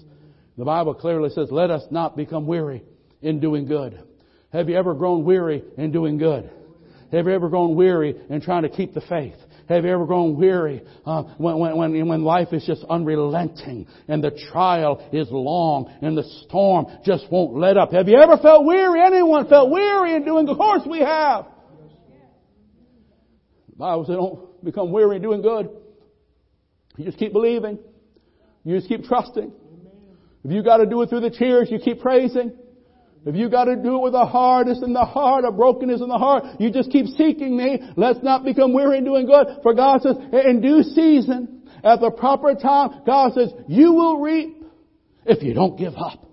The 0.56 0.64
Bible 0.64 0.94
clearly 0.94 1.30
says, 1.30 1.48
let 1.50 1.70
us 1.70 1.82
not 1.90 2.16
become 2.16 2.46
weary 2.46 2.82
in 3.22 3.40
doing 3.40 3.66
good. 3.66 4.02
Have 4.52 4.68
you 4.68 4.76
ever 4.76 4.94
grown 4.94 5.24
weary 5.24 5.62
in 5.76 5.92
doing 5.92 6.18
good? 6.18 6.50
Have 7.12 7.26
you 7.26 7.32
ever 7.32 7.48
grown 7.48 7.74
weary 7.74 8.14
in 8.28 8.40
trying 8.40 8.62
to 8.62 8.68
keep 8.68 8.92
the 8.92 9.00
faith? 9.02 9.36
Have 9.68 9.84
you 9.84 9.90
ever 9.90 10.06
grown 10.06 10.36
weary 10.36 10.82
uh, 11.04 11.22
when, 11.36 11.58
when, 11.76 12.08
when 12.08 12.22
life 12.22 12.48
is 12.52 12.64
just 12.64 12.84
unrelenting 12.88 13.86
and 14.08 14.24
the 14.24 14.30
trial 14.50 15.06
is 15.12 15.28
long 15.30 15.94
and 16.00 16.16
the 16.16 16.24
storm 16.44 16.86
just 17.04 17.30
won't 17.30 17.54
let 17.54 17.76
up? 17.76 17.92
Have 17.92 18.08
you 18.08 18.18
ever 18.18 18.38
felt 18.38 18.64
weary? 18.64 19.02
Anyone 19.02 19.46
felt 19.46 19.70
weary 19.70 20.14
in 20.14 20.24
doing? 20.24 20.48
Of 20.48 20.56
course 20.56 20.82
we 20.88 21.00
have. 21.00 21.46
Bible 23.78 24.04
says 24.04 24.16
don't 24.16 24.64
become 24.64 24.90
weary 24.90 25.16
in 25.16 25.22
doing 25.22 25.40
good. 25.40 25.70
You 26.96 27.04
just 27.04 27.18
keep 27.18 27.32
believing. 27.32 27.78
You 28.64 28.76
just 28.76 28.88
keep 28.88 29.04
trusting. 29.04 29.52
If 30.44 30.50
you 30.50 30.62
got 30.62 30.78
to 30.78 30.86
do 30.86 31.00
it 31.02 31.08
through 31.08 31.20
the 31.20 31.30
tears, 31.30 31.68
you 31.70 31.78
keep 31.78 32.00
praising. 32.00 32.56
If 33.24 33.34
you 33.34 33.48
got 33.48 33.64
to 33.64 33.76
do 33.76 33.96
it 33.96 34.02
with 34.02 34.14
a 34.14 34.24
hardness 34.24 34.80
in 34.82 34.92
the 34.92 35.04
heart, 35.04 35.44
a 35.44 35.52
brokenness 35.52 36.00
in 36.00 36.08
the 36.08 36.18
heart, 36.18 36.44
you 36.58 36.70
just 36.70 36.90
keep 36.90 37.06
seeking 37.06 37.56
me. 37.56 37.80
Let's 37.96 38.20
not 38.22 38.44
become 38.44 38.72
weary 38.72 38.98
in 38.98 39.04
doing 39.04 39.26
good. 39.26 39.46
For 39.62 39.74
God 39.74 40.02
says, 40.02 40.16
in 40.32 40.60
due 40.60 40.82
season, 40.82 41.68
at 41.84 42.00
the 42.00 42.10
proper 42.10 42.54
time, 42.54 43.02
God 43.06 43.32
says, 43.34 43.52
you 43.68 43.92
will 43.92 44.20
reap 44.20 44.64
if 45.26 45.42
you 45.42 45.54
don't 45.54 45.78
give 45.78 45.94
up. 45.96 46.24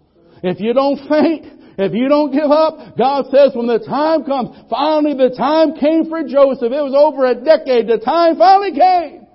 If 0.42 0.60
you 0.60 0.74
don't 0.74 0.98
faint, 1.10 1.46
if 1.78 1.94
you 1.94 2.08
don't 2.08 2.32
give 2.32 2.52
up, 2.52 2.98
God 2.98 3.26
says 3.32 3.52
when 3.56 3.68
the 3.68 3.80
time 3.80 4.24
comes, 4.24 4.58
finally 4.70 5.14
the 5.14 5.36
time 5.36 5.76
came 5.76 6.10
for 6.10 6.24
Joseph. 6.24 6.72
It 6.72 6.82
was 6.82 6.96
over 6.96 7.26
a 7.26 7.36
decade. 7.36 7.88
The 7.88 8.00
time 8.00 8.38
finally 8.38 8.72
came. 8.72 9.28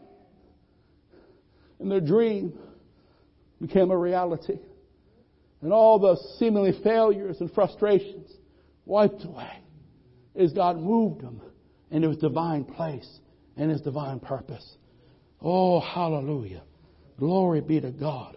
And 1.80 1.90
the 1.90 2.00
dream 2.00 2.58
became 3.60 3.90
a 3.90 3.96
reality 3.96 4.58
and 5.62 5.72
all 5.72 5.98
the 5.98 6.16
seemingly 6.38 6.72
failures 6.82 7.36
and 7.40 7.52
frustrations 7.52 8.30
wiped 8.86 9.24
away 9.24 9.50
as 10.34 10.52
God 10.52 10.78
moved 10.78 11.20
them 11.20 11.42
into 11.90 12.08
His 12.08 12.18
divine 12.18 12.64
place 12.64 13.08
and 13.56 13.70
His 13.70 13.80
divine 13.82 14.20
purpose. 14.20 14.76
Oh, 15.40 15.80
hallelujah. 15.80 16.62
Glory 17.18 17.60
be 17.60 17.80
to 17.80 17.90
God. 17.90 18.36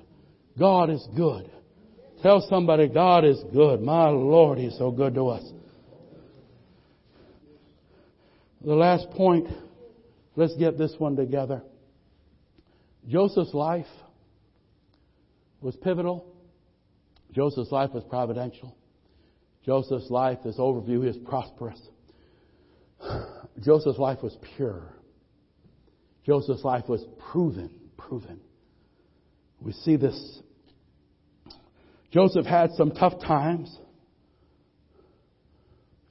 God 0.57 0.89
is 0.89 1.05
good. 1.15 1.49
Tell 2.23 2.45
somebody 2.49 2.87
God 2.87 3.25
is 3.25 3.43
good. 3.53 3.81
My 3.81 4.07
Lord, 4.07 4.57
He's 4.57 4.77
so 4.77 4.89
good 4.91 5.13
to 5.15 5.27
us. 5.27 5.43
The 8.65 8.73
last 8.73 9.09
point, 9.11 9.47
let's 10.35 10.55
get 10.55 10.77
this 10.77 10.95
one 10.97 11.15
together. 11.15 11.61
Joseph's 13.07 13.53
life 13.53 13.85
was 15.61 15.75
pivotal 15.75 16.33
Joseph's 17.33 17.71
life 17.71 17.91
was 17.93 18.03
providential. 18.03 18.75
Joseph's 19.65 20.09
life, 20.09 20.39
this 20.43 20.57
overview, 20.57 21.07
is 21.07 21.17
prosperous. 21.17 21.79
Joseph's 23.61 23.99
life 23.99 24.21
was 24.21 24.37
pure. 24.55 24.93
Joseph's 26.25 26.63
life 26.63 26.87
was 26.87 27.03
proven, 27.31 27.71
proven. 27.97 28.39
We 29.59 29.71
see 29.71 29.95
this. 29.95 30.39
Joseph 32.13 32.45
had 32.45 32.71
some 32.73 32.91
tough 32.91 33.19
times. 33.21 33.75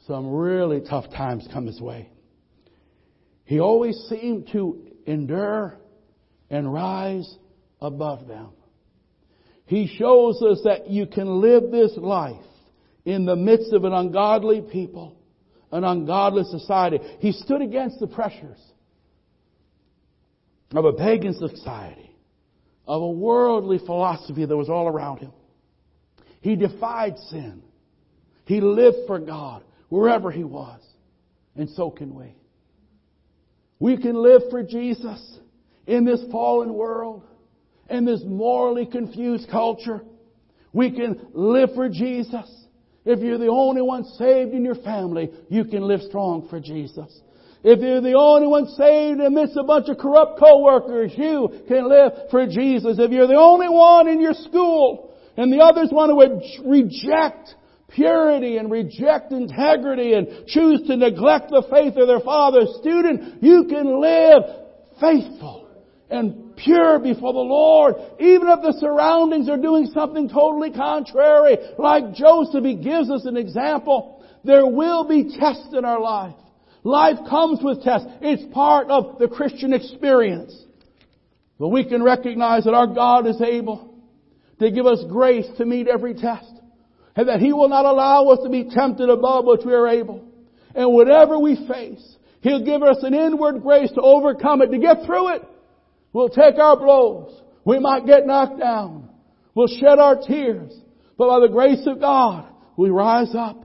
Some 0.09 0.32
really 0.32 0.80
tough 0.80 1.09
times 1.11 1.46
come 1.53 1.66
his 1.66 1.80
way. 1.80 2.11
He 3.44 3.61
always 3.61 3.96
seemed 4.09 4.48
to 4.53 4.84
endure 5.07 5.78
and 6.50 6.72
rise 6.72 7.38
above 7.80 8.26
them. 8.26 8.48
He 9.66 9.86
shows 9.96 10.42
us 10.42 10.62
that 10.64 10.90
you 10.90 11.07
can 11.07 11.40
live 11.40 11.70
this 11.70 11.92
life 11.96 12.44
in 13.05 13.24
the 13.24 13.36
midst 13.36 13.72
of 13.72 13.84
an 13.84 13.92
ungodly 13.92 14.61
people, 14.61 15.16
an 15.70 15.84
ungodly 15.84 16.42
society. 16.44 16.98
He 17.20 17.30
stood 17.30 17.62
against 17.62 18.00
the 18.00 18.09
pressures 18.09 18.61
of 20.72 20.84
a 20.84 20.94
pagan 20.94 21.34
society, 21.34 22.16
of 22.88 23.03
a 23.03 23.11
worldly 23.11 23.78
philosophy 23.78 24.44
that 24.44 24.57
was 24.57 24.68
all 24.68 24.88
around 24.88 25.18
him. 25.18 25.32
He 26.43 26.57
defied 26.57 27.16
sin. 27.30 27.62
He 28.45 28.61
lived 28.61 29.07
for 29.07 29.18
God 29.18 29.64
wherever 29.88 30.30
he 30.30 30.45
was. 30.45 30.80
And 31.57 31.70
so 31.70 31.90
can 31.90 32.14
we. 32.14 32.34
We 33.78 33.97
can 33.97 34.14
live 34.14 34.43
for 34.51 34.62
Jesus 34.62 35.38
in 35.86 36.05
this 36.05 36.22
fallen 36.30 36.74
world 36.74 37.22
in 37.88 38.05
this 38.05 38.22
morally 38.24 38.86
confused 38.86 39.49
culture. 39.51 40.03
We 40.72 40.90
can 40.90 41.28
live 41.34 41.70
for 41.74 41.88
Jesus. 41.88 42.51
If 43.05 43.20
you're 43.20 43.38
the 43.38 43.49
only 43.49 43.82
one 43.82 44.05
saved 44.05 44.53
in 44.53 44.64
your 44.64 44.76
family, 44.76 45.30
you 45.49 45.64
can 45.64 45.82
live 45.82 46.01
strong 46.03 46.49
for 46.49 46.61
Jesus. 46.61 47.20
If 47.64 47.80
you're 47.80 48.01
the 48.01 48.14
only 48.14 48.47
one 48.47 48.66
saved 48.68 49.20
amidst 49.20 49.57
a 49.57 49.62
bunch 49.62 49.88
of 49.88 49.99
corrupt 49.99 50.40
co-workers, 50.40 51.12
you 51.16 51.64
can 51.68 51.88
live 51.88 52.12
for 52.30 52.47
Jesus. 52.47 52.99
If 52.99 53.11
you're 53.11 53.28
the 53.28 53.34
only 53.34 53.68
one 53.68 54.09
in 54.09 54.20
your 54.20 54.34
school 54.34 55.11
and 55.37 55.53
the 55.53 55.61
others 55.61 55.89
want 55.91 56.11
to 56.11 56.68
reject 56.68 57.55
purity 57.89 58.57
and 58.57 58.70
reject 58.70 59.33
integrity 59.33 60.14
and 60.14 60.47
choose 60.47 60.87
to 60.87 60.97
neglect 60.97 61.51
the 61.51 61.62
faith 61.70 61.97
of 61.97 62.09
their 62.09 62.20
father. 62.20 62.66
student, 62.80 63.43
you 63.43 63.64
can 63.68 64.01
live 64.01 64.43
faithful 65.01 65.68
and 66.11 66.57
pure 66.57 66.99
before 66.99 67.33
the 67.33 67.39
Lord, 67.39 67.95
even 68.20 68.49
if 68.49 68.61
the 68.61 68.76
surroundings 68.78 69.49
are 69.49 69.57
doing 69.57 69.87
something 69.87 70.28
totally 70.28 70.70
contrary. 70.70 71.57
Like 71.78 72.12
Joseph, 72.14 72.64
he 72.64 72.76
gives 72.76 73.11
us 73.11 73.24
an 73.24 73.37
example. 73.37 74.22
There 74.45 74.66
will 74.66 75.09
be 75.09 75.37
tests 75.39 75.72
in 75.72 75.85
our 75.85 76.01
life. 76.01 76.35
Life 76.85 77.18
comes 77.28 77.61
with 77.62 77.83
tests. 77.83 78.09
It's 78.20 78.43
part 78.53 78.91
of 78.91 79.18
the 79.18 79.28
Christian 79.28 79.72
experience. 79.72 80.55
But 81.59 81.68
we 81.68 81.85
can 81.85 82.03
recognize 82.03 82.64
that 82.64 82.74
our 82.74 82.89
God 82.89 83.26
is 83.26 83.41
able 83.41 83.91
to 84.62 84.70
give 84.70 84.86
us 84.86 85.04
grace 85.08 85.46
to 85.58 85.66
meet 85.66 85.88
every 85.88 86.14
test. 86.14 86.52
And 87.14 87.28
that 87.28 87.40
He 87.40 87.52
will 87.52 87.68
not 87.68 87.84
allow 87.84 88.28
us 88.28 88.38
to 88.42 88.48
be 88.48 88.70
tempted 88.70 89.08
above 89.08 89.44
which 89.44 89.60
we 89.64 89.74
are 89.74 89.88
able. 89.88 90.24
And 90.74 90.92
whatever 90.92 91.38
we 91.38 91.56
face, 91.68 92.16
He'll 92.40 92.64
give 92.64 92.82
us 92.82 92.98
an 93.02 93.14
inward 93.14 93.62
grace 93.62 93.90
to 93.92 94.00
overcome 94.00 94.62
it, 94.62 94.70
to 94.70 94.78
get 94.78 95.04
through 95.04 95.34
it. 95.34 95.42
We'll 96.12 96.28
take 96.28 96.58
our 96.58 96.76
blows. 96.76 97.40
We 97.64 97.78
might 97.78 98.06
get 98.06 98.26
knocked 98.26 98.58
down. 98.58 99.08
We'll 99.54 99.68
shed 99.68 99.98
our 99.98 100.16
tears. 100.16 100.72
But 101.16 101.28
by 101.28 101.40
the 101.40 101.52
grace 101.52 101.86
of 101.86 102.00
God, 102.00 102.46
we 102.76 102.90
rise 102.90 103.34
up. 103.34 103.64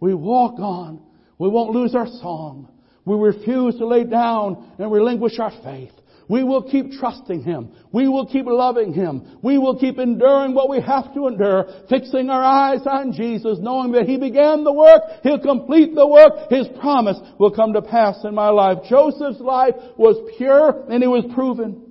We 0.00 0.14
walk 0.14 0.58
on. 0.58 1.00
We 1.38 1.48
won't 1.48 1.70
lose 1.70 1.94
our 1.94 2.06
song. 2.06 2.68
We 3.04 3.16
refuse 3.16 3.76
to 3.76 3.86
lay 3.86 4.04
down 4.04 4.72
and 4.78 4.92
relinquish 4.92 5.38
our 5.38 5.52
faith. 5.62 5.92
We 6.28 6.44
will 6.44 6.62
keep 6.62 6.92
trusting 6.92 7.42
Him. 7.42 7.72
We 7.90 8.06
will 8.06 8.26
keep 8.26 8.44
loving 8.46 8.92
Him. 8.92 9.38
We 9.42 9.56
will 9.56 9.78
keep 9.78 9.98
enduring 9.98 10.54
what 10.54 10.68
we 10.68 10.80
have 10.80 11.14
to 11.14 11.26
endure, 11.26 11.66
fixing 11.88 12.28
our 12.28 12.42
eyes 12.42 12.86
on 12.86 13.12
Jesus, 13.12 13.58
knowing 13.60 13.92
that 13.92 14.06
He 14.06 14.18
began 14.18 14.62
the 14.62 14.72
work, 14.72 15.02
He'll 15.22 15.40
complete 15.40 15.94
the 15.94 16.06
work, 16.06 16.50
His 16.50 16.68
promise 16.80 17.18
will 17.38 17.54
come 17.54 17.72
to 17.72 17.82
pass 17.82 18.18
in 18.24 18.34
my 18.34 18.50
life. 18.50 18.78
Joseph's 18.88 19.40
life 19.40 19.74
was 19.96 20.16
pure 20.36 20.84
and 20.90 21.02
it 21.02 21.08
was 21.08 21.24
proven. 21.34 21.88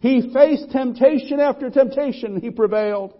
He 0.00 0.30
faced 0.34 0.70
temptation 0.70 1.40
after 1.40 1.70
temptation 1.70 2.40
he 2.40 2.50
prevailed. 2.50 3.14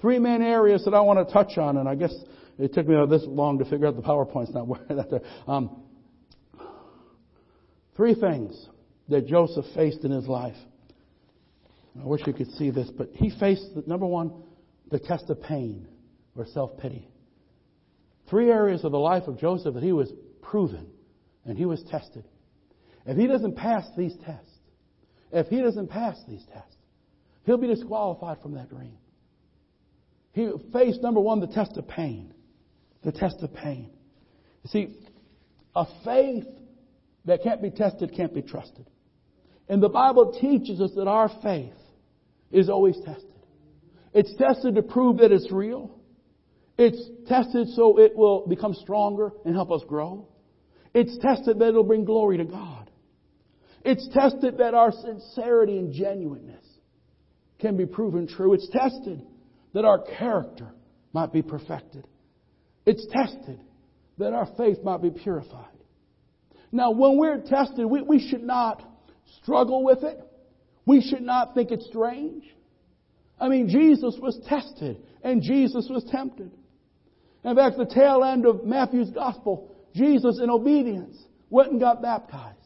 Three 0.00 0.18
main 0.18 0.42
areas 0.42 0.84
that 0.84 0.92
I 0.92 1.00
want 1.00 1.24
to 1.26 1.32
touch 1.32 1.56
on, 1.56 1.76
and 1.76 1.88
I 1.88 1.94
guess 1.94 2.12
it 2.58 2.74
took 2.74 2.86
me 2.86 2.96
this 3.08 3.22
long 3.26 3.60
to 3.60 3.64
figure 3.64 3.86
out 3.86 3.96
the 3.96 4.02
PowerPoint's 4.02 4.52
not 4.52 4.66
working 4.66 4.98
out 4.98 5.08
there. 5.08 5.20
Um, 5.46 5.82
three 7.96 8.14
things 8.14 8.68
that 9.08 9.26
Joseph 9.26 9.64
faced 9.74 10.04
in 10.04 10.10
his 10.10 10.26
life. 10.26 10.56
I 12.00 12.06
wish 12.06 12.26
you 12.26 12.32
could 12.32 12.50
see 12.52 12.70
this, 12.70 12.90
but 12.90 13.10
he 13.14 13.30
faced, 13.38 13.64
number 13.86 14.06
one, 14.06 14.32
the 14.90 14.98
test 14.98 15.30
of 15.30 15.42
pain 15.42 15.88
or 16.36 16.46
self 16.46 16.78
pity. 16.78 17.08
Three 18.28 18.50
areas 18.50 18.84
of 18.84 18.92
the 18.92 18.98
life 18.98 19.24
of 19.28 19.38
Joseph 19.38 19.74
that 19.74 19.82
he 19.82 19.92
was 19.92 20.12
proven 20.42 20.88
and 21.44 21.56
he 21.56 21.64
was 21.64 21.82
tested. 21.90 22.24
If 23.06 23.16
he 23.16 23.26
doesn't 23.26 23.56
pass 23.56 23.86
these 23.96 24.14
tests, 24.24 24.50
if 25.32 25.46
he 25.46 25.60
doesn't 25.60 25.88
pass 25.88 26.16
these 26.28 26.44
tests, 26.52 26.76
he'll 27.44 27.56
be 27.56 27.68
disqualified 27.68 28.38
from 28.42 28.54
that 28.54 28.68
dream. 28.68 28.98
He 30.32 30.50
faced, 30.72 31.02
number 31.02 31.20
one, 31.20 31.40
the 31.40 31.46
test 31.46 31.76
of 31.76 31.88
pain. 31.88 32.34
The 33.02 33.12
test 33.12 33.36
of 33.42 33.54
pain. 33.54 33.90
You 34.64 34.70
see, 34.70 34.96
a 35.74 35.86
faith 36.04 36.44
that 37.24 37.42
can't 37.42 37.62
be 37.62 37.70
tested 37.70 38.12
can't 38.14 38.34
be 38.34 38.42
trusted. 38.42 38.86
And 39.68 39.82
the 39.82 39.88
Bible 39.88 40.38
teaches 40.40 40.80
us 40.80 40.92
that 40.96 41.08
our 41.08 41.30
faith 41.42 41.74
is 42.50 42.68
always 42.68 42.96
tested. 43.04 43.32
It's 44.14 44.34
tested 44.36 44.76
to 44.76 44.82
prove 44.82 45.18
that 45.18 45.32
it's 45.32 45.50
real. 45.50 45.98
It's 46.78 47.00
tested 47.28 47.68
so 47.70 47.98
it 47.98 48.16
will 48.16 48.46
become 48.46 48.74
stronger 48.74 49.32
and 49.44 49.54
help 49.54 49.70
us 49.70 49.82
grow. 49.88 50.28
It's 50.94 51.18
tested 51.18 51.58
that 51.58 51.68
it'll 51.68 51.84
bring 51.84 52.04
glory 52.04 52.38
to 52.38 52.44
God. 52.44 52.90
It's 53.84 54.08
tested 54.12 54.58
that 54.58 54.74
our 54.74 54.92
sincerity 54.92 55.78
and 55.78 55.92
genuineness 55.92 56.64
can 57.58 57.76
be 57.76 57.86
proven 57.86 58.26
true. 58.26 58.54
It's 58.54 58.68
tested 58.70 59.22
that 59.74 59.84
our 59.84 60.02
character 60.18 60.68
might 61.12 61.32
be 61.32 61.42
perfected. 61.42 62.06
It's 62.84 63.06
tested 63.12 63.60
that 64.18 64.32
our 64.32 64.48
faith 64.56 64.78
might 64.82 65.02
be 65.02 65.10
purified. 65.10 65.66
Now, 66.72 66.90
when 66.90 67.18
we're 67.18 67.40
tested, 67.40 67.86
we, 67.86 68.02
we 68.02 68.28
should 68.28 68.42
not 68.42 68.82
struggle 69.42 69.84
with 69.84 70.02
it. 70.02 70.20
We 70.86 71.00
should 71.00 71.22
not 71.22 71.54
think 71.54 71.70
it 71.70 71.82
strange. 71.82 72.44
I 73.38 73.48
mean, 73.48 73.68
Jesus 73.68 74.16
was 74.20 74.38
tested 74.48 74.98
and 75.22 75.42
Jesus 75.42 75.88
was 75.90 76.04
tempted. 76.10 76.50
In 77.44 77.54
fact, 77.54 77.76
the 77.76 77.86
tail 77.86 78.24
end 78.24 78.46
of 78.46 78.64
Matthew's 78.64 79.10
gospel, 79.10 79.74
Jesus, 79.94 80.40
in 80.42 80.50
obedience, 80.50 81.16
went 81.50 81.70
and 81.70 81.80
got 81.80 82.02
baptized. 82.02 82.56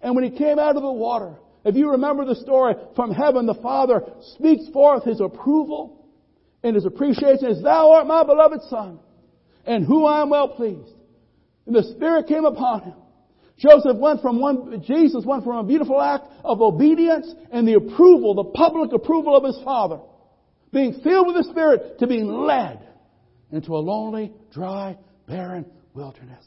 And 0.00 0.14
when 0.14 0.24
he 0.24 0.36
came 0.36 0.58
out 0.58 0.76
of 0.76 0.82
the 0.82 0.92
water, 0.92 1.36
if 1.64 1.76
you 1.76 1.90
remember 1.90 2.24
the 2.24 2.34
story 2.34 2.74
from 2.96 3.12
heaven, 3.12 3.46
the 3.46 3.54
Father 3.54 4.02
speaks 4.36 4.68
forth 4.72 5.04
his 5.04 5.20
approval 5.20 6.06
and 6.62 6.74
his 6.74 6.84
appreciation 6.84 7.46
as, 7.46 7.62
Thou 7.62 7.92
art 7.92 8.06
my 8.06 8.24
beloved 8.24 8.62
Son, 8.68 8.98
and 9.64 9.86
who 9.86 10.06
I 10.06 10.22
am 10.22 10.30
well 10.30 10.48
pleased. 10.48 10.94
And 11.66 11.74
the 11.74 11.84
Spirit 11.94 12.26
came 12.26 12.44
upon 12.44 12.82
him. 12.82 12.94
Joseph 13.62 13.96
went 13.96 14.20
from 14.20 14.40
one, 14.40 14.82
Jesus 14.84 15.24
went 15.24 15.44
from 15.44 15.58
a 15.58 15.62
beautiful 15.62 16.00
act 16.00 16.26
of 16.44 16.60
obedience 16.60 17.32
and 17.52 17.66
the 17.66 17.74
approval, 17.74 18.34
the 18.34 18.50
public 18.58 18.92
approval 18.92 19.36
of 19.36 19.44
his 19.44 19.58
father, 19.64 20.00
being 20.72 21.00
filled 21.04 21.28
with 21.28 21.36
the 21.36 21.48
Spirit 21.48 22.00
to 22.00 22.08
being 22.08 22.26
led 22.26 22.80
into 23.52 23.76
a 23.76 23.78
lonely, 23.78 24.32
dry, 24.52 24.98
barren 25.28 25.64
wilderness. 25.94 26.44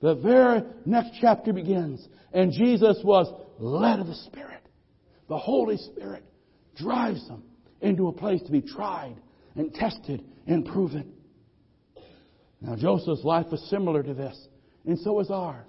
The 0.00 0.14
very 0.14 0.62
next 0.86 1.18
chapter 1.20 1.52
begins, 1.52 2.08
and 2.32 2.50
Jesus 2.50 2.98
was 3.04 3.30
led 3.58 3.98
of 3.98 4.06
the 4.06 4.14
Spirit. 4.14 4.62
The 5.28 5.36
Holy 5.36 5.76
Spirit 5.76 6.24
drives 6.76 7.28
him 7.28 7.42
into 7.82 8.08
a 8.08 8.12
place 8.12 8.40
to 8.44 8.52
be 8.52 8.62
tried 8.62 9.16
and 9.54 9.74
tested 9.74 10.24
and 10.46 10.64
proven. 10.64 11.12
Now, 12.62 12.74
Joseph's 12.74 13.24
life 13.24 13.46
was 13.50 13.60
similar 13.68 14.02
to 14.02 14.14
this, 14.14 14.48
and 14.86 14.98
so 14.98 15.20
is 15.20 15.30
ours. 15.30 15.68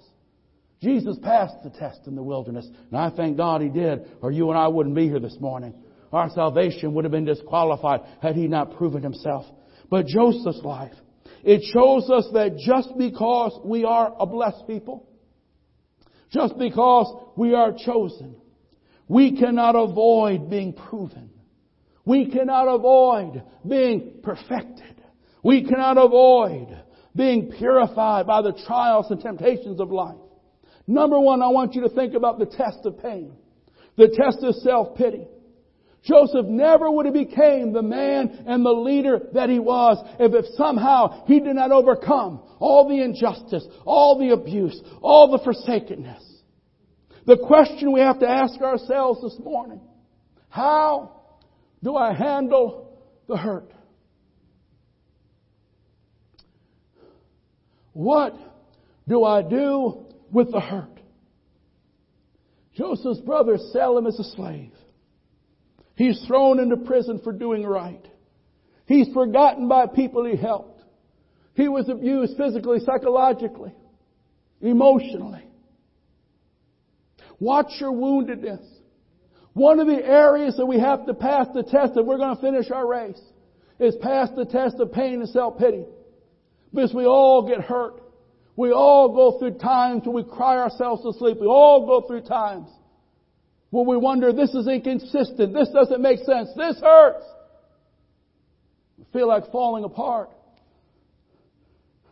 Jesus 0.82 1.18
passed 1.22 1.56
the 1.62 1.70
test 1.70 2.00
in 2.06 2.14
the 2.14 2.22
wilderness, 2.22 2.66
and 2.66 2.98
I 2.98 3.10
thank 3.10 3.36
God 3.36 3.60
he 3.60 3.68
did, 3.68 4.06
or 4.22 4.32
you 4.32 4.48
and 4.48 4.58
I 4.58 4.68
wouldn't 4.68 4.94
be 4.94 5.08
here 5.08 5.20
this 5.20 5.36
morning. 5.38 5.74
Our 6.12 6.30
salvation 6.30 6.94
would 6.94 7.04
have 7.04 7.12
been 7.12 7.26
disqualified 7.26 8.00
had 8.22 8.34
he 8.34 8.48
not 8.48 8.76
proven 8.76 9.02
himself. 9.02 9.44
But 9.90 10.06
Joseph's 10.06 10.62
life, 10.64 10.94
it 11.44 11.62
shows 11.72 12.08
us 12.08 12.26
that 12.32 12.56
just 12.58 12.96
because 12.96 13.60
we 13.64 13.84
are 13.84 14.14
a 14.18 14.26
blessed 14.26 14.66
people, 14.66 15.06
just 16.32 16.56
because 16.58 17.32
we 17.36 17.54
are 17.54 17.72
chosen, 17.72 18.36
we 19.06 19.38
cannot 19.38 19.74
avoid 19.76 20.48
being 20.48 20.72
proven. 20.72 21.30
We 22.04 22.30
cannot 22.30 22.68
avoid 22.68 23.42
being 23.68 24.20
perfected. 24.22 25.02
We 25.42 25.64
cannot 25.64 25.98
avoid 25.98 26.68
being 27.14 27.52
purified 27.58 28.26
by 28.26 28.42
the 28.42 28.52
trials 28.66 29.10
and 29.10 29.20
temptations 29.20 29.80
of 29.80 29.90
life. 29.90 30.19
Number 30.90 31.20
one, 31.20 31.40
I 31.40 31.46
want 31.46 31.76
you 31.76 31.82
to 31.82 31.88
think 31.88 32.14
about 32.14 32.40
the 32.40 32.46
test 32.46 32.80
of 32.84 32.98
pain. 32.98 33.32
The 33.96 34.08
test 34.08 34.42
of 34.42 34.56
self-pity. 34.56 35.24
Joseph 36.02 36.46
never 36.46 36.90
would 36.90 37.06
have 37.06 37.14
became 37.14 37.72
the 37.72 37.82
man 37.82 38.44
and 38.44 38.66
the 38.66 38.72
leader 38.72 39.20
that 39.34 39.48
he 39.48 39.60
was 39.60 40.04
if, 40.18 40.34
if 40.34 40.46
somehow 40.56 41.26
he 41.26 41.38
did 41.38 41.54
not 41.54 41.70
overcome 41.70 42.42
all 42.58 42.88
the 42.88 43.00
injustice, 43.00 43.64
all 43.84 44.18
the 44.18 44.30
abuse, 44.30 44.80
all 45.00 45.30
the 45.30 45.38
forsakenness. 45.44 46.24
The 47.24 47.36
question 47.36 47.92
we 47.92 48.00
have 48.00 48.18
to 48.18 48.28
ask 48.28 48.60
ourselves 48.60 49.20
this 49.22 49.38
morning, 49.38 49.80
how 50.48 51.20
do 51.84 51.94
I 51.94 52.14
handle 52.14 52.98
the 53.28 53.36
hurt? 53.36 53.70
What 57.92 58.34
do 59.06 59.22
I 59.22 59.42
do 59.42 60.06
with 60.32 60.50
the 60.52 60.60
hurt? 60.60 61.00
Joseph's 62.74 63.20
brothers 63.20 63.70
sell 63.72 63.98
him 63.98 64.06
as 64.06 64.18
a 64.18 64.24
slave. 64.24 64.72
He's 65.96 66.22
thrown 66.26 66.60
into 66.60 66.76
prison 66.76 67.20
for 67.22 67.32
doing 67.32 67.64
right. 67.64 68.06
He's 68.86 69.12
forgotten 69.12 69.68
by 69.68 69.86
people 69.86 70.24
he 70.24 70.36
helped. 70.36 70.82
He 71.54 71.68
was 71.68 71.88
abused 71.88 72.36
physically, 72.36 72.78
psychologically, 72.80 73.74
emotionally. 74.60 75.44
Watch 77.38 77.72
your 77.80 77.92
woundedness. 77.92 78.64
One 79.52 79.80
of 79.80 79.86
the 79.86 80.04
areas 80.04 80.56
that 80.56 80.66
we 80.66 80.78
have 80.78 81.06
to 81.06 81.14
pass 81.14 81.48
the 81.52 81.62
test 81.62 81.92
if 81.96 82.06
we're 82.06 82.18
going 82.18 82.36
to 82.36 82.40
finish 82.40 82.70
our 82.70 82.86
race 82.86 83.20
is 83.78 83.96
pass 83.96 84.28
the 84.36 84.44
test 84.44 84.76
of 84.78 84.92
pain 84.92 85.20
and 85.20 85.28
self-pity. 85.28 85.84
Because 86.72 86.94
we 86.94 87.04
all 87.04 87.48
get 87.48 87.60
hurt. 87.60 88.00
We 88.60 88.72
all 88.72 89.14
go 89.14 89.38
through 89.38 89.58
times 89.58 90.02
when 90.04 90.14
we 90.14 90.22
cry 90.22 90.58
ourselves 90.58 91.02
to 91.04 91.18
sleep. 91.18 91.38
We 91.40 91.46
all 91.46 91.86
go 91.86 92.06
through 92.06 92.28
times 92.28 92.68
when 93.70 93.86
we 93.86 93.96
wonder, 93.96 94.34
this 94.34 94.50
is 94.50 94.68
inconsistent, 94.68 95.54
this 95.54 95.70
doesn't 95.70 96.02
make 96.02 96.18
sense, 96.18 96.50
this 96.54 96.78
hurts. 96.78 97.24
We 98.98 99.06
feel 99.14 99.28
like 99.28 99.50
falling 99.50 99.84
apart. 99.84 100.28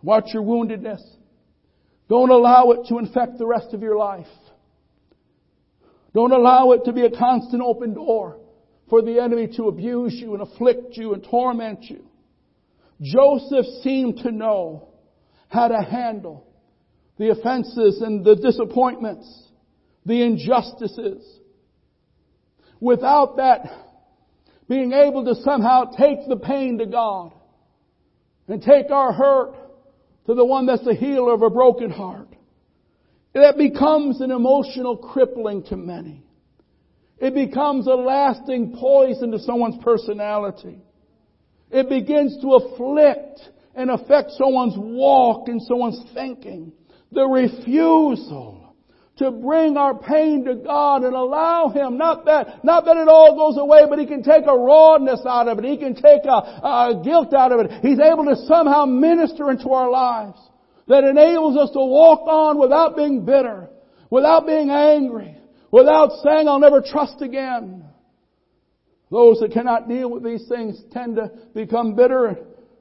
Watch 0.03 0.31
your 0.33 0.43
woundedness. 0.43 1.03
Don't 2.09 2.31
allow 2.31 2.71
it 2.71 2.89
to 2.89 2.97
infect 2.97 3.37
the 3.37 3.47
rest 3.47 3.75
of 3.75 3.83
your 3.83 3.99
life. 3.99 4.25
Don't 6.15 6.33
allow 6.33 6.73
it 6.73 6.87
to 6.87 6.95
be 6.95 7.05
a 7.05 7.11
constant 7.11 7.61
open 7.61 7.93
door 7.93 8.39
for 8.89 9.03
the 9.03 9.21
enemy 9.21 9.49
to 9.59 9.65
abuse 9.65 10.15
you 10.15 10.33
and 10.33 10.41
afflict 10.41 10.97
you 10.97 11.13
and 11.13 11.23
torment 11.25 11.83
you. 11.91 12.07
Joseph 13.03 13.67
seemed 13.83 14.17
to 14.23 14.33
know 14.33 14.88
how 15.49 15.69
to 15.69 15.81
handle 15.83 16.47
the 17.19 17.31
offenses 17.31 18.01
and 18.01 18.25
the 18.25 18.37
disappointments, 18.37 19.49
the 20.07 20.23
injustices, 20.23 21.25
without 22.81 23.37
that 23.37 23.67
being 24.69 24.93
able 24.93 25.25
to 25.25 25.35
somehow 25.43 25.85
take 25.85 26.29
the 26.29 26.37
pain 26.37 26.79
to 26.79 26.87
God 26.87 27.33
and 28.47 28.63
take 28.63 28.91
our 28.91 29.13
hurt 29.13 29.55
to 30.27 30.35
the 30.35 30.45
one 30.45 30.67
that's 30.67 30.85
the 30.85 30.95
healer 30.95 31.33
of 31.33 31.43
a 31.43 31.51
broken 31.51 31.91
heart. 31.91 32.29
That 33.35 33.57
becomes 33.57 34.21
an 34.21 34.31
emotional 34.31 34.97
crippling 34.97 35.65
to 35.65 35.77
many. 35.77 36.23
It 37.19 37.35
becomes 37.35 37.87
a 37.87 37.95
lasting 37.95 38.77
poison 38.79 39.33
to 39.33 39.39
someone's 39.39 39.83
personality. 39.83 40.79
It 41.71 41.89
begins 41.89 42.41
to 42.43 42.55
afflict 42.55 43.41
and 43.79 43.93
affect 43.93 44.33
someone's 44.33 44.75
walk 44.77 45.49
and 45.49 45.63
someone's 45.63 46.03
thinking. 46.13 46.73
The 47.13 47.25
refusal 47.25 48.75
to 49.19 49.31
bring 49.31 49.77
our 49.77 49.97
pain 49.97 50.45
to 50.47 50.57
God 50.57 51.05
and 51.05 51.15
allow 51.15 51.69
Him, 51.69 51.97
not 51.97 52.25
that, 52.27 52.65
not 52.65 52.85
that 52.87 52.97
it 52.97 53.09
all 53.09 53.37
goes 53.37 53.57
away, 53.57 53.83
but 53.89 54.01
He 54.01 54.07
can 54.07 54.25
take 54.25 54.45
a 54.47 54.59
rawness 54.59 55.21
out 55.25 55.47
of 55.47 55.61
it. 55.61 55.65
He 55.65 55.77
can 55.77 55.95
take 55.95 56.25
a, 56.25 56.29
a 56.29 57.01
guilt 57.05 57.33
out 57.33 57.53
of 57.53 57.61
it. 57.61 57.71
He's 57.83 58.01
able 58.01 58.25
to 58.25 58.37
somehow 58.47 58.85
minister 58.85 59.49
into 59.51 59.71
our 59.71 59.89
lives 59.89 60.39
that 60.89 61.05
enables 61.05 61.57
us 61.57 61.71
to 61.71 61.79
walk 61.79 62.27
on 62.27 62.59
without 62.59 62.97
being 62.97 63.25
bitter, 63.25 63.69
without 64.11 64.45
being 64.45 64.71
angry, 64.71 65.37
without 65.71 66.11
saying, 66.25 66.49
I'll 66.49 66.59
never 66.59 66.83
trust 66.83 67.23
again. 67.23 67.85
Those 69.11 69.39
that 69.39 69.53
cannot 69.53 69.89
deal 69.89 70.11
with 70.11 70.25
these 70.25 70.47
things 70.49 70.83
tend 70.93 71.17
to 71.17 71.31
become 71.55 71.95
bitter, 71.95 72.39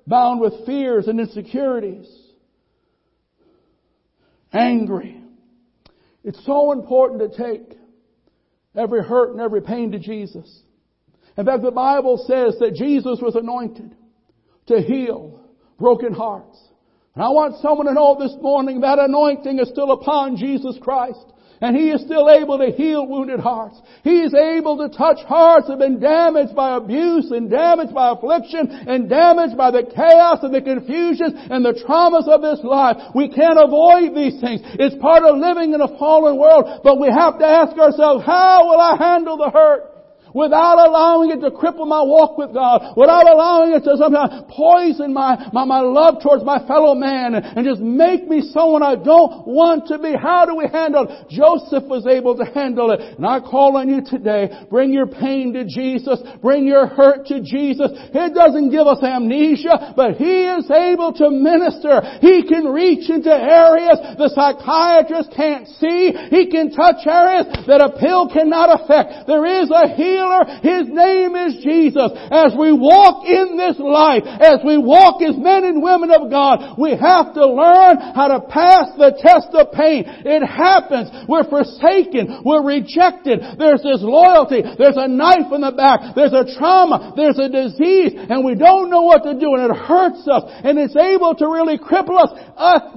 bound 0.07 0.39
with 0.39 0.65
fears 0.65 1.07
and 1.07 1.19
insecurities. 1.19 2.07
Angry. 4.53 5.21
It's 6.23 6.43
so 6.45 6.71
important 6.71 7.19
to 7.31 7.37
take 7.37 7.77
every 8.75 9.03
hurt 9.03 9.31
and 9.31 9.41
every 9.41 9.61
pain 9.61 9.91
to 9.91 9.99
Jesus. 9.99 10.61
In 11.37 11.45
fact, 11.45 11.61
the 11.61 11.71
Bible 11.71 12.17
says 12.25 12.57
that 12.59 12.73
Jesus 12.73 13.19
was 13.21 13.35
anointed 13.35 13.95
to 14.67 14.81
heal 14.81 15.41
broken 15.77 16.13
hearts. 16.13 16.57
And 17.13 17.23
I 17.23 17.29
want 17.29 17.61
someone 17.61 17.87
to 17.87 17.93
know 17.93 18.17
this 18.19 18.35
morning 18.41 18.81
that 18.81 18.99
anointing 18.99 19.59
is 19.59 19.69
still 19.69 19.91
upon 19.91 20.37
Jesus 20.37 20.77
Christ. 20.81 21.25
And 21.61 21.75
He 21.75 21.89
is 21.89 22.01
still 22.01 22.29
able 22.29 22.59
to 22.59 22.71
heal 22.71 23.07
wounded 23.07 23.39
hearts. 23.39 23.81
He 24.03 24.21
is 24.21 24.33
able 24.33 24.77
to 24.77 24.95
touch 24.95 25.25
hearts 25.25 25.67
that 25.67 25.73
have 25.73 25.79
been 25.79 25.99
damaged 25.99 26.55
by 26.55 26.77
abuse 26.77 27.31
and 27.31 27.49
damaged 27.49 27.93
by 27.93 28.11
affliction 28.11 28.69
and 28.69 29.09
damaged 29.09 29.57
by 29.57 29.71
the 29.71 29.83
chaos 29.83 30.39
and 30.43 30.53
the 30.53 30.61
confusion 30.61 31.35
and 31.49 31.65
the 31.65 31.73
traumas 31.73 32.27
of 32.27 32.41
this 32.41 32.63
life. 32.63 32.97
We 33.15 33.29
can't 33.29 33.57
avoid 33.57 34.13
these 34.13 34.39
things. 34.39 34.61
It's 34.77 34.95
part 35.01 35.23
of 35.23 35.37
living 35.37 35.73
in 35.73 35.81
a 35.81 35.97
fallen 35.97 36.37
world, 36.37 36.81
but 36.83 36.99
we 36.99 37.07
have 37.07 37.39
to 37.39 37.45
ask 37.45 37.75
ourselves, 37.77 38.23
how 38.23 38.69
will 38.69 38.79
I 38.79 38.95
handle 38.97 39.37
the 39.37 39.49
hurt? 39.49 39.96
Without 40.33 40.77
allowing 40.77 41.31
it 41.31 41.41
to 41.41 41.51
cripple 41.51 41.87
my 41.87 42.01
walk 42.01 42.37
with 42.37 42.53
God, 42.53 42.95
without 42.97 43.29
allowing 43.29 43.73
it 43.73 43.83
to 43.83 43.97
somehow 43.97 44.45
poison 44.49 45.13
my, 45.13 45.49
my, 45.53 45.65
my 45.65 45.79
love 45.79 46.21
towards 46.21 46.43
my 46.43 46.59
fellow 46.67 46.95
man 46.95 47.35
and, 47.35 47.67
just 47.67 47.81
make 47.81 48.29
me 48.29 48.39
someone 48.53 48.81
I 48.81 48.95
don't 48.95 49.43
want 49.45 49.87
to 49.91 49.99
be. 49.99 50.15
How 50.15 50.45
do 50.45 50.55
we 50.55 50.71
handle 50.71 51.03
it? 51.03 51.27
Joseph 51.27 51.83
was 51.83 52.07
able 52.07 52.37
to 52.37 52.45
handle 52.45 52.91
it. 52.91 53.01
And 53.19 53.25
I 53.25 53.41
call 53.41 53.75
on 53.75 53.89
you 53.89 53.99
today, 53.99 54.47
bring 54.69 54.93
your 54.93 55.07
pain 55.07 55.51
to 55.51 55.65
Jesus, 55.67 56.21
bring 56.41 56.65
your 56.65 56.87
hurt 56.87 57.27
to 57.27 57.43
Jesus. 57.43 57.91
It 57.91 58.33
doesn't 58.33 58.71
give 58.71 58.87
us 58.87 59.03
amnesia, 59.03 59.93
but 59.97 60.15
He 60.15 60.47
is 60.47 60.71
able 60.71 61.11
to 61.19 61.29
minister. 61.29 61.99
He 62.23 62.47
can 62.47 62.71
reach 62.71 63.09
into 63.09 63.35
areas 63.35 63.99
the 64.15 64.31
psychiatrist 64.31 65.35
can't 65.35 65.67
see. 65.67 66.15
He 66.31 66.47
can 66.47 66.71
touch 66.71 67.03
areas 67.03 67.51
that 67.67 67.83
a 67.83 67.99
pill 67.99 68.31
cannot 68.31 68.79
affect. 68.79 69.27
There 69.27 69.43
is 69.43 69.69
a 69.71 69.91
healer 69.91 70.16
healer. 70.17 70.41
His 70.65 70.89
name 70.89 71.37
is 71.37 71.61
Jesus. 71.61 72.09
As 72.33 72.57
we 72.57 72.73
walk 72.73 73.29
in 73.29 73.53
this 73.57 73.77
life, 73.77 74.25
as 74.25 74.65
we 74.65 74.81
walk 74.81 75.21
as 75.21 75.37
men 75.37 75.63
and 75.63 75.85
women 75.85 76.09
of 76.09 76.33
God, 76.33 76.75
we 76.81 76.97
have 76.97 77.37
to 77.37 77.45
learn 77.45 78.01
how 78.17 78.33
to 78.33 78.41
pass 78.49 78.89
the 78.97 79.13
test 79.21 79.53
of 79.53 79.69
pain. 79.71 80.09
It 80.25 80.41
happens. 80.41 81.13
We're 81.29 81.45
forsaken. 81.45 82.41
We're 82.41 82.65
rejected. 82.65 83.45
There's 83.61 83.85
this 83.85 84.01
loyalty. 84.01 84.65
There's 84.65 84.97
a 84.97 85.07
knife 85.07 85.53
in 85.53 85.61
the 85.61 85.75
back. 85.77 86.17
There's 86.17 86.33
a 86.33 86.49
trauma. 86.57 87.13
There's 87.13 87.37
a 87.37 87.49
disease. 87.49 88.17
And 88.17 88.41
we 88.41 88.55
don't 88.55 88.89
know 88.89 89.05
what 89.05 89.23
to 89.23 89.37
do 89.37 89.53
and 89.53 89.69
it 89.69 89.77
hurts 89.77 90.25
us. 90.27 90.43
And 90.65 90.79
it's 90.79 90.97
able 90.97 91.35
to 91.35 91.45
really 91.45 91.77
cripple 91.77 92.17
us 92.17 92.33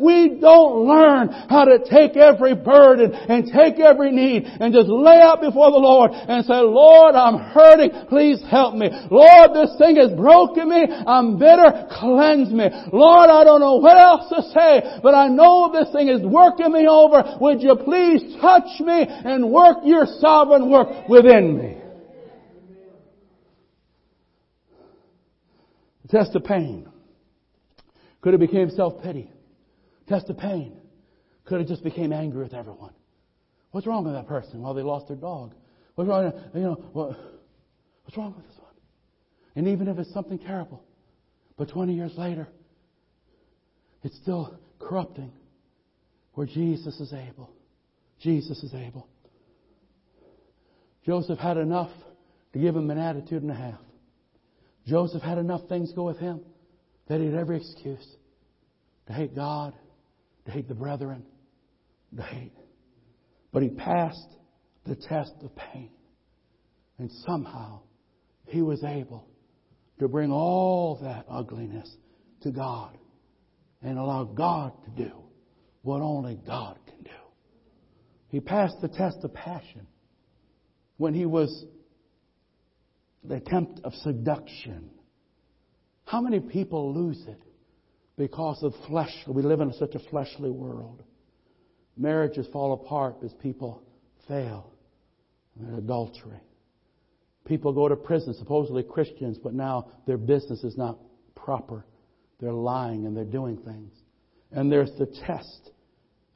we 0.00 0.40
don't 0.40 0.88
learn 0.88 1.28
how 1.28 1.64
to 1.64 1.78
take 1.84 2.16
every 2.16 2.54
burden 2.54 3.12
and 3.12 3.44
take 3.46 3.78
every 3.78 4.10
need 4.10 4.44
and 4.44 4.72
just 4.72 4.88
lay 4.88 5.20
out 5.20 5.40
before 5.40 5.70
the 5.70 5.78
Lord 5.78 6.12
and 6.12 6.44
say, 6.44 6.54
Lord, 6.54 7.09
I'm 7.14 7.38
hurting. 7.38 7.90
Please 8.08 8.42
help 8.50 8.74
me. 8.74 8.88
Lord, 9.10 9.54
this 9.54 9.76
thing 9.78 9.96
has 9.96 10.10
broken 10.12 10.68
me. 10.68 10.86
I'm 11.06 11.38
bitter. 11.38 11.88
Cleanse 11.90 12.50
me. 12.50 12.68
Lord, 12.92 13.30
I 13.30 13.44
don't 13.44 13.60
know 13.60 13.76
what 13.76 13.96
else 13.96 14.28
to 14.30 14.42
say, 14.50 15.00
but 15.02 15.14
I 15.14 15.28
know 15.28 15.70
this 15.72 15.92
thing 15.92 16.08
is 16.08 16.22
working 16.22 16.72
me 16.72 16.86
over. 16.86 17.38
Would 17.40 17.62
you 17.62 17.76
please 17.76 18.36
touch 18.40 18.80
me 18.80 19.06
and 19.08 19.50
work 19.50 19.78
your 19.84 20.06
sovereign 20.20 20.70
work 20.70 21.08
within 21.08 21.58
me? 21.58 21.76
Test 26.08 26.34
of 26.34 26.44
pain. 26.44 26.88
Could 28.20 28.32
have 28.32 28.40
became 28.40 28.68
self-pity. 28.70 29.30
Test 30.08 30.28
of 30.28 30.36
pain. 30.36 30.76
Could 31.44 31.60
have 31.60 31.68
just 31.68 31.84
became 31.84 32.12
angry 32.12 32.42
with 32.42 32.52
everyone. 32.52 32.92
What's 33.70 33.86
wrong 33.86 34.04
with 34.04 34.14
that 34.14 34.26
person? 34.26 34.60
Well, 34.60 34.74
they 34.74 34.82
lost 34.82 35.06
their 35.06 35.16
dog. 35.16 35.54
What's 35.94 36.08
wrong? 36.08 36.32
You 36.54 36.60
know, 36.60 36.74
what, 36.92 37.16
what's 38.04 38.16
wrong 38.16 38.34
with 38.36 38.46
this 38.46 38.56
one? 38.58 38.72
And 39.56 39.68
even 39.68 39.88
if 39.88 39.98
it's 39.98 40.12
something 40.12 40.38
terrible, 40.38 40.82
but 41.56 41.68
20 41.68 41.94
years 41.94 42.12
later, 42.16 42.48
it's 44.02 44.16
still 44.16 44.58
corrupting. 44.78 45.32
Where 46.34 46.46
Jesus 46.46 46.98
is 47.00 47.12
able. 47.12 47.50
Jesus 48.20 48.62
is 48.62 48.72
able. 48.72 49.08
Joseph 51.04 51.38
had 51.38 51.56
enough 51.56 51.90
to 52.52 52.58
give 52.58 52.76
him 52.76 52.90
an 52.90 52.98
attitude 52.98 53.42
and 53.42 53.50
a 53.50 53.54
half. 53.54 53.80
Joseph 54.86 55.22
had 55.22 55.38
enough 55.38 55.68
things 55.68 55.92
go 55.92 56.04
with 56.04 56.18
him 56.18 56.40
that 57.08 57.20
he 57.20 57.26
had 57.26 57.34
every 57.34 57.58
excuse 57.58 58.06
to 59.06 59.12
hate 59.12 59.34
God, 59.34 59.74
to 60.46 60.50
hate 60.50 60.68
the 60.68 60.74
brethren, 60.74 61.24
to 62.16 62.22
hate. 62.22 62.54
But 63.52 63.62
he 63.62 63.68
passed 63.68 64.28
the 64.86 64.96
test 64.96 65.32
of 65.42 65.54
pain. 65.56 65.90
And 66.98 67.10
somehow 67.26 67.80
he 68.46 68.62
was 68.62 68.82
able 68.84 69.26
to 69.98 70.08
bring 70.08 70.30
all 70.30 70.98
that 71.02 71.26
ugliness 71.28 71.90
to 72.42 72.50
God 72.50 72.96
and 73.82 73.98
allow 73.98 74.24
God 74.24 74.72
to 74.84 75.04
do 75.04 75.12
what 75.82 76.00
only 76.00 76.38
God 76.46 76.78
can 76.86 77.02
do. 77.04 77.10
He 78.28 78.40
passed 78.40 78.76
the 78.80 78.88
test 78.88 79.18
of 79.22 79.32
passion 79.32 79.86
when 80.96 81.14
he 81.14 81.26
was 81.26 81.64
the 83.24 83.36
attempt 83.36 83.80
of 83.84 83.92
seduction. 83.94 84.90
How 86.04 86.20
many 86.20 86.40
people 86.40 86.94
lose 86.94 87.22
it 87.26 87.40
because 88.16 88.62
of 88.62 88.74
flesh? 88.88 89.14
We 89.26 89.42
live 89.42 89.60
in 89.60 89.72
such 89.74 89.94
a 89.94 90.10
fleshly 90.10 90.50
world. 90.50 91.02
Marriages 91.96 92.46
fall 92.52 92.72
apart 92.72 93.16
as 93.24 93.32
people 93.42 93.82
fail 94.30 94.72
in 95.58 95.74
adultery. 95.74 96.40
People 97.44 97.72
go 97.72 97.88
to 97.88 97.96
prison, 97.96 98.32
supposedly 98.34 98.84
Christians, 98.84 99.36
but 99.42 99.52
now 99.52 99.88
their 100.06 100.16
business 100.16 100.62
is 100.62 100.76
not 100.78 100.98
proper. 101.34 101.84
They're 102.38 102.52
lying 102.52 103.06
and 103.06 103.16
they're 103.16 103.24
doing 103.24 103.58
things. 103.58 103.92
And 104.52 104.70
there's 104.70 104.92
the 104.98 105.06
test 105.26 105.70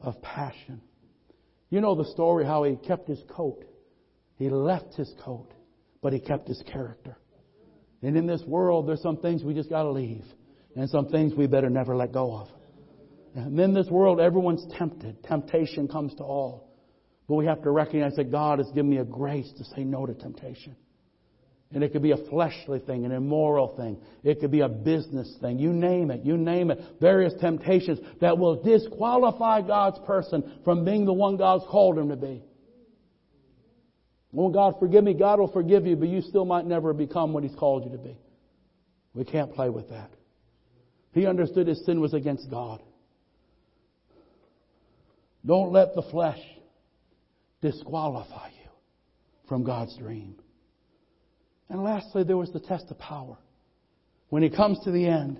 of 0.00 0.20
passion. 0.22 0.80
You 1.70 1.80
know 1.80 1.94
the 1.94 2.10
story 2.10 2.44
how 2.44 2.64
he 2.64 2.76
kept 2.76 3.08
his 3.08 3.22
coat. 3.28 3.64
He 4.36 4.48
left 4.48 4.94
his 4.94 5.12
coat, 5.24 5.52
but 6.02 6.12
he 6.12 6.18
kept 6.18 6.48
his 6.48 6.62
character. 6.70 7.16
And 8.02 8.16
in 8.16 8.26
this 8.26 8.42
world, 8.46 8.88
there's 8.88 9.02
some 9.02 9.18
things 9.18 9.44
we 9.44 9.54
just 9.54 9.70
gotta 9.70 9.90
leave. 9.90 10.24
And 10.76 10.90
some 10.90 11.08
things 11.08 11.32
we 11.34 11.46
better 11.46 11.70
never 11.70 11.96
let 11.96 12.12
go 12.12 12.34
of. 12.36 12.48
And 13.36 13.58
in 13.58 13.72
this 13.72 13.88
world, 13.88 14.20
everyone's 14.20 14.66
tempted. 14.76 15.22
Temptation 15.24 15.88
comes 15.88 16.14
to 16.16 16.24
all. 16.24 16.63
But 17.28 17.36
we 17.36 17.46
have 17.46 17.62
to 17.62 17.70
recognize 17.70 18.16
that 18.16 18.30
God 18.30 18.58
has 18.58 18.68
given 18.68 18.90
me 18.90 18.98
a 18.98 19.04
grace 19.04 19.50
to 19.56 19.64
say 19.64 19.84
no 19.84 20.06
to 20.06 20.14
temptation. 20.14 20.76
And 21.72 21.82
it 21.82 21.92
could 21.92 22.02
be 22.02 22.12
a 22.12 22.28
fleshly 22.28 22.78
thing, 22.78 23.04
an 23.04 23.12
immoral 23.12 23.74
thing. 23.76 23.98
It 24.22 24.40
could 24.40 24.50
be 24.50 24.60
a 24.60 24.68
business 24.68 25.36
thing. 25.40 25.58
You 25.58 25.72
name 25.72 26.10
it. 26.10 26.24
You 26.24 26.36
name 26.36 26.70
it. 26.70 26.78
Various 27.00 27.32
temptations 27.40 27.98
that 28.20 28.38
will 28.38 28.62
disqualify 28.62 29.62
God's 29.62 29.98
person 30.06 30.60
from 30.64 30.84
being 30.84 31.04
the 31.04 31.12
one 31.12 31.36
God's 31.36 31.64
called 31.68 31.98
him 31.98 32.10
to 32.10 32.16
be. 32.16 32.42
Oh, 34.36 34.50
God, 34.50 34.74
forgive 34.78 35.04
me. 35.04 35.14
God 35.14 35.38
will 35.38 35.52
forgive 35.52 35.86
you, 35.86 35.96
but 35.96 36.08
you 36.08 36.20
still 36.20 36.44
might 36.44 36.66
never 36.66 36.92
become 36.92 37.32
what 37.32 37.44
He's 37.44 37.54
called 37.54 37.84
you 37.84 37.90
to 37.92 37.98
be. 37.98 38.16
We 39.14 39.24
can't 39.24 39.52
play 39.52 39.68
with 39.68 39.90
that. 39.90 40.10
He 41.12 41.26
understood 41.26 41.68
his 41.68 41.84
sin 41.86 42.00
was 42.00 42.12
against 42.12 42.50
God. 42.50 42.82
Don't 45.46 45.72
let 45.72 45.94
the 45.94 46.02
flesh 46.02 46.40
disqualify 47.64 48.48
you 48.48 48.70
from 49.48 49.64
God's 49.64 49.96
dream. 49.96 50.36
And 51.70 51.82
lastly, 51.82 52.22
there 52.22 52.36
was 52.36 52.52
the 52.52 52.60
test 52.60 52.90
of 52.90 52.98
power. 52.98 53.38
When 54.28 54.42
he 54.42 54.50
comes 54.50 54.78
to 54.84 54.90
the 54.90 55.06
end, 55.06 55.38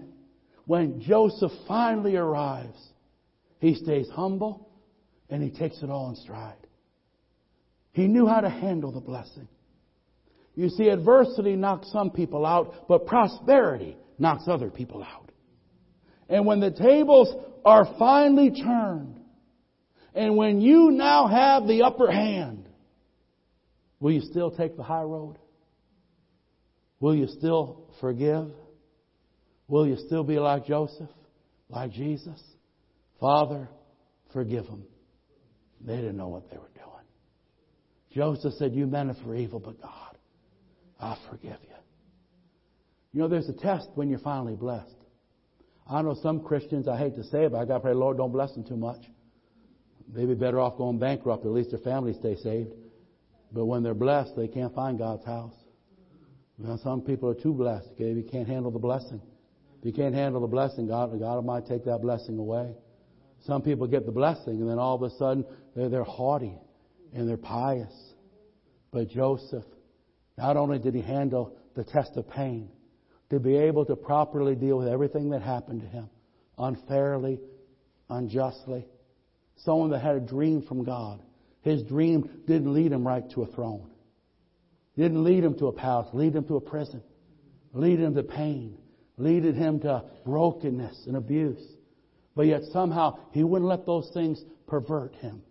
when 0.64 1.02
Joseph 1.02 1.52
finally 1.68 2.16
arrives, 2.16 2.78
he 3.58 3.74
stays 3.74 4.08
humble 4.10 4.70
and 5.28 5.42
he 5.42 5.50
takes 5.50 5.82
it 5.82 5.90
all 5.90 6.08
in 6.08 6.16
stride. 6.16 6.66
He 7.92 8.06
knew 8.06 8.26
how 8.26 8.40
to 8.40 8.48
handle 8.48 8.90
the 8.90 9.00
blessing. 9.00 9.46
You 10.54 10.70
see, 10.70 10.88
adversity 10.88 11.56
knocks 11.56 11.92
some 11.92 12.10
people 12.10 12.46
out, 12.46 12.88
but 12.88 13.06
prosperity 13.06 13.98
knocks 14.18 14.44
other 14.46 14.70
people 14.70 15.02
out. 15.02 15.30
And 16.30 16.46
when 16.46 16.60
the 16.60 16.70
tables 16.70 17.34
are 17.66 17.86
finally 17.98 18.50
turned, 18.50 19.20
And 20.14 20.36
when 20.36 20.60
you 20.60 20.90
now 20.92 21.26
have 21.26 21.66
the 21.66 21.82
upper 21.82 22.10
hand, 22.10 22.68
will 23.98 24.12
you 24.12 24.20
still 24.20 24.50
take 24.50 24.76
the 24.76 24.82
high 24.82 25.02
road? 25.02 25.36
Will 27.00 27.14
you 27.14 27.26
still 27.26 27.90
forgive? 28.00 28.48
Will 29.66 29.86
you 29.86 29.96
still 30.06 30.22
be 30.22 30.38
like 30.38 30.66
Joseph, 30.66 31.10
like 31.68 31.90
Jesus? 31.90 32.40
Father, 33.18 33.68
forgive 34.32 34.66
them. 34.66 34.84
They 35.80 35.96
didn't 35.96 36.16
know 36.16 36.28
what 36.28 36.48
they 36.50 36.56
were 36.56 36.70
doing. 36.74 36.84
Joseph 38.12 38.54
said, 38.54 38.74
You 38.74 38.86
meant 38.86 39.10
it 39.10 39.16
for 39.24 39.34
evil, 39.34 39.58
but 39.58 39.80
God, 39.82 40.16
I 41.00 41.16
forgive 41.28 41.58
you. 41.62 41.74
You 43.12 43.20
know, 43.20 43.28
there's 43.28 43.48
a 43.48 43.52
test 43.52 43.88
when 43.94 44.08
you're 44.08 44.18
finally 44.20 44.54
blessed. 44.54 44.94
I 45.88 46.02
know 46.02 46.14
some 46.22 46.40
Christians, 46.40 46.88
I 46.88 46.96
hate 46.96 47.16
to 47.16 47.24
say 47.24 47.44
it, 47.44 47.52
but 47.52 47.58
I 47.58 47.64
got 47.64 47.74
to 47.74 47.80
pray, 47.80 47.94
Lord, 47.94 48.16
don't 48.16 48.32
bless 48.32 48.52
them 48.52 48.64
too 48.64 48.76
much. 48.76 49.02
They'd 50.08 50.26
be 50.26 50.34
better 50.34 50.60
off 50.60 50.76
going 50.76 50.98
bankrupt. 50.98 51.44
At 51.44 51.52
least 51.52 51.70
their 51.70 51.80
family 51.80 52.14
stay 52.14 52.36
saved. 52.36 52.72
But 53.52 53.66
when 53.66 53.82
they're 53.82 53.94
blessed, 53.94 54.36
they 54.36 54.48
can't 54.48 54.74
find 54.74 54.98
God's 54.98 55.24
house. 55.24 55.54
Well, 56.58 56.78
some 56.82 57.00
people 57.02 57.28
are 57.28 57.34
too 57.34 57.52
blessed. 57.52 57.88
Okay, 57.92 58.12
you 58.12 58.22
can't 58.30 58.46
handle 58.46 58.70
the 58.70 58.78
blessing. 58.78 59.20
If 59.78 59.86
you 59.86 59.92
can't 59.92 60.14
handle 60.14 60.40
the 60.40 60.46
blessing, 60.46 60.88
God, 60.88 61.18
God 61.18 61.44
might 61.44 61.66
take 61.66 61.84
that 61.84 62.00
blessing 62.00 62.38
away. 62.38 62.74
Some 63.46 63.62
people 63.62 63.86
get 63.86 64.06
the 64.06 64.12
blessing, 64.12 64.60
and 64.60 64.68
then 64.68 64.78
all 64.78 64.94
of 64.94 65.02
a 65.02 65.10
sudden 65.16 65.44
they're, 65.76 65.88
they're 65.88 66.04
haughty 66.04 66.56
and 67.12 67.28
they're 67.28 67.36
pious. 67.36 67.92
But 68.90 69.10
Joseph, 69.10 69.64
not 70.38 70.56
only 70.56 70.78
did 70.78 70.94
he 70.94 71.02
handle 71.02 71.56
the 71.74 71.84
test 71.84 72.16
of 72.16 72.28
pain, 72.30 72.70
to 73.30 73.40
be 73.40 73.56
able 73.56 73.84
to 73.86 73.96
properly 73.96 74.54
deal 74.54 74.78
with 74.78 74.88
everything 74.88 75.30
that 75.30 75.42
happened 75.42 75.80
to 75.82 75.86
him, 75.88 76.08
unfairly, 76.56 77.40
unjustly, 78.08 78.86
someone 79.56 79.90
that 79.90 80.00
had 80.00 80.16
a 80.16 80.20
dream 80.20 80.62
from 80.62 80.84
God. 80.84 81.22
His 81.62 81.82
dream 81.82 82.42
didn't 82.46 82.72
lead 82.72 82.92
him 82.92 83.06
right 83.06 83.28
to 83.30 83.42
a 83.42 83.46
throne. 83.46 83.90
Didn't 84.96 85.24
lead 85.24 85.42
him 85.42 85.58
to 85.58 85.66
a 85.66 85.72
palace, 85.72 86.08
lead 86.12 86.36
him 86.36 86.44
to 86.44 86.56
a 86.56 86.60
prison, 86.60 87.02
lead 87.72 87.98
him 87.98 88.14
to 88.14 88.22
pain, 88.22 88.78
leaded 89.16 89.56
him 89.56 89.80
to 89.80 90.04
brokenness 90.24 91.06
and 91.06 91.16
abuse. 91.16 91.62
But 92.36 92.46
yet 92.46 92.62
somehow 92.72 93.18
he 93.32 93.44
wouldn't 93.44 93.68
let 93.68 93.86
those 93.86 94.10
things 94.12 94.42
pervert 94.66 95.14
him. 95.16 95.42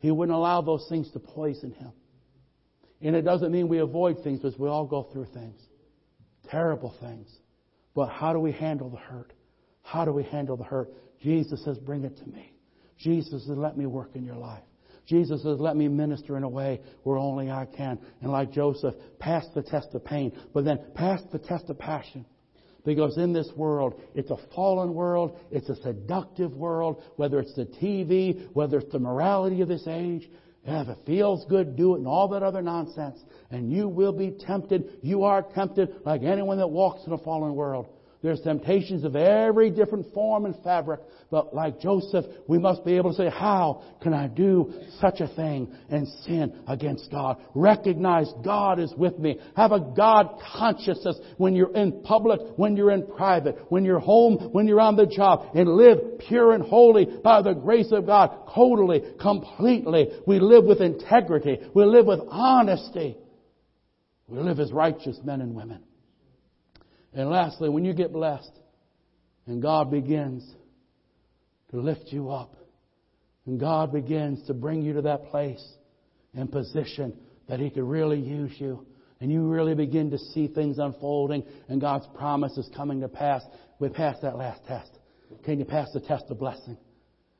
He 0.00 0.10
wouldn't 0.10 0.36
allow 0.36 0.60
those 0.60 0.86
things 0.88 1.10
to 1.12 1.18
poison 1.18 1.72
him. 1.72 1.92
And 3.02 3.14
it 3.14 3.22
doesn't 3.22 3.52
mean 3.52 3.68
we 3.68 3.78
avoid 3.78 4.22
things 4.22 4.40
because 4.40 4.58
we 4.58 4.68
all 4.68 4.86
go 4.86 5.02
through 5.12 5.26
things. 5.34 5.60
Terrible 6.50 6.94
things. 7.00 7.28
But 7.94 8.06
how 8.06 8.32
do 8.32 8.38
we 8.38 8.52
handle 8.52 8.88
the 8.88 8.96
hurt? 8.96 9.32
How 9.82 10.04
do 10.04 10.12
we 10.12 10.22
handle 10.22 10.56
the 10.56 10.64
hurt? 10.64 10.92
Jesus 11.20 11.64
says, 11.64 11.78
bring 11.78 12.04
it 12.04 12.16
to 12.18 12.26
me. 12.26 12.52
Jesus 12.98 13.46
says, 13.46 13.56
let 13.56 13.76
me 13.76 13.86
work 13.86 14.10
in 14.14 14.24
your 14.24 14.36
life. 14.36 14.62
Jesus 15.06 15.42
says, 15.42 15.60
let 15.60 15.76
me 15.76 15.88
minister 15.88 16.36
in 16.36 16.42
a 16.42 16.48
way 16.48 16.80
where 17.04 17.16
only 17.16 17.50
I 17.50 17.66
can. 17.66 17.98
And 18.20 18.32
like 18.32 18.52
Joseph, 18.52 18.94
pass 19.18 19.46
the 19.54 19.62
test 19.62 19.94
of 19.94 20.04
pain, 20.04 20.32
but 20.52 20.64
then 20.64 20.80
pass 20.94 21.20
the 21.32 21.38
test 21.38 21.70
of 21.70 21.78
passion. 21.78 22.26
Because 22.84 23.16
in 23.18 23.32
this 23.32 23.50
world, 23.56 24.00
it's 24.14 24.30
a 24.30 24.36
fallen 24.54 24.94
world, 24.94 25.38
it's 25.50 25.68
a 25.68 25.76
seductive 25.82 26.52
world, 26.52 27.02
whether 27.16 27.40
it's 27.40 27.54
the 27.54 27.66
TV, 27.66 28.48
whether 28.52 28.78
it's 28.78 28.92
the 28.92 28.98
morality 28.98 29.60
of 29.60 29.68
this 29.68 29.86
age, 29.88 30.28
if 30.68 30.88
it 30.88 30.98
feels 31.06 31.44
good, 31.48 31.76
do 31.76 31.94
it, 31.94 31.98
and 31.98 32.08
all 32.08 32.28
that 32.28 32.42
other 32.42 32.62
nonsense. 32.62 33.20
And 33.50 33.70
you 33.70 33.88
will 33.88 34.12
be 34.12 34.32
tempted. 34.32 34.98
You 35.02 35.22
are 35.24 35.42
tempted 35.42 36.00
like 36.04 36.22
anyone 36.22 36.58
that 36.58 36.66
walks 36.66 37.06
in 37.06 37.12
a 37.12 37.18
fallen 37.18 37.54
world. 37.54 37.86
There's 38.22 38.40
temptations 38.40 39.04
of 39.04 39.14
every 39.14 39.70
different 39.70 40.12
form 40.12 40.46
and 40.46 40.54
fabric. 40.64 41.00
But 41.30 41.54
like 41.54 41.80
Joseph, 41.80 42.24
we 42.46 42.58
must 42.58 42.84
be 42.84 42.96
able 42.96 43.10
to 43.10 43.16
say, 43.16 43.28
how 43.28 43.82
can 44.00 44.14
I 44.14 44.28
do 44.28 44.72
such 45.00 45.20
a 45.20 45.28
thing 45.28 45.72
and 45.90 46.06
sin 46.24 46.52
against 46.66 47.10
God? 47.10 47.38
Recognize 47.54 48.32
God 48.44 48.78
is 48.78 48.92
with 48.96 49.18
me. 49.18 49.38
Have 49.56 49.72
a 49.72 49.80
God 49.80 50.40
consciousness 50.56 51.18
when 51.36 51.54
you're 51.54 51.74
in 51.74 52.02
public, 52.02 52.40
when 52.56 52.76
you're 52.76 52.92
in 52.92 53.06
private, 53.06 53.58
when 53.68 53.84
you're 53.84 53.98
home, 53.98 54.50
when 54.52 54.66
you're 54.66 54.80
on 54.80 54.96
the 54.96 55.06
job, 55.06 55.50
and 55.54 55.68
live 55.68 56.18
pure 56.28 56.52
and 56.52 56.64
holy 56.64 57.06
by 57.22 57.42
the 57.42 57.54
grace 57.54 57.92
of 57.92 58.06
God, 58.06 58.48
totally, 58.54 59.02
completely. 59.20 60.08
We 60.26 60.38
live 60.38 60.64
with 60.64 60.80
integrity. 60.80 61.58
We 61.74 61.84
live 61.84 62.06
with 62.06 62.20
honesty. 62.28 63.18
We 64.28 64.38
live 64.38 64.58
as 64.58 64.72
righteous 64.72 65.18
men 65.22 65.40
and 65.40 65.54
women. 65.54 65.82
And 67.16 67.30
lastly, 67.30 67.70
when 67.70 67.86
you 67.86 67.94
get 67.94 68.12
blessed 68.12 68.52
and 69.46 69.62
God 69.62 69.90
begins 69.90 70.46
to 71.70 71.80
lift 71.80 72.12
you 72.12 72.30
up 72.30 72.54
and 73.46 73.58
God 73.58 73.90
begins 73.90 74.46
to 74.48 74.54
bring 74.54 74.82
you 74.82 74.92
to 74.92 75.02
that 75.02 75.24
place 75.30 75.66
and 76.34 76.52
position 76.52 77.18
that 77.48 77.58
He 77.58 77.70
could 77.70 77.84
really 77.84 78.20
use 78.20 78.52
you 78.58 78.84
and 79.18 79.32
you 79.32 79.46
really 79.48 79.74
begin 79.74 80.10
to 80.10 80.18
see 80.18 80.46
things 80.46 80.78
unfolding 80.78 81.42
and 81.68 81.80
God's 81.80 82.06
promises 82.18 82.68
coming 82.76 83.00
to 83.00 83.08
pass, 83.08 83.42
we 83.78 83.88
pass 83.88 84.16
that 84.20 84.36
last 84.36 84.60
test. 84.66 84.90
Can 85.42 85.58
you 85.58 85.64
pass 85.64 85.88
the 85.94 86.00
test 86.00 86.24
of 86.28 86.38
blessing? 86.38 86.76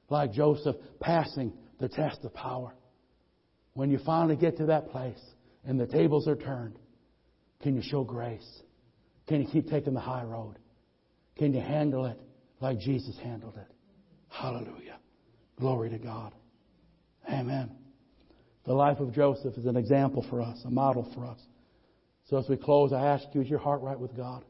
Like 0.09 0.33
Joseph 0.33 0.77
passing 1.01 1.53
the 1.81 1.91
test 1.91 2.25
of 2.25 2.33
power. 2.33 2.73
When 3.75 3.91
you 3.91 3.99
finally 4.07 4.37
get 4.37 4.57
to 4.57 4.67
that 4.67 4.89
place 4.89 5.21
and 5.67 5.79
the 5.79 5.87
tables 5.87 6.27
are 6.27 6.37
turned, 6.37 6.79
can 7.61 7.77
you 7.77 7.83
show 7.83 8.05
grace? 8.05 8.63
Can 9.27 9.43
you 9.43 9.49
keep 9.49 9.69
taking 9.69 9.95
the 9.95 10.01
high 10.01 10.25
road? 10.25 10.59
Can 11.37 11.53
you 11.53 11.61
handle 11.61 12.07
it 12.07 12.19
like 12.61 12.79
Jesus 12.79 13.17
handled 13.23 13.57
it? 13.57 13.75
Hallelujah. 14.29 14.99
Glory 15.59 15.91
to 15.91 15.99
God. 15.99 16.35
Amen. 17.31 17.71
The 18.65 18.75
life 18.75 19.01
of 19.01 19.13
Joseph 19.13 19.57
is 19.57 19.67
an 19.67 19.77
example 19.77 20.25
for 20.29 20.41
us, 20.41 20.63
a 20.65 20.71
model 20.71 21.11
for 21.15 21.25
us. 21.25 21.41
So 22.29 22.37
as 22.37 22.49
we 22.49 22.57
close, 22.57 22.93
I 22.93 23.07
ask 23.07 23.25
you, 23.33 23.41
is 23.41 23.49
your 23.49 23.59
heart 23.59 23.81
right 23.83 23.99
with 23.99 24.17
God? 24.17 24.45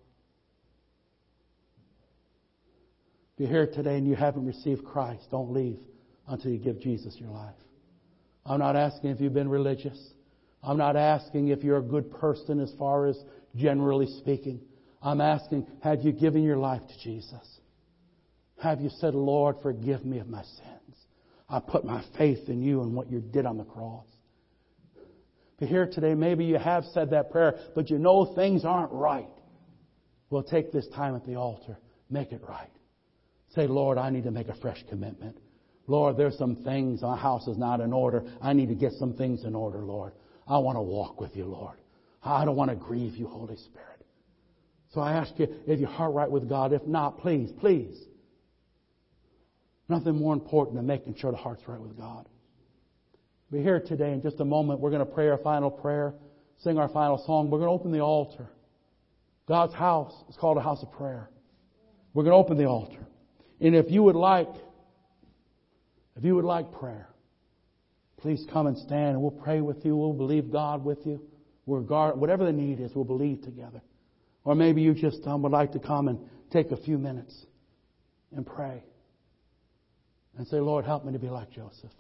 If 3.34 3.40
you're 3.40 3.48
here 3.50 3.66
today 3.66 3.98
and 3.98 4.06
you 4.06 4.14
haven't 4.14 4.46
received 4.46 4.84
Christ, 4.84 5.24
don't 5.30 5.52
leave 5.52 5.78
until 6.26 6.50
you 6.50 6.58
give 6.58 6.80
Jesus 6.80 7.16
your 7.18 7.30
life. 7.30 7.54
I'm 8.46 8.60
not 8.60 8.76
asking 8.76 9.10
if 9.10 9.20
you've 9.20 9.34
been 9.34 9.50
religious. 9.50 9.98
I'm 10.62 10.78
not 10.78 10.96
asking 10.96 11.48
if 11.48 11.62
you're 11.62 11.78
a 11.78 11.82
good 11.82 12.10
person 12.10 12.60
as 12.60 12.72
far 12.78 13.06
as 13.06 13.22
generally 13.57 14.07
speaking. 14.20 14.61
I'm 15.02 15.20
asking, 15.20 15.66
have 15.82 16.02
you 16.02 16.12
given 16.12 16.42
your 16.42 16.57
life 16.57 16.82
to 16.86 16.98
Jesus? 17.02 17.61
Have 18.62 18.80
you 18.80 18.90
said, 18.98 19.14
Lord, 19.14 19.57
forgive 19.62 20.04
me 20.04 20.18
of 20.18 20.28
my 20.28 20.42
sins? 20.42 20.96
I 21.48 21.61
put 21.61 21.84
my 21.84 22.02
faith 22.18 22.48
in 22.48 22.62
you 22.62 22.82
and 22.82 22.94
what 22.94 23.11
you 23.11 23.20
did 23.20 23.46
on 23.46 23.59
the 23.59 23.64
cross. 23.64 24.07
But 25.59 25.68
here 25.68 25.86
today, 25.86 26.14
maybe 26.14 26.44
you 26.44 26.59
have 26.59 26.84
said 26.92 27.11
that 27.11 27.30
prayer, 27.30 27.59
but 27.74 27.88
you 27.88 27.98
know 27.98 28.34
things 28.34 28.64
aren't 28.64 28.92
right. 28.92 29.28
Well, 30.28 30.42
take 30.42 30.72
this 30.72 30.88
time 30.88 31.14
at 31.14 31.24
the 31.24 31.36
altar. 31.36 31.78
Make 32.11 32.32
it 32.32 32.42
right. 32.46 32.70
Say, 33.54 33.66
Lord, 33.66 33.96
I 33.96 34.11
need 34.11 34.24
to 34.24 34.30
make 34.30 34.48
a 34.48 34.54
fresh 34.54 34.84
commitment. 34.88 35.38
Lord, 35.86 36.16
there's 36.16 36.36
some 36.36 36.57
things, 36.57 37.02
my 37.02 37.16
house 37.16 37.46
is 37.46 37.57
not 37.57 37.80
in 37.80 37.92
order. 37.92 38.24
I 38.42 38.52
need 38.52 38.68
to 38.68 38.74
get 38.74 38.92
some 38.94 39.14
things 39.14 39.44
in 39.44 39.54
order, 39.54 39.78
Lord. 39.78 40.12
I 40.48 40.59
want 40.59 40.76
to 40.76 40.82
walk 40.82 41.20
with 41.20 41.36
you, 41.36 41.46
Lord. 41.46 41.76
Ah, 42.26 42.42
I 42.42 42.44
don't 42.44 42.56
want 42.56 42.70
to 42.70 42.76
grieve 42.76 43.14
you, 43.14 43.28
Holy 43.28 43.56
Spirit. 43.56 44.04
So 44.92 45.00
I 45.00 45.12
ask 45.12 45.32
you, 45.38 45.46
if 45.66 45.78
your 45.78 45.88
heart 45.88 46.12
right 46.12 46.30
with 46.30 46.48
God, 46.48 46.72
if 46.72 46.84
not, 46.84 47.20
please, 47.20 47.52
please. 47.60 47.96
Nothing 49.88 50.16
more 50.16 50.34
important 50.34 50.76
than 50.76 50.86
making 50.86 51.14
sure 51.14 51.30
the 51.30 51.36
heart's 51.36 51.62
right 51.68 51.80
with 51.80 51.96
God. 51.96 52.28
We're 53.52 53.62
here 53.62 53.78
today 53.78 54.12
in 54.12 54.22
just 54.22 54.40
a 54.40 54.44
moment. 54.44 54.80
We're 54.80 54.90
going 54.90 55.06
to 55.06 55.12
pray 55.12 55.28
our 55.28 55.38
final 55.38 55.70
prayer, 55.70 56.14
sing 56.64 56.78
our 56.78 56.88
final 56.88 57.22
song. 57.24 57.48
We're 57.48 57.58
going 57.58 57.68
to 57.68 57.74
open 57.74 57.92
the 57.92 58.00
altar. 58.00 58.48
God's 59.46 59.74
house 59.74 60.12
is 60.28 60.34
called 60.36 60.56
a 60.56 60.62
house 60.62 60.82
of 60.82 60.90
prayer. 60.90 61.30
We're 62.12 62.24
going 62.24 62.32
to 62.32 62.38
open 62.38 62.58
the 62.58 62.64
altar. 62.64 63.06
And 63.60 63.76
if 63.76 63.88
you 63.88 64.02
would 64.02 64.16
like, 64.16 64.52
if 66.16 66.24
you 66.24 66.34
would 66.34 66.44
like 66.44 66.72
prayer, 66.72 67.08
please 68.16 68.44
come 68.52 68.66
and 68.66 68.76
stand 68.76 69.10
and 69.10 69.22
we'll 69.22 69.30
pray 69.30 69.60
with 69.60 69.84
you. 69.84 69.94
We'll 69.96 70.12
believe 70.12 70.50
God 70.50 70.84
with 70.84 71.06
you. 71.06 71.20
We'll 71.66 71.82
guard, 71.82 72.18
whatever 72.18 72.44
the 72.44 72.52
need 72.52 72.80
is, 72.80 72.92
we'll 72.94 73.04
believe 73.04 73.42
together. 73.42 73.82
Or 74.44 74.54
maybe 74.54 74.80
you 74.80 74.94
just 74.94 75.26
um, 75.26 75.42
would 75.42 75.52
like 75.52 75.72
to 75.72 75.80
come 75.80 76.06
and 76.06 76.20
take 76.52 76.70
a 76.70 76.76
few 76.76 76.96
minutes 76.96 77.34
and 78.34 78.46
pray 78.46 78.84
and 80.38 80.46
say, 80.46 80.60
Lord, 80.60 80.84
help 80.84 81.04
me 81.04 81.12
to 81.12 81.18
be 81.18 81.28
like 81.28 81.50
Joseph. 81.50 81.90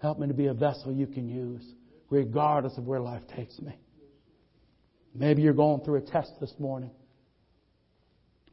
Help 0.00 0.18
me 0.18 0.28
to 0.28 0.34
be 0.34 0.46
a 0.46 0.54
vessel 0.54 0.92
you 0.92 1.06
can 1.06 1.28
use, 1.28 1.64
regardless 2.10 2.78
of 2.78 2.86
where 2.86 3.00
life 3.00 3.22
takes 3.34 3.58
me. 3.58 3.74
Maybe 5.14 5.42
you're 5.42 5.52
going 5.52 5.80
through 5.84 5.96
a 5.96 6.00
test 6.02 6.32
this 6.40 6.52
morning. 6.58 6.90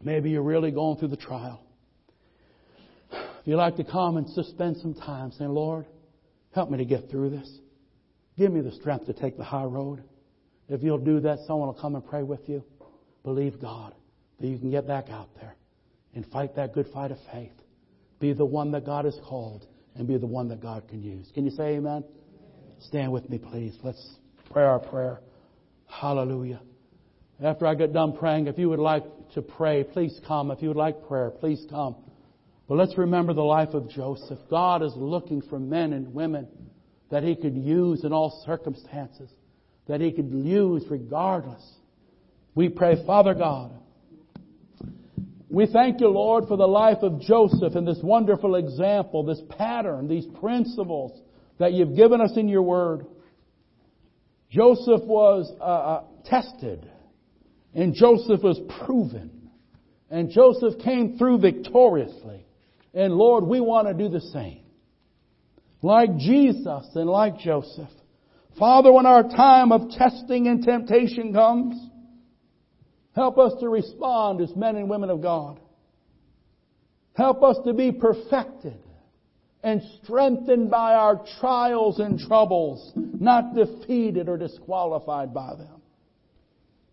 Maybe 0.02 0.32
you're 0.32 0.42
really 0.42 0.72
going 0.72 0.98
through 0.98 1.10
the 1.10 1.18
trial. 1.18 1.62
If 3.12 3.48
you'd 3.48 3.58
like 3.58 3.76
to 3.78 3.84
come 3.84 4.18
and 4.18 4.28
spend 4.30 4.78
some 4.78 4.94
time 4.94 5.32
saying, 5.32 5.52
Lord, 5.52 5.86
help 6.54 6.70
me 6.72 6.78
to 6.78 6.86
get 6.86 7.10
through 7.10 7.32
this. 7.32 7.60
Give 8.38 8.52
me 8.52 8.62
the 8.62 8.72
strength 8.72 9.06
to 9.08 9.14
take 9.14 9.38
the 9.38 9.44
high 9.44 9.64
road. 9.64 10.04
If 10.70 10.84
you'll 10.84 10.98
do 10.98 11.20
that, 11.22 11.40
someone 11.48 11.68
will 11.68 11.82
come 11.82 11.96
and 11.96 12.06
pray 12.06 12.24
with 12.24 12.48
you. 12.48 12.64
Believe 13.24 13.62
God 13.62 13.94
that 14.40 14.48
you 14.48 14.58
can 14.58 14.72
get 14.72 14.88
back 14.88 15.10
out 15.10 15.30
there 15.40 15.56
and 16.16 16.26
fight 16.28 16.56
that 16.56 16.74
good 16.74 16.88
fight 16.94 17.12
of 17.12 17.18
faith. 17.32 17.52
Be 18.20 18.34
the 18.34 18.46
one 18.46 18.72
that 18.72 18.86
God 18.86 19.06
has 19.06 19.18
called 19.28 19.68
and 19.96 20.08
be 20.08 20.18
the 20.18 20.28
one 20.28 20.48
that 20.50 20.62
God 20.62 20.88
can 20.88 21.02
use. 21.02 21.30
Can 21.34 21.46
you 21.46 21.52
say 21.52 21.76
amen? 21.76 22.04
Stand 22.80 23.12
with 23.12 23.30
me, 23.30 23.38
please. 23.38 23.78
Let's 23.84 24.16
pray 24.52 24.64
our 24.64 24.80
prayer. 24.80 25.22
Hallelujah. 25.88 26.62
After 27.44 27.68
I 27.68 27.76
get 27.76 27.94
done 27.94 28.16
praying, 28.16 28.48
if 28.48 28.58
you 28.58 28.70
would 28.70 28.80
like 28.80 29.04
to 29.34 29.42
pray, 29.42 29.84
please 29.84 30.20
come. 30.28 30.52
If 30.52 30.62
you 30.62 30.70
would 30.70 30.78
like 30.78 31.08
prayer, 31.08 31.32
please 31.32 31.66
come. 31.70 31.96
But 32.68 32.76
let's 32.76 32.98
remember 32.98 33.34
the 33.34 33.42
life 33.42 33.74
of 33.74 33.90
Joseph. 33.90 34.40
God 34.50 34.84
is 34.84 34.94
looking 34.96 35.42
for 35.42 35.60
men 35.60 35.94
and 35.94 36.14
women 36.14 36.48
that 37.12 37.24
He 37.24 37.36
could 37.36 37.56
use 37.56 38.04
in 38.04 38.14
all 38.14 38.44
circumstances, 38.46 39.30
that 39.88 40.02
He 40.02 40.12
could 40.12 40.32
use 40.32 40.84
regardless. 40.90 41.64
We 42.56 42.70
pray, 42.70 43.06
Father 43.06 43.34
God, 43.34 43.72
we 45.50 45.68
thank 45.68 46.00
you, 46.00 46.08
Lord, 46.08 46.48
for 46.48 46.56
the 46.56 46.68
life 46.68 47.00
of 47.02 47.20
Joseph 47.20 47.76
and 47.76 47.86
this 47.86 48.00
wonderful 48.02 48.56
example, 48.56 49.24
this 49.24 49.42
pattern, 49.50 50.08
these 50.08 50.26
principles 50.40 51.12
that 51.60 51.74
you've 51.74 51.96
given 51.96 52.22
us 52.22 52.32
in 52.38 52.48
your 52.48 52.62
word. 52.62 53.06
Joseph 54.50 55.02
was 55.04 55.52
uh, 55.60 55.64
uh, 55.64 56.04
tested, 56.26 56.90
and 57.74 57.94
Joseph 57.94 58.42
was 58.42 58.62
proven, 58.86 59.50
and 60.10 60.30
Joseph 60.30 60.80
came 60.80 61.18
through 61.18 61.40
victoriously. 61.40 62.46
And 62.94 63.14
Lord, 63.14 63.46
we 63.46 63.60
want 63.60 63.88
to 63.90 63.94
do 63.94 64.08
the 64.08 64.22
same. 64.22 64.62
Like 65.82 66.18
Jesus 66.18 66.88
and 66.96 67.10
like 67.10 67.40
Joseph. 67.40 67.90
Father, 68.60 68.92
when 68.92 69.06
our 69.06 69.24
time 69.24 69.72
of 69.72 69.90
testing 69.92 70.48
and 70.48 70.64
temptation 70.64 71.34
comes, 71.34 71.76
help 73.16 73.40
us 73.40 73.54
to 73.62 73.70
respond 73.70 74.42
as 74.42 74.56
men 74.56 74.76
and 74.76 74.90
women 74.90 75.10
of 75.10 75.22
God. 75.22 75.60
Help 77.14 77.44
us 77.44 77.58
to 77.66 77.74
be 77.74 77.92
perfected 77.92 78.78
and 79.64 79.82
strengthened 80.04 80.70
by 80.72 80.94
our 80.94 81.24
trials 81.40 82.00
and 82.00 82.20
troubles, 82.20 82.92
not 82.96 83.56
defeated 83.56 84.28
or 84.28 84.38
disqualified 84.38 85.34
by 85.34 85.56
them. 85.56 85.82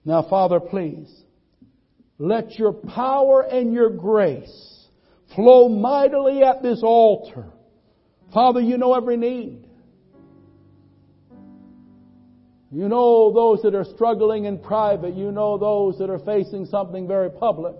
Now, 0.04 0.26
Father, 0.28 0.60
please, 0.60 1.08
let 2.18 2.58
your 2.58 2.72
power 2.72 3.42
and 3.42 3.72
your 3.72 3.90
grace 3.90 4.86
flow 5.34 5.68
mightily 5.68 6.42
at 6.42 6.62
this 6.62 6.80
altar. 6.82 7.46
Father, 8.32 8.60
you 8.60 8.76
know 8.76 8.94
every 8.94 9.16
need. 9.16 9.64
You 12.70 12.88
know 12.88 13.32
those 13.32 13.62
that 13.62 13.74
are 13.74 13.84
struggling 13.84 14.44
in 14.44 14.58
private. 14.58 15.14
You 15.14 15.32
know 15.32 15.56
those 15.56 15.98
that 15.98 16.10
are 16.10 16.18
facing 16.18 16.66
something 16.66 17.08
very 17.08 17.30
public. 17.30 17.76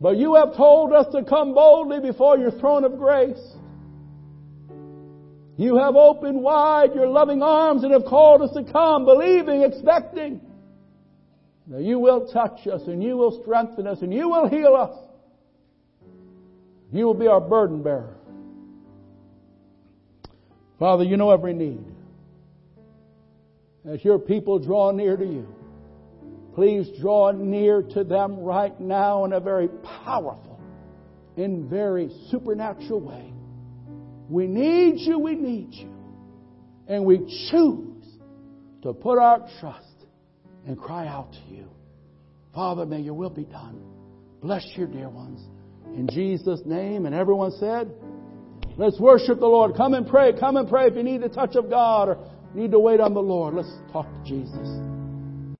But 0.00 0.16
you 0.16 0.34
have 0.34 0.56
told 0.56 0.92
us 0.92 1.06
to 1.12 1.24
come 1.24 1.54
boldly 1.54 2.00
before 2.00 2.36
your 2.36 2.50
throne 2.50 2.84
of 2.84 2.98
grace. 2.98 3.40
You 5.56 5.78
have 5.78 5.96
opened 5.96 6.42
wide 6.42 6.94
your 6.94 7.08
loving 7.08 7.42
arms 7.42 7.82
and 7.82 7.92
have 7.92 8.04
called 8.04 8.42
us 8.42 8.50
to 8.54 8.70
come, 8.70 9.06
believing, 9.06 9.62
expecting. 9.62 10.40
Now 11.66 11.78
you 11.78 11.98
will 11.98 12.26
touch 12.30 12.66
us 12.66 12.82
and 12.86 13.02
you 13.02 13.16
will 13.16 13.40
strengthen 13.42 13.86
us 13.86 14.02
and 14.02 14.12
you 14.12 14.28
will 14.28 14.48
heal 14.48 14.74
us. 14.74 15.05
You 16.92 17.06
will 17.06 17.14
be 17.14 17.26
our 17.26 17.40
burden 17.40 17.82
bearer. 17.82 18.14
Father, 20.78 21.04
you 21.04 21.16
know 21.16 21.30
every 21.30 21.54
need. 21.54 21.84
As 23.88 24.04
your 24.04 24.18
people 24.18 24.58
draw 24.58 24.90
near 24.90 25.16
to 25.16 25.24
you, 25.24 25.46
please 26.54 26.88
draw 27.00 27.30
near 27.30 27.82
to 27.82 28.04
them 28.04 28.40
right 28.40 28.78
now 28.80 29.24
in 29.24 29.32
a 29.32 29.40
very 29.40 29.68
powerful, 30.04 30.60
in 31.36 31.68
very 31.68 32.10
supernatural 32.30 33.00
way. 33.00 33.32
We 34.28 34.46
need 34.46 34.98
you, 34.98 35.18
we 35.18 35.34
need 35.34 35.72
you. 35.72 35.92
And 36.88 37.04
we 37.04 37.18
choose 37.50 38.04
to 38.82 38.92
put 38.92 39.18
our 39.18 39.48
trust 39.60 39.86
and 40.66 40.78
cry 40.78 41.06
out 41.06 41.32
to 41.32 41.54
you. 41.54 41.68
Father, 42.54 42.86
may 42.86 43.00
your 43.00 43.14
will 43.14 43.30
be 43.30 43.44
done. 43.44 43.82
Bless 44.40 44.66
your 44.76 44.86
dear 44.86 45.08
ones. 45.08 45.40
In 45.96 46.08
Jesus' 46.08 46.60
name. 46.64 47.06
And 47.06 47.14
everyone 47.14 47.50
said, 47.52 47.90
let's 48.76 49.00
worship 49.00 49.40
the 49.40 49.46
Lord. 49.46 49.74
Come 49.76 49.94
and 49.94 50.06
pray. 50.06 50.32
Come 50.38 50.56
and 50.56 50.68
pray 50.68 50.86
if 50.86 50.94
you 50.94 51.02
need 51.02 51.22
the 51.22 51.28
touch 51.28 51.56
of 51.56 51.70
God 51.70 52.08
or 52.08 52.30
need 52.54 52.70
to 52.72 52.78
wait 52.78 53.00
on 53.00 53.14
the 53.14 53.22
Lord. 53.22 53.54
Let's 53.54 53.72
talk 53.92 54.06
to 54.06 54.24
Jesus. 54.24 54.85